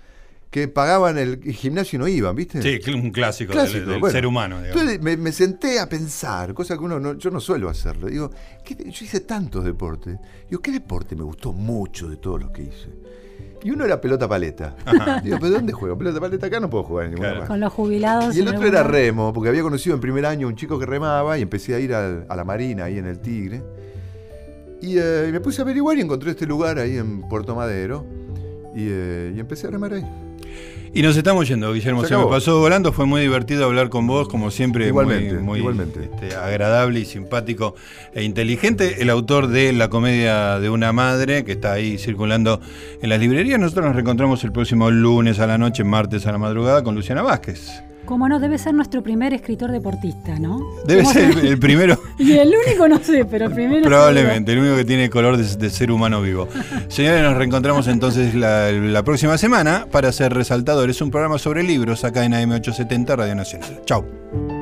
que 0.49 0.67
pagaban 0.69 1.17
el 1.17 1.41
gimnasio 1.53 1.97
y 1.97 1.99
no 1.99 2.07
iban, 2.07 2.35
¿viste? 2.35 2.61
Sí, 2.61 2.91
un 2.93 3.11
clásico, 3.11 3.51
Clásico, 3.51 3.79
del, 3.79 3.89
del 3.89 3.99
bueno. 3.99 4.13
ser 4.13 4.25
humano. 4.25 4.61
digamos. 4.61 4.81
Entonces 4.81 5.01
me, 5.03 5.17
me 5.17 5.31
senté 5.33 5.79
a 5.79 5.89
pensar, 5.89 6.53
cosa 6.53 6.77
que 6.77 6.83
uno 6.83 6.99
no, 6.99 7.13
yo 7.17 7.29
no 7.29 7.39
suelo 7.41 7.67
hacerlo. 7.69 8.07
Digo, 8.07 8.31
¿qué- 8.63 8.75
yo 8.89 9.05
hice 9.05 9.19
tantos 9.21 9.65
deportes. 9.65 10.17
Digo, 10.49 10.61
¿qué 10.61 10.71
deporte 10.71 11.15
me 11.15 11.23
gustó 11.23 11.51
mucho 11.51 12.07
de 12.09 12.15
todos 12.17 12.41
los 12.41 12.51
que 12.51 12.61
hice? 12.63 12.87
Y 13.63 13.71
uno 13.71 13.83
era 13.83 13.99
pelota 13.99 14.29
paleta. 14.29 14.75
Digo, 15.23 15.37
¿pero 15.41 15.49
dónde 15.55 15.73
juego? 15.73 15.97
Pelota 15.97 16.21
paleta 16.21 16.47
acá 16.47 16.59
no 16.61 16.69
puedo 16.69 16.83
jugar 16.85 17.05
en 17.05 17.11
ninguna 17.11 17.29
Claro. 17.29 17.39
parte. 17.41 17.51
Con 17.51 17.59
los 17.59 17.73
jubilados. 17.73 18.37
Y 18.37 18.39
el 18.41 18.47
otro 18.47 18.65
era 18.65 18.83
remo, 18.83 19.33
porque 19.33 19.49
había 19.49 19.63
conocido 19.63 19.95
en 19.95 20.01
primer 20.01 20.25
año 20.25 20.47
un 20.47 20.55
chico 20.55 20.77
que 20.79 20.85
remaba 20.85 21.37
y 21.37 21.41
empecé 21.41 21.73
a 21.75 21.79
ir 21.79 21.93
al- 21.93 22.25
a 22.29 22.35
la 22.35 22.43
marina 22.45 22.85
ahí 22.85 22.97
en 22.99 23.07
el 23.07 23.19
Tigre. 23.19 23.61
Y 24.81 24.97
eh, 24.99 25.29
me 25.31 25.39
puse 25.41 25.61
a 25.61 25.63
averiguar 25.63 25.97
y 25.97 26.01
encontré 26.01 26.31
este 26.31 26.45
lugar 26.45 26.77
ahí 26.79 26.97
en 26.97 27.21
Puerto 27.27 27.55
Madero. 27.55 28.05
Y, 28.75 28.87
eh, 28.89 29.33
y 29.35 29.39
empecé 29.39 29.67
a 29.67 29.71
remar 29.71 29.93
ahí. 29.93 30.05
Y 30.93 31.01
nos 31.01 31.17
estamos 31.17 31.45
yendo, 31.45 31.73
Guillermo. 31.73 32.03
Se 32.03 32.07
Se, 32.07 32.17
me 32.17 32.25
pasó 32.27 32.59
volando, 32.59 32.93
fue 32.93 33.05
muy 33.05 33.19
divertido 33.19 33.65
hablar 33.65 33.89
con 33.89 34.07
vos, 34.07 34.29
como 34.29 34.49
siempre, 34.49 34.87
Igualmente, 34.87 35.33
muy, 35.33 35.43
muy, 35.43 35.59
igualmente. 35.59 36.09
este, 36.09 36.35
agradable 36.37 37.01
y 37.01 37.05
simpático 37.05 37.75
e 38.13 38.23
inteligente. 38.23 39.01
El 39.01 39.09
autor 39.09 39.47
de 39.47 39.73
La 39.73 39.89
comedia 39.89 40.57
de 40.59 40.69
una 40.69 40.93
madre, 40.93 41.43
que 41.43 41.51
está 41.51 41.73
ahí 41.73 41.97
circulando 41.97 42.61
en 43.01 43.09
las 43.09 43.19
librerías. 43.19 43.59
Nosotros 43.59 43.87
nos 43.87 43.95
reencontramos 43.95 44.41
el 44.45 44.53
próximo 44.53 44.89
lunes 44.89 45.39
a 45.39 45.47
la 45.47 45.57
noche, 45.57 45.83
martes 45.83 46.27
a 46.27 46.31
la 46.31 46.37
madrugada, 46.37 46.81
con 46.81 46.95
Luciana 46.95 47.23
Vázquez. 47.23 47.69
Como 48.05 48.29
no, 48.29 48.39
debe 48.39 48.57
ser 48.57 48.73
nuestro 48.73 49.01
primer 49.03 49.33
escritor 49.33 49.71
deportista, 49.71 50.37
¿no? 50.39 50.59
Debe 50.85 51.01
¿Cómo 51.01 51.13
ser 51.13 51.33
se- 51.33 51.39
el, 51.39 51.47
el 51.47 51.59
primero. 51.59 51.99
Y 52.17 52.33
el 52.33 52.53
único 52.67 52.87
no 52.87 52.97
sé, 53.03 53.25
pero 53.25 53.45
el 53.47 53.53
primero. 53.53 53.83
Probablemente, 53.83 54.53
el 54.53 54.59
único 54.59 54.75
que 54.77 54.85
tiene 54.85 55.09
color 55.09 55.37
de, 55.37 55.43
de 55.57 55.69
ser 55.69 55.91
humano 55.91 56.21
vivo. 56.21 56.47
Señores, 56.87 57.21
nos 57.23 57.35
reencontramos 57.35 57.87
entonces 57.87 58.33
la, 58.35 58.71
la 58.71 59.03
próxima 59.03 59.37
semana 59.37 59.87
para 59.91 60.11
ser 60.11 60.33
resaltadores. 60.33 61.01
Un 61.01 61.11
programa 61.11 61.37
sobre 61.37 61.63
libros 61.63 62.03
acá 62.03 62.23
en 62.25 62.31
AM870 62.33 63.15
Radio 63.17 63.35
Nacional. 63.35 63.81
Chau. 63.85 64.54